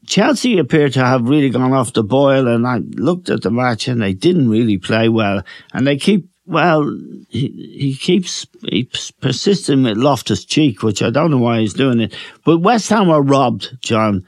Chelsea 0.07 0.57
appear 0.57 0.89
to 0.89 0.99
have 1.05 1.29
really 1.29 1.49
gone 1.49 1.73
off 1.73 1.93
the 1.93 2.03
boil, 2.03 2.47
and 2.47 2.65
I 2.65 2.79
looked 2.95 3.29
at 3.29 3.41
the 3.43 3.51
match 3.51 3.87
and 3.87 4.01
they 4.01 4.13
didn't 4.13 4.49
really 4.49 4.77
play 4.77 5.09
well, 5.09 5.43
and 5.73 5.85
they 5.85 5.97
keep. 5.97 6.27
Well, 6.51 6.83
he, 7.29 7.47
he 7.79 7.95
keeps 7.95 8.45
he's 8.67 9.11
persisting 9.21 9.83
with 9.83 9.95
Loftus 9.97 10.43
Cheek, 10.43 10.83
which 10.83 11.01
I 11.01 11.09
don't 11.09 11.31
know 11.31 11.37
why 11.37 11.61
he's 11.61 11.73
doing 11.73 12.01
it. 12.01 12.13
But 12.43 12.57
West 12.57 12.89
Ham 12.89 13.07
were 13.07 13.21
robbed, 13.21 13.77
John. 13.81 14.25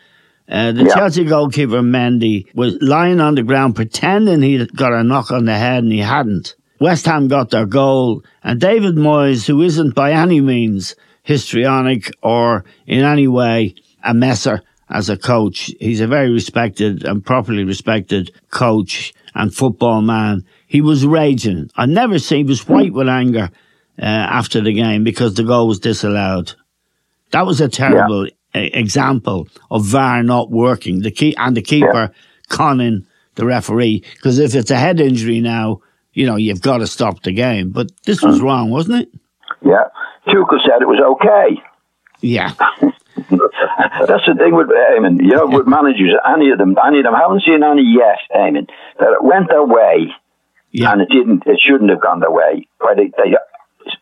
Uh, 0.48 0.72
the 0.72 0.86
Yeah. 0.86 0.96
Chelsea 0.96 1.26
goalkeeper 1.26 1.82
Mendy 1.82 2.46
was 2.56 2.78
lying 2.82 3.20
on 3.20 3.36
the 3.36 3.44
ground 3.44 3.76
pretending 3.76 4.42
he 4.42 4.66
got 4.68 4.94
a 4.94 5.04
knock 5.04 5.32
on 5.32 5.44
the 5.46 5.56
head 5.58 5.84
and 5.84 5.92
he 5.92 6.00
hadn't. 6.00 6.56
West 6.80 7.06
Ham 7.08 7.28
got 7.28 7.50
their 7.50 7.66
goal 7.66 8.24
and 8.42 8.60
David 8.60 8.96
Moyes, 8.96 9.46
who 9.46 9.62
isn't 9.62 9.94
by 9.94 10.14
any 10.14 10.40
means 10.40 10.96
histrionic 11.24 12.10
or 12.22 12.64
in 12.88 13.04
any 13.04 13.28
way 13.28 13.76
a 14.04 14.14
messer 14.14 14.62
as 14.90 15.10
a 15.10 15.18
coach, 15.18 15.72
he's 15.80 16.02
a 16.02 16.08
very 16.08 16.32
respected 16.32 17.04
and 17.06 17.26
properly 17.26 17.64
respected 17.64 18.32
coach 18.50 19.14
and 19.36 19.54
football 19.54 20.02
man. 20.02 20.46
He 20.68 20.82
was 20.82 21.06
raging. 21.06 21.70
I 21.76 21.86
never 21.86 22.20
seen 22.20 22.46
he 22.46 22.50
was 22.50 22.68
white 22.68 22.94
with 22.94 23.08
anger 23.08 23.50
uh, 24.00 24.06
after 24.06 24.62
the 24.62 24.74
game 24.74 25.04
because 25.04 25.36
the 25.36 25.44
goal 25.44 25.68
was 25.68 25.80
disallowed. 25.80 26.54
That 27.32 27.46
was 27.46 27.62
a 27.62 27.68
terrible 27.70 28.28
e- 28.28 28.32
example 28.54 29.48
of 29.72 29.86
VAR 29.86 30.24
not 30.24 30.52
working. 30.52 31.02
The 31.02 31.12
key 31.12 31.36
and 31.38 31.56
the 31.58 31.62
keeper 31.62 32.12
conning 32.50 33.06
the 33.36 33.46
referee 33.46 34.04
because 34.16 34.38
if 34.40 34.54
it's 34.54 34.72
a 34.72 34.78
head 34.78 35.00
injury 35.00 35.40
now, 35.40 35.82
you 36.14 36.28
know 36.28 36.36
you've 36.36 36.62
got 36.62 36.78
to 36.78 36.88
stop 36.88 37.24
the 37.24 37.32
game. 37.32 37.72
But 37.72 37.92
this 38.06 38.22
was 38.22 38.42
wrong, 38.42 38.70
wasn't 38.70 39.02
it? 39.02 39.10
Yeah, 39.66 39.86
Tuchel 40.28 40.60
said 40.64 40.82
it 40.82 40.88
was 40.88 41.02
okay. 41.16 41.62
Yeah, 42.22 42.54
That's 44.08 44.26
the 44.26 44.36
thing 44.38 44.56
with 44.56 44.68
Eamon. 44.68 45.22
You 45.22 45.36
know, 45.36 45.48
with 45.48 45.68
managers, 45.68 46.14
any 46.28 46.52
of 46.52 46.58
them, 46.58 46.76
any 46.86 47.00
of 47.00 47.06
them, 47.06 47.16
I 47.16 47.22
haven't 47.22 47.44
seen 47.44 47.64
any 47.64 47.84
yet, 47.84 48.20
Eamon, 48.36 48.68
that 49.00 49.12
it 49.20 49.24
went 49.24 49.50
their 49.50 49.66
way 49.66 50.14
yeah, 50.74 50.92
and 50.92 51.02
it 51.02 51.10
didn't, 51.10 51.44
it 51.46 51.60
shouldn't 51.62 51.92
have 51.92 52.02
gone 52.02 52.20
their 52.20 52.32
way. 52.32 52.68
Where 52.80 52.96
they, 52.96 53.12
they 53.16 53.38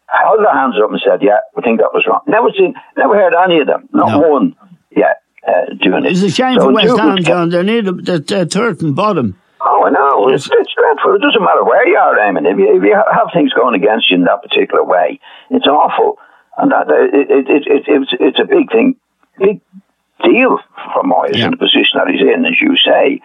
held 0.08 0.40
their 0.40 0.54
hands 0.54 0.76
up 0.82 0.90
and 0.90 1.02
said, 1.04 1.22
"Yeah, 1.22 1.40
we 1.56 1.62
think 1.64 1.80
that 1.82 1.94
was 1.94 2.08
wrong." 2.08 2.22
Never 2.28 2.48
seen, 2.58 2.74
never 2.96 3.14
heard 3.14 3.34
any 3.36 3.60
of 3.60 3.68
them, 3.68 3.90
not 3.92 4.12
No. 4.12 4.20
one 4.30 4.56
yet, 4.90 5.22
uh, 5.46 5.74
doing 5.82 6.06
it. 6.06 6.12
it's 6.14 6.24
a 6.24 6.30
shame 6.32 6.58
So 6.60 6.68
for 6.68 6.74
West 6.74 6.98
Ham, 6.98 7.18
John. 7.24 7.50
They're 7.50 7.64
near 7.64 7.82
the, 7.82 7.92
the, 7.92 8.20
the 8.20 8.46
third 8.46 8.82
and 8.82 8.96
bottom, 8.96 9.36
Oh, 9.60 9.84
I 9.86 9.90
know. 9.92 10.30
It's, 10.30 10.48
it's 10.50 10.74
dreadful. 10.74 11.16
It 11.16 11.22
doesn't 11.22 11.44
matter 11.44 11.64
where 11.64 11.86
you 11.88 11.98
are, 11.98 12.16
Eamon. 12.18 12.50
If 12.50 12.58
you, 12.58 12.78
if 12.78 12.84
you 12.84 12.96
have 12.96 13.28
things 13.34 13.52
going 13.54 13.76
against 13.76 14.10
you 14.10 14.18
in 14.18 14.24
that 14.24 14.42
particular 14.42 14.84
way, 14.84 15.20
it's 15.50 15.68
awful. 15.68 16.18
And 16.58 16.72
that 16.72 16.88
it, 16.90 17.30
it, 17.30 17.50
it, 17.50 17.64
it, 17.68 17.84
it's, 17.88 18.12
it's 18.20 18.40
a 18.40 18.46
big 18.46 18.72
thing, 18.72 18.96
big 19.42 19.62
deal 20.24 20.58
for 20.94 21.04
Moyes 21.04 21.36
Yeah. 21.36 21.46
in 21.46 21.52
the 21.52 21.58
position 21.58 21.98
that 22.00 22.08
he's 22.10 22.22
in, 22.22 22.46
as 22.46 22.60
you 22.62 22.78
say. 22.78 23.22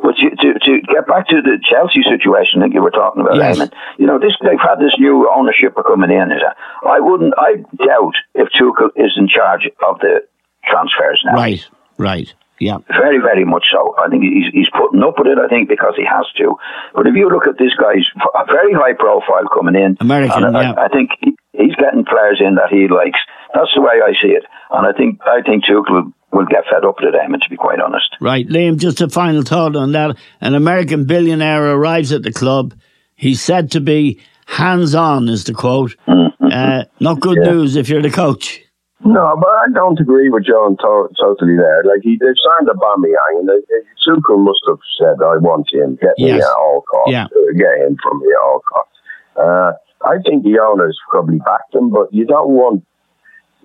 But 0.00 0.16
you, 0.18 0.30
to, 0.30 0.54
to 0.60 0.80
get 0.86 1.08
back 1.08 1.26
to 1.28 1.42
the 1.42 1.58
Chelsea 1.62 2.02
situation 2.04 2.60
that 2.60 2.72
you 2.72 2.80
were 2.82 2.92
talking 2.92 3.20
about, 3.20 3.36
Yes. 3.36 3.58
Eamon, 3.58 3.72
you 3.98 4.06
know, 4.06 4.18
this 4.18 4.32
they've 4.42 4.60
had 4.60 4.78
this 4.78 4.94
new 4.98 5.28
ownership 5.28 5.74
coming 5.86 6.10
in. 6.10 6.30
Is 6.30 6.40
that, 6.40 6.56
I 6.88 7.00
wouldn't, 7.00 7.34
I 7.36 7.56
doubt 7.84 8.14
if 8.34 8.48
Tuchel 8.54 8.90
is 8.94 9.12
in 9.16 9.26
charge 9.28 9.68
of 9.86 9.98
the 9.98 10.22
transfers 10.64 11.20
now. 11.24 11.34
Right, 11.34 11.66
right. 11.98 12.32
Yeah. 12.60 12.78
Very, 12.88 13.18
very 13.18 13.44
much 13.44 13.66
so. 13.72 13.94
I 13.98 14.08
think 14.08 14.22
he's, 14.22 14.52
he's 14.52 14.70
putting 14.70 15.02
up 15.02 15.18
with 15.18 15.28
it, 15.28 15.38
I 15.38 15.48
think, 15.48 15.68
because 15.68 15.94
he 15.96 16.04
has 16.04 16.26
to. 16.38 16.56
But 16.94 17.06
if 17.06 17.14
you 17.14 17.28
look 17.28 17.46
at 17.46 17.58
this 17.58 17.74
guy's 17.74 18.06
very 18.48 18.72
high 18.74 18.94
profile 18.94 19.46
coming 19.52 19.74
in, 19.74 19.96
American, 20.00 20.44
I, 20.56 20.62
yeah. 20.62 20.74
I 20.78 20.88
think 20.88 21.10
he, 21.20 21.36
he's 21.52 21.74
getting 21.76 22.04
players 22.04 22.40
in 22.44 22.54
that 22.56 22.70
he 22.70 22.88
likes. 22.88 23.18
That's 23.54 23.70
the 23.74 23.80
way 23.80 24.00
I 24.04 24.12
see 24.22 24.32
it. 24.32 24.44
And 24.70 24.86
I 24.86 24.92
think 24.96 25.20
I 25.24 25.40
think 25.42 25.64
Tuchel 25.64 26.12
will, 26.32 26.46
get 26.46 26.64
fed 26.70 26.84
up 26.84 26.96
with 27.00 27.14
him, 27.14 27.32
to 27.32 27.50
be 27.50 27.56
quite 27.56 27.80
honest. 27.80 28.16
Right, 28.20 28.46
Liam, 28.46 28.76
just 28.76 29.00
a 29.00 29.08
final 29.08 29.42
thought 29.42 29.74
on 29.76 29.92
that. 29.92 30.16
An 30.40 30.54
American 30.54 31.06
billionaire 31.06 31.64
arrives 31.74 32.12
at 32.12 32.22
the 32.22 32.32
club. 32.32 32.74
He's 33.16 33.40
said 33.40 33.70
to 33.72 33.80
be 33.80 34.20
hands 34.46 34.94
on, 34.94 35.28
is 35.28 35.44
the 35.44 35.54
quote. 35.54 35.96
Uh, 36.06 36.84
not 37.00 37.20
good 37.20 37.38
news 37.38 37.76
if 37.76 37.88
you're 37.88 38.02
the 38.02 38.10
coach. 38.10 38.60
No, 39.04 39.36
but 39.40 39.48
I 39.48 39.66
don't 39.72 39.98
agree 40.00 40.28
with 40.28 40.44
John 40.44 40.76
to- 40.76 41.08
totally 41.20 41.56
there. 41.56 41.82
Like 41.84 42.00
he, 42.02 42.18
they've 42.20 42.34
signed 42.36 42.68
Aubameyang, 42.68 43.40
and 43.40 43.48
they, 43.48 43.60
they, 43.68 43.80
Tuchel 44.06 44.38
must 44.38 44.60
have 44.68 44.78
said, 44.98 45.22
"I 45.24 45.36
want 45.38 45.68
him. 45.72 45.96
Get 46.00 46.18
me 46.18 46.32
at 46.32 46.42
all 46.42 46.82
costs. 46.90 47.12
Yeah. 47.12 47.24
Uh, 47.24 47.52
Get 47.56 47.86
him 47.86 47.96
from 48.02 48.20
me 48.20 48.26
at 48.26 48.42
all 48.42 48.60
costs." 48.72 48.98
Uh, 49.36 49.72
I 50.04 50.16
think 50.24 50.44
the 50.44 50.58
owners 50.58 50.98
probably 51.10 51.38
backed 51.38 51.74
him, 51.74 51.90
but 51.90 52.12
you 52.12 52.24
don't 52.24 52.50
want, 52.50 52.84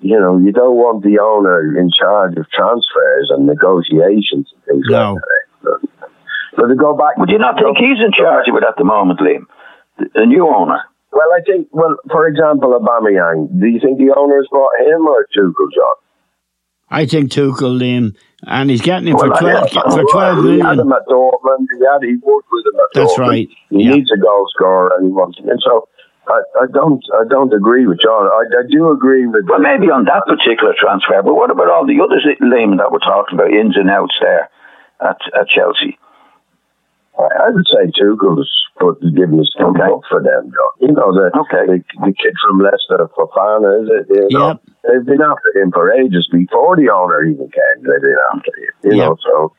you 0.04 0.20
know, 0.20 0.38
you 0.38 0.51
don't 0.51 0.76
want 0.76 1.04
the 1.04 1.20
owner 1.20 1.78
in 1.80 1.89
charge 1.91 2.36
of 2.38 2.49
transfers 2.51 3.32
and 3.32 3.45
negotiations 3.47 4.51
and 4.51 4.62
things 4.68 4.86
No. 4.89 5.14
like 5.14 5.22
that. 5.64 5.89
But 6.56 6.68
to 6.68 6.76
go 6.76 6.95
back, 6.95 7.18
Would 7.18 7.30
you 7.30 7.39
not 7.39 7.56
think 7.58 7.78
he's 7.78 7.97
in 8.04 8.12
charge 8.12 8.47
of 8.47 8.56
it 8.56 8.64
at 8.68 8.76
the 8.78 8.84
moment, 8.84 9.20
Liam? 9.20 9.45
The, 9.97 10.06
the 10.14 10.26
new 10.26 10.47
owner. 10.47 10.82
Well, 11.12 11.30
I 11.36 11.41
think, 11.45 11.68
well, 11.72 11.95
for 12.12 12.28
example, 12.28 12.78
Aubameyang. 12.80 13.60
Do 13.60 13.68
you 13.68 13.80
think 13.80 13.97
the 13.97 14.14
owners 14.16 14.47
bought 14.51 14.74
him 14.82 15.08
or 15.08 15.26
Tuchel, 15.36 15.70
John? 15.74 15.95
I 16.89 17.06
think 17.06 17.32
Tuchel, 17.32 17.80
Liam, 17.80 18.16
and 18.45 18.70
he's 18.70 18.82
getting 18.82 19.08
him 19.08 19.18
for 19.18 19.30
Well, 19.30 19.38
I- 19.64 19.68
12, 19.68 19.93
for 19.93 20.04
12 20.12 20.43
He 20.45 20.60
had 20.60 20.78
him 20.80 20.91
at 20.91 21.06
Dortmund. 21.08 21.66
He 21.74 21.86
had 21.86 22.01
he 22.04 22.16
worked 22.22 22.49
with 22.51 22.66
him 22.68 22.80
at 22.80 22.86
That's 22.93 23.14
Dortmund. 23.16 23.28
right. 23.28 23.49
He 23.70 23.84
Yeah. 23.84 23.91
needs 23.95 24.12
a 24.12 24.18
goal 24.18 24.45
scorer, 24.56 24.91
and 24.97 25.06
he 25.08 25.12
wants 25.12 25.39
him. 25.39 25.49
And 25.49 25.60
so, 25.66 25.88
I, 26.28 26.39
I 26.63 26.65
don't, 26.71 27.03
I 27.13 27.24
don't 27.28 27.53
agree 27.53 27.86
with 27.86 27.99
John. 28.01 28.28
I, 28.28 28.43
I 28.59 28.63
do 28.69 28.91
agree 28.91 29.28
with. 29.28 29.45
Well, 29.49 29.59
maybe 29.59 29.91
on 29.91 30.05
that 30.05 30.24
particular 30.26 30.74
transfer, 30.78 31.21
but 31.21 31.36
what 31.36 31.51
about 31.51 31.69
all 31.69 31.86
the 31.86 31.99
other 31.99 32.19
Liam, 32.41 32.78
that 32.78 32.91
we're 32.91 32.99
talking 33.03 33.38
about, 33.38 33.51
ins 33.51 33.76
and 33.76 33.89
outs 33.89 34.15
there 34.21 34.49
at, 35.01 35.19
at 35.38 35.47
Chelsea? 35.49 35.97
I, 37.19 37.47
I 37.47 37.49
would 37.51 37.67
say 37.67 37.91
Tuchel's 37.91 38.49
put 38.80 39.01
giving 39.15 39.38
his 39.38 39.51
thumb 39.57 39.76
Okay. 39.76 39.84
up 39.84 40.01
for 40.09 40.24
them, 40.24 40.49
John. 40.49 40.74
You 40.80 40.95
know 40.95 41.11
the 41.11 41.30
Okay. 41.43 41.67
the, 41.67 41.84
the 42.07 42.13
kid 42.15 42.34
from 42.41 42.59
Leicester, 42.59 43.03
Fofana, 43.13 43.84
is 43.84 43.89
it? 43.91 44.07
You 44.32 44.38
know, 44.39 44.47
Yep. 44.47 44.61
they've 44.88 45.05
been 45.05 45.21
after 45.21 45.51
him 45.59 45.71
for 45.71 45.91
ages 45.91 46.28
before 46.32 46.76
the 46.76 46.89
owner 46.89 47.21
even 47.24 47.51
came. 47.51 47.84
They've 47.84 48.01
been 48.01 48.15
after 48.34 48.51
him. 48.57 48.74
You 48.84 48.97
Yep. 48.97 49.07
know, 49.07 49.17
so. 49.21 49.53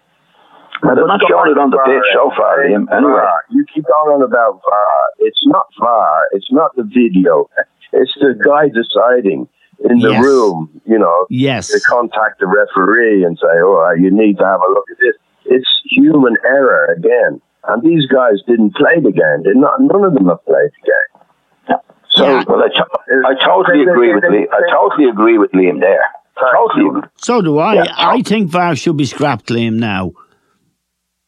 Well, 0.85 0.95
they're 0.95 1.07
not 1.07 1.20
But 1.20 1.28
showing 1.28 1.51
it 1.53 1.59
on 1.59 1.70
the 1.70 1.76
VAR, 1.78 1.87
pitch 1.87 2.09
so 2.12 2.30
far, 2.37 2.62
eh, 2.64 2.68
Liam. 2.70 2.85
Anyway. 2.93 3.22
You 3.51 3.64
keep 3.72 3.85
going 3.87 4.16
on 4.16 4.22
about 4.22 4.61
VAR. 4.68 5.03
It's 5.20 5.41
not 5.47 5.66
VAR. 5.80 6.28
It's 6.32 6.51
not 6.53 6.76
the 6.76 6.82
video. 6.85 7.49
It's 7.93 8.12
the 8.20 8.35
guy 8.45 8.68
deciding 8.68 9.49
in 9.89 9.99
the 10.01 10.11
Yes. 10.12 10.24
room, 10.24 10.68
you 10.85 10.99
know, 10.99 11.26
Yes. 11.30 11.68
to 11.68 11.80
contact 11.89 12.41
the 12.41 12.47
referee 12.47 13.24
and 13.24 13.39
say, 13.39 13.55
oh, 13.62 13.93
you 13.99 14.11
need 14.11 14.39
to 14.39 14.45
have 14.45 14.61
a 14.61 14.70
look 14.72 14.85
at 14.91 14.99
this. 15.01 15.14
It's 15.47 15.68
human 15.91 16.37
error 16.45 16.95
again. 16.97 17.41
And 17.66 17.82
these 17.82 18.07
guys 18.07 18.43
didn't 18.47 18.74
play 18.76 19.01
the 19.01 19.11
game. 19.12 19.43
They're 19.43 19.55
not, 19.55 19.80
none 19.80 20.05
of 20.05 20.12
them 20.14 20.28
have 20.28 20.45
played 20.45 20.70
the 20.82 20.93
game. 20.93 21.78
So, 22.11 22.24
Yeah. 22.24 22.45
Well, 22.47 22.62
I, 22.62 22.68
to- 22.68 23.26
I 23.26 23.35
totally 23.45 23.78
They- 23.78 23.85
they- 23.87 23.91
agree 23.91 24.14
with 24.14 24.22
they- 24.22 24.28
Liam. 24.28 24.53
I 24.53 24.70
totally 24.70 25.09
agree 25.09 25.39
with 25.39 25.51
Liam 25.53 25.80
there. 25.80 26.05
Totally. 26.39 27.03
So 27.16 27.41
do 27.43 27.59
I. 27.59 27.74
Yeah. 27.74 27.85
I 27.97 28.20
think 28.22 28.51
VAR 28.51 28.74
should 28.76 28.97
be 28.97 29.05
scrapped, 29.05 29.47
Liam, 29.49 29.74
now. 29.78 30.12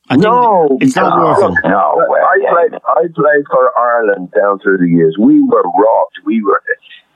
I 0.08 0.14
think 0.14 0.24
no, 0.24 0.78
it's 0.80 0.94
not 0.96 1.16
because- 1.18 1.42
working. 1.42 1.70
No, 1.70 1.94
Look, 1.98 2.18
I 2.18 2.38
yeah. 2.42 2.50
played. 2.52 2.74
I 2.86 3.00
played 3.14 3.44
for 3.50 3.72
Ireland 3.78 4.32
down 4.36 4.58
through 4.60 4.78
the 4.78 4.88
years. 4.88 5.16
We 5.18 5.42
were 5.42 5.62
robbed. 5.62 6.16
We 6.24 6.42
were. 6.44 6.60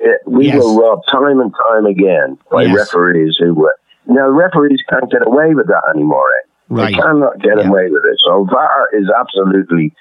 eh, 0.00 0.08
We 0.26 0.46
Yes. 0.46 0.56
were 0.64 0.80
robbed 0.82 1.04
time 1.10 1.40
and 1.40 1.52
time 1.68 1.86
again 1.86 2.38
by 2.50 2.62
Yes. 2.64 2.76
referees 2.94 3.36
who 3.38 3.54
were. 3.54 3.74
Now 4.06 4.28
referees 4.28 4.80
can't 4.88 5.10
get 5.10 5.26
away 5.26 5.54
with 5.54 5.68
that 5.68 5.82
anymore. 5.94 6.26
Eh? 6.28 6.46
Right. 6.70 6.86
They 6.94 7.00
cannot 7.00 7.38
get 7.40 7.58
Yeah. 7.58 7.68
away 7.68 7.90
with 7.90 8.04
it. 8.04 8.16
So 8.26 8.44
VAR 8.44 8.88
is 8.92 9.08
absolutely, 9.16 9.92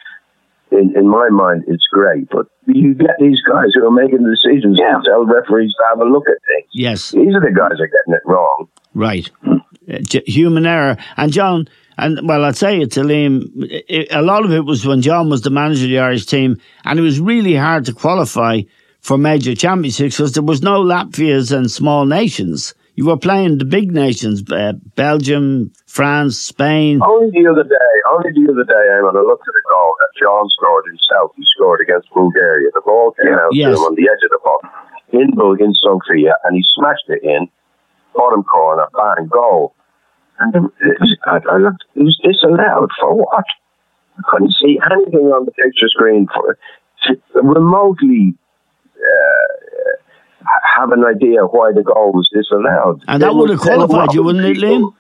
in, 0.72 0.94
in 0.96 1.08
my 1.08 1.30
mind, 1.30 1.66
it's 1.68 1.86
great. 1.92 2.30
But 2.32 2.48
you 2.66 2.94
get 2.94 3.18
these 3.20 3.42
guys 3.42 3.72
who 3.76 3.86
are 3.86 3.92
making 3.92 4.24
the 4.24 4.30
decisions 4.36 4.78
Yeah. 4.80 4.96
and 4.96 5.04
tell 5.04 5.26
referees 5.26 5.74
to 5.80 5.84
have 5.90 6.00
a 6.00 6.06
look 6.10 6.28
at 6.30 6.38
things. 6.48 6.70
Yes. 6.72 7.12
These 7.12 7.36
are 7.36 7.42
the 7.42 7.52
guys 7.52 7.72
that 7.78 7.84
are 7.84 7.88
getting 7.88 8.14
it 8.14 8.22
wrong. 8.26 8.68
Right. 8.96 9.30
Uh, 9.48 9.98
j- 10.02 10.24
Human 10.28 10.66
error. 10.66 10.98
And 11.18 11.32
John, 11.32 11.68
and 12.02 12.28
well, 12.28 12.44
I'd 12.46 12.56
say 12.56 12.80
it 12.82 12.92
to 12.94 13.02
Liam, 13.02 13.34
A 14.12 14.22
lot 14.22 14.46
of 14.46 14.52
it 14.52 14.66
was 14.66 14.86
when 14.86 15.02
John 15.02 15.30
was 15.30 15.42
the 15.42 15.50
manager 15.50 15.86
of 15.86 15.90
the 15.90 16.00
Irish 16.00 16.26
team, 16.26 16.58
and 16.86 17.00
it 17.00 17.02
was 17.02 17.20
really 17.20 17.56
hard 17.56 17.86
to 17.86 17.94
qualify 17.94 18.62
for 19.02 19.18
major 19.18 19.56
championships 19.56 20.18
because 20.18 20.34
there 20.34 20.44
was 20.44 20.62
no 20.62 20.82
Latvias 20.82 21.56
and 21.56 21.70
small 21.72 22.06
nations. 22.06 22.74
You 22.96 23.06
were 23.06 23.18
playing 23.18 23.60
the 23.60 23.66
big 23.66 23.92
nations, 23.94 24.44
uh, 24.52 24.74
Belgium, 24.96 25.72
France, 25.88 26.38
Spain. 26.38 27.00
Only 27.02 27.32
the 27.32 27.50
other 27.50 27.64
day, 27.64 27.92
only 28.12 28.32
the 28.36 28.52
other 28.52 28.66
day, 28.68 28.84
Eamon, 29.00 29.16
I 29.16 29.24
looked 29.24 29.48
at 29.48 29.56
a 29.56 29.66
goal 29.72 29.92
that 30.00 30.12
John 30.20 30.44
scored 30.50 30.84
himself. 30.86 31.32
He 31.38 31.44
scored 31.56 31.80
against 31.80 32.10
Bulgaria. 32.14 32.68
The 32.74 32.82
ball 32.86 33.16
came 33.16 33.34
out 33.34 33.52
Yes. 33.56 33.72
to 33.72 33.80
him 33.80 33.88
on 33.88 33.96
the 33.96 34.04
edge 34.12 34.24
of 34.28 34.32
the 34.32 34.40
box 34.44 34.68
in 35.14 35.32
Bul- 35.34 35.56
in 35.64 35.74
Sofia, 35.76 36.34
and 36.44 36.56
he 36.58 36.64
smashed 36.76 37.08
it 37.08 37.24
in, 37.24 37.48
bottom 38.14 38.44
corner, 38.44 38.88
bang, 38.92 39.28
goal. 39.32 39.76
And 40.40 40.56
it 40.56 40.62
was, 41.00 41.18
I, 41.26 41.40
I 41.52 41.58
looked, 41.58 41.84
it 41.96 42.04
was 42.04 42.18
disallowed 42.24 42.90
for 43.00 43.14
what? 43.16 43.46
I 44.18 44.22
couldn't 44.30 44.54
see 44.54 44.80
anything 44.92 45.28
on 45.36 45.46
the 45.46 45.52
picture 45.52 45.88
screen 45.90 46.28
for 46.34 46.58
to 47.08 47.18
remotely 47.42 48.36
uh, 48.96 50.46
have 50.78 50.92
an 50.92 51.04
idea 51.06 51.44
why 51.46 51.72
the 51.74 51.84
goal 51.84 52.12
was 52.12 52.30
disallowed. 52.34 53.02
And 53.08 53.22
that 53.24 53.34
would 53.36 53.50
have 53.50 53.60
qualified 53.62 54.14
you, 54.14 54.24
wouldn't 54.24 54.46
it, 54.46 54.56
people- 54.56 54.92
Liam? 54.92 54.94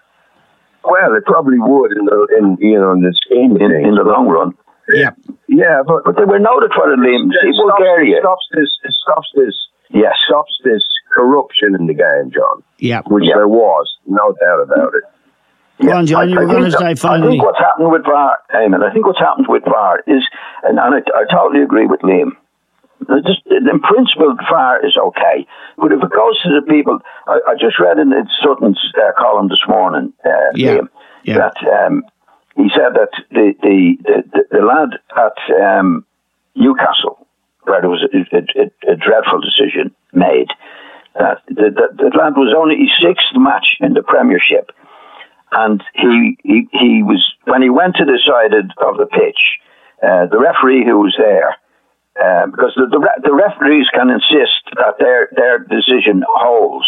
well, 0.83 1.13
it 1.15 1.25
probably 1.25 1.59
would 1.59 1.91
in 1.91 2.05
the 2.05 2.27
in 2.39 2.57
you 2.61 2.79
know 2.79 2.93
in 2.93 3.01
the 3.01 3.13
scheme 3.13 3.51
of 3.55 3.61
In, 3.61 3.71
in 3.71 3.95
the 3.95 4.03
long 4.03 4.27
run. 4.27 4.53
Yeah. 4.91 5.11
yeah, 5.47 5.83
but 5.85 6.03
But 6.05 6.15
they 6.15 6.23
were 6.25 6.39
noted 6.39 6.71
for 6.73 6.91
it, 6.91 6.97
Liam. 6.99 7.29
It 7.29 7.53
stops, 7.55 7.57
Bulgaria. 7.77 8.17
it 8.17 8.21
stops 8.21 8.47
this. 8.53 8.71
It 8.85 8.93
stops 9.03 9.29
this. 9.35 9.55
Yes. 9.91 10.15
Stops 10.27 10.57
this 10.63 10.83
corruption 11.13 11.75
in 11.75 11.87
the 11.87 11.93
game, 11.93 12.31
John. 12.33 12.63
Yeah. 12.79 13.01
Which 13.07 13.25
Yeah. 13.25 13.35
there 13.35 13.47
was, 13.47 13.93
no 14.07 14.33
doubt 14.39 14.61
about 14.63 14.93
it. 14.95 15.03
Go 15.81 15.91
on, 15.93 16.05
John, 16.05 16.29
you 16.29 16.35
were 16.37 16.45
going 16.45 16.63
to 16.69 16.77
think- 16.77 16.97
say 16.97 17.07
I 17.07 17.21
think 17.21 17.43
what's 17.43 17.59
happened 17.59 17.91
with 17.91 18.03
VAR, 18.03 18.37
Eamon, 18.53 18.83
I 18.83 18.91
think 18.93 19.05
what's 19.05 19.19
happened 19.19 19.47
with 19.47 19.63
VAR 19.63 20.03
is, 20.07 20.23
and, 20.63 20.77
and 20.77 20.95
I, 20.95 20.99
I 21.15 21.23
totally 21.31 21.63
agree 21.63 21.85
with 21.85 22.01
Liam. 22.01 22.31
Just, 23.25 23.41
in 23.47 23.79
principle, 23.79 24.35
VAR 24.49 24.85
is 24.85 24.97
okay, 24.97 25.47
but 25.77 25.91
if 25.93 26.03
it 26.03 26.09
goes 26.11 26.41
to 26.43 26.49
the 26.49 26.65
people, 26.67 26.99
I, 27.27 27.39
I 27.47 27.53
just 27.55 27.79
read 27.79 27.97
in 27.97 28.11
Sutton's 28.43 28.79
uh, 28.97 29.11
column 29.17 29.47
this 29.47 29.63
morning, 29.69 30.11
uh, 30.25 30.29
Yeah, 30.53 30.75
Liam, 30.75 30.89
yeah. 31.23 31.37
that 31.37 31.85
um, 31.85 32.03
he 32.57 32.69
said 32.75 32.93
that 32.95 33.11
the 33.31 33.53
the, 33.63 33.97
the, 34.03 34.43
the 34.51 34.59
lad 34.59 34.99
at 35.15 35.61
um, 35.79 36.05
Newcastle, 36.55 37.25
where 37.63 37.79
there 37.79 37.89
was 37.89 38.03
a, 38.03 38.35
a, 38.35 38.91
a 38.91 38.95
dreadful 38.97 39.39
decision 39.39 39.95
made, 40.11 40.49
uh, 41.17 41.35
the, 41.47 41.71
the, 41.71 41.87
the 41.97 42.17
lad 42.17 42.35
was 42.35 42.53
only 42.55 42.75
his 42.75 42.91
sixth 43.01 43.31
match 43.35 43.77
in 43.79 43.93
the 43.93 44.03
Premiership 44.03 44.71
and 45.51 45.83
he, 45.93 46.37
he 46.43 46.67
he 46.71 47.03
was 47.03 47.21
when 47.45 47.61
he 47.61 47.69
went 47.69 47.95
to 47.95 48.05
the 48.05 48.19
side 48.25 48.53
of 48.53 48.97
the 48.97 49.05
pitch, 49.07 49.41
uh, 50.03 50.25
the 50.27 50.39
referee 50.39 50.85
who 50.85 50.99
was 50.99 51.15
there, 51.17 51.55
uh, 52.21 52.47
because 52.47 52.73
the, 52.75 52.85
the 52.87 52.99
the 53.23 53.33
referees 53.33 53.87
can 53.93 54.09
insist 54.09 54.63
that 54.75 54.95
their 54.99 55.29
their 55.35 55.59
decision 55.59 56.23
holds, 56.27 56.87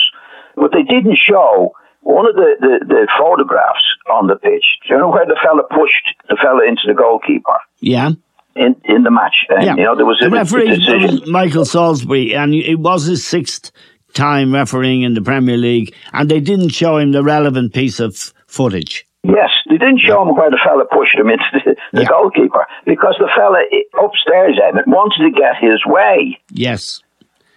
but 0.56 0.72
they 0.72 0.84
didn't 0.84 1.18
show 1.18 1.74
one 2.04 2.28
of 2.28 2.36
the, 2.36 2.56
the, 2.60 2.86
the 2.88 3.08
photographs 3.20 3.86
on 4.12 4.26
the 4.28 4.36
pitch. 4.36 4.66
Do 4.88 4.94
you 4.96 5.00
know 5.00 5.10
where 5.10 5.26
the 5.26 5.38
fella 5.44 5.62
pushed 5.70 6.16
the 6.30 6.38
fella 6.42 6.66
into 6.68 6.82
the 6.88 6.94
goalkeeper 6.96 7.58
Yeah. 7.80 8.10
in 8.56 8.76
in 8.86 9.04
the 9.04 9.12
match? 9.12 9.46
And, 9.50 9.64
Yeah. 9.64 9.76
You 9.76 9.84
know 9.84 9.96
there 9.96 10.06
was 10.06 10.20
a, 10.22 10.30
the 10.30 10.36
a 10.36 10.40
referee 10.40 10.68
decision. 10.76 11.20
was 11.22 11.28
Michael 11.28 11.66
Salisbury, 11.66 12.34
and 12.36 12.54
it 12.56 12.80
was 12.80 13.06
his 13.06 13.26
sixth 13.26 13.72
time 14.14 14.54
refereeing 14.54 15.04
in 15.04 15.14
the 15.14 15.22
Premier 15.22 15.56
League, 15.58 15.94
and 16.12 16.30
they 16.30 16.40
didn't 16.42 16.70
show 16.70 16.98
him 16.98 17.12
the 17.14 17.24
relevant 17.24 17.74
piece 17.74 18.00
of 18.02 18.34
footage. 18.52 19.08
Yes, 19.24 19.52
they 19.70 19.78
didn't 19.78 20.00
show 20.00 20.24
him 20.24 20.36
where 20.36 20.50
the 20.50 20.58
fella 20.64 20.84
pushed 20.86 21.16
him 21.16 21.30
into 21.30 21.46
the, 21.54 21.76
the 21.94 22.02
Yeah. 22.02 22.08
goalkeeper 22.08 22.66
because 22.86 23.16
the 23.20 23.30
fella 23.36 23.62
upstairs, 24.04 24.58
Eamon, 24.64 24.88
wanted 24.88 25.24
to 25.24 25.32
get 25.32 25.56
his 25.62 25.86
way. 25.86 26.40
Yes. 26.52 27.02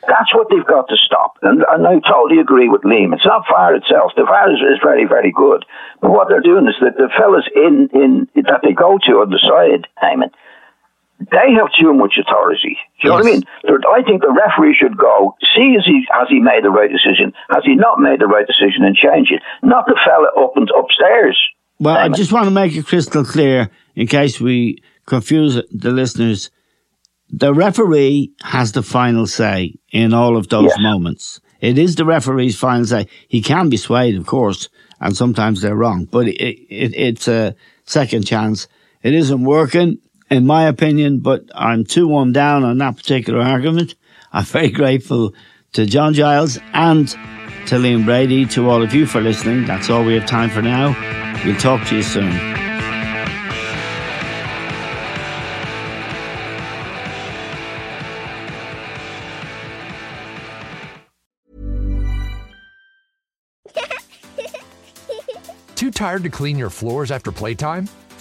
That's 0.06 0.34
what 0.34 0.48
they've 0.50 0.66
got 0.66 0.86
to 0.88 0.96
stop. 0.96 1.38
And, 1.40 1.64
and 1.70 1.86
I 1.86 1.98
totally 2.06 2.38
agree 2.38 2.68
with 2.68 2.82
Liam. 2.82 3.14
It's 3.14 3.24
not 3.24 3.46
VAR 3.48 3.74
itself. 3.74 4.12
The 4.14 4.24
VAR 4.24 4.52
is, 4.52 4.60
is 4.60 4.78
very, 4.82 5.06
very 5.06 5.32
good. 5.32 5.64
But 6.02 6.10
what 6.10 6.28
they're 6.28 6.42
doing 6.44 6.68
is 6.68 6.74
that 6.82 6.98
the 6.98 7.08
fellas 7.16 7.48
in, 7.56 7.88
in 7.94 8.28
that 8.44 8.60
they 8.62 8.72
go 8.74 8.98
to 9.06 9.12
on 9.24 9.30
the 9.30 9.40
side, 9.40 9.88
Eamon, 10.02 10.28
they 11.30 11.52
have 11.58 11.72
too 11.78 11.92
much 11.94 12.14
authority. 12.18 12.76
Do 13.00 13.08
you 13.08 13.10
know 13.10 13.16
what 13.16 13.26
I 13.26 13.30
mean? 13.30 13.42
I 13.66 14.02
think 14.02 14.22
the 14.22 14.32
referee 14.32 14.74
should 14.74 14.96
go, 14.96 15.36
see 15.54 15.74
has 15.74 15.84
he, 15.84 16.06
has 16.10 16.28
he 16.28 16.40
made 16.40 16.64
the 16.64 16.70
right 16.70 16.90
decision? 16.90 17.32
Has 17.50 17.64
he 17.64 17.74
not 17.74 18.00
made 18.00 18.20
the 18.20 18.26
right 18.26 18.46
decision 18.46 18.84
and 18.84 18.94
change 18.96 19.30
it? 19.30 19.42
Not 19.62 19.86
the 19.86 19.98
fella 20.04 20.28
up 20.44 20.52
and 20.56 20.70
upstairs. 20.76 21.38
Well, 21.78 21.96
I 21.96 22.08
just 22.08 22.32
want 22.32 22.46
to 22.46 22.50
make 22.50 22.74
it 22.74 22.86
crystal 22.86 23.24
clear 23.24 23.68
in 23.94 24.06
case 24.06 24.40
we 24.40 24.78
confuse 25.06 25.60
the 25.70 25.90
listeners. 25.90 26.50
The 27.30 27.52
referee 27.52 28.32
has 28.42 28.72
the 28.72 28.82
final 28.82 29.26
say 29.26 29.74
in 29.90 30.14
all 30.14 30.36
of 30.36 30.48
those 30.48 30.66
Yes. 30.70 30.76
moments. 30.78 31.40
It 31.60 31.78
is 31.78 31.96
the 31.96 32.04
referee's 32.04 32.56
final 32.58 32.84
say. 32.84 33.06
He 33.28 33.40
can 33.42 33.68
be 33.70 33.76
swayed, 33.76 34.16
of 34.16 34.26
course, 34.26 34.68
and 35.00 35.16
sometimes 35.16 35.62
they're 35.62 35.74
wrong, 35.74 36.06
but 36.10 36.28
it, 36.28 36.36
it, 36.40 36.94
it's 36.94 37.26
a 37.26 37.54
second 37.84 38.26
chance. 38.26 38.68
It 39.02 39.14
isn't 39.14 39.42
working, 39.44 39.98
in 40.30 40.46
my 40.46 40.64
opinion, 40.64 41.20
but 41.20 41.44
I'm 41.54 41.84
too 41.84 42.08
one 42.08 42.32
down 42.32 42.64
on 42.64 42.78
that 42.78 42.96
particular 42.96 43.40
argument. 43.40 43.94
I'm 44.32 44.44
very 44.44 44.70
grateful 44.70 45.34
to 45.72 45.86
John 45.86 46.14
Giles 46.14 46.58
and 46.72 47.08
to 47.66 47.76
Liam 47.76 48.04
Brady, 48.04 48.46
to 48.46 48.68
all 48.68 48.82
of 48.82 48.94
you 48.94 49.06
for 49.06 49.20
listening. 49.20 49.64
That's 49.64 49.88
all 49.90 50.04
we 50.04 50.14
have 50.14 50.26
time 50.26 50.50
for 50.50 50.62
now. 50.62 50.94
We'll 51.44 51.56
talk 51.56 51.86
to 51.88 51.96
you 51.96 52.02
soon. 52.02 52.32
Too 65.74 65.90
tired 65.90 66.22
to 66.22 66.30
clean 66.30 66.56
your 66.56 66.70
floors 66.70 67.10
after 67.10 67.30
playtime? 67.30 67.88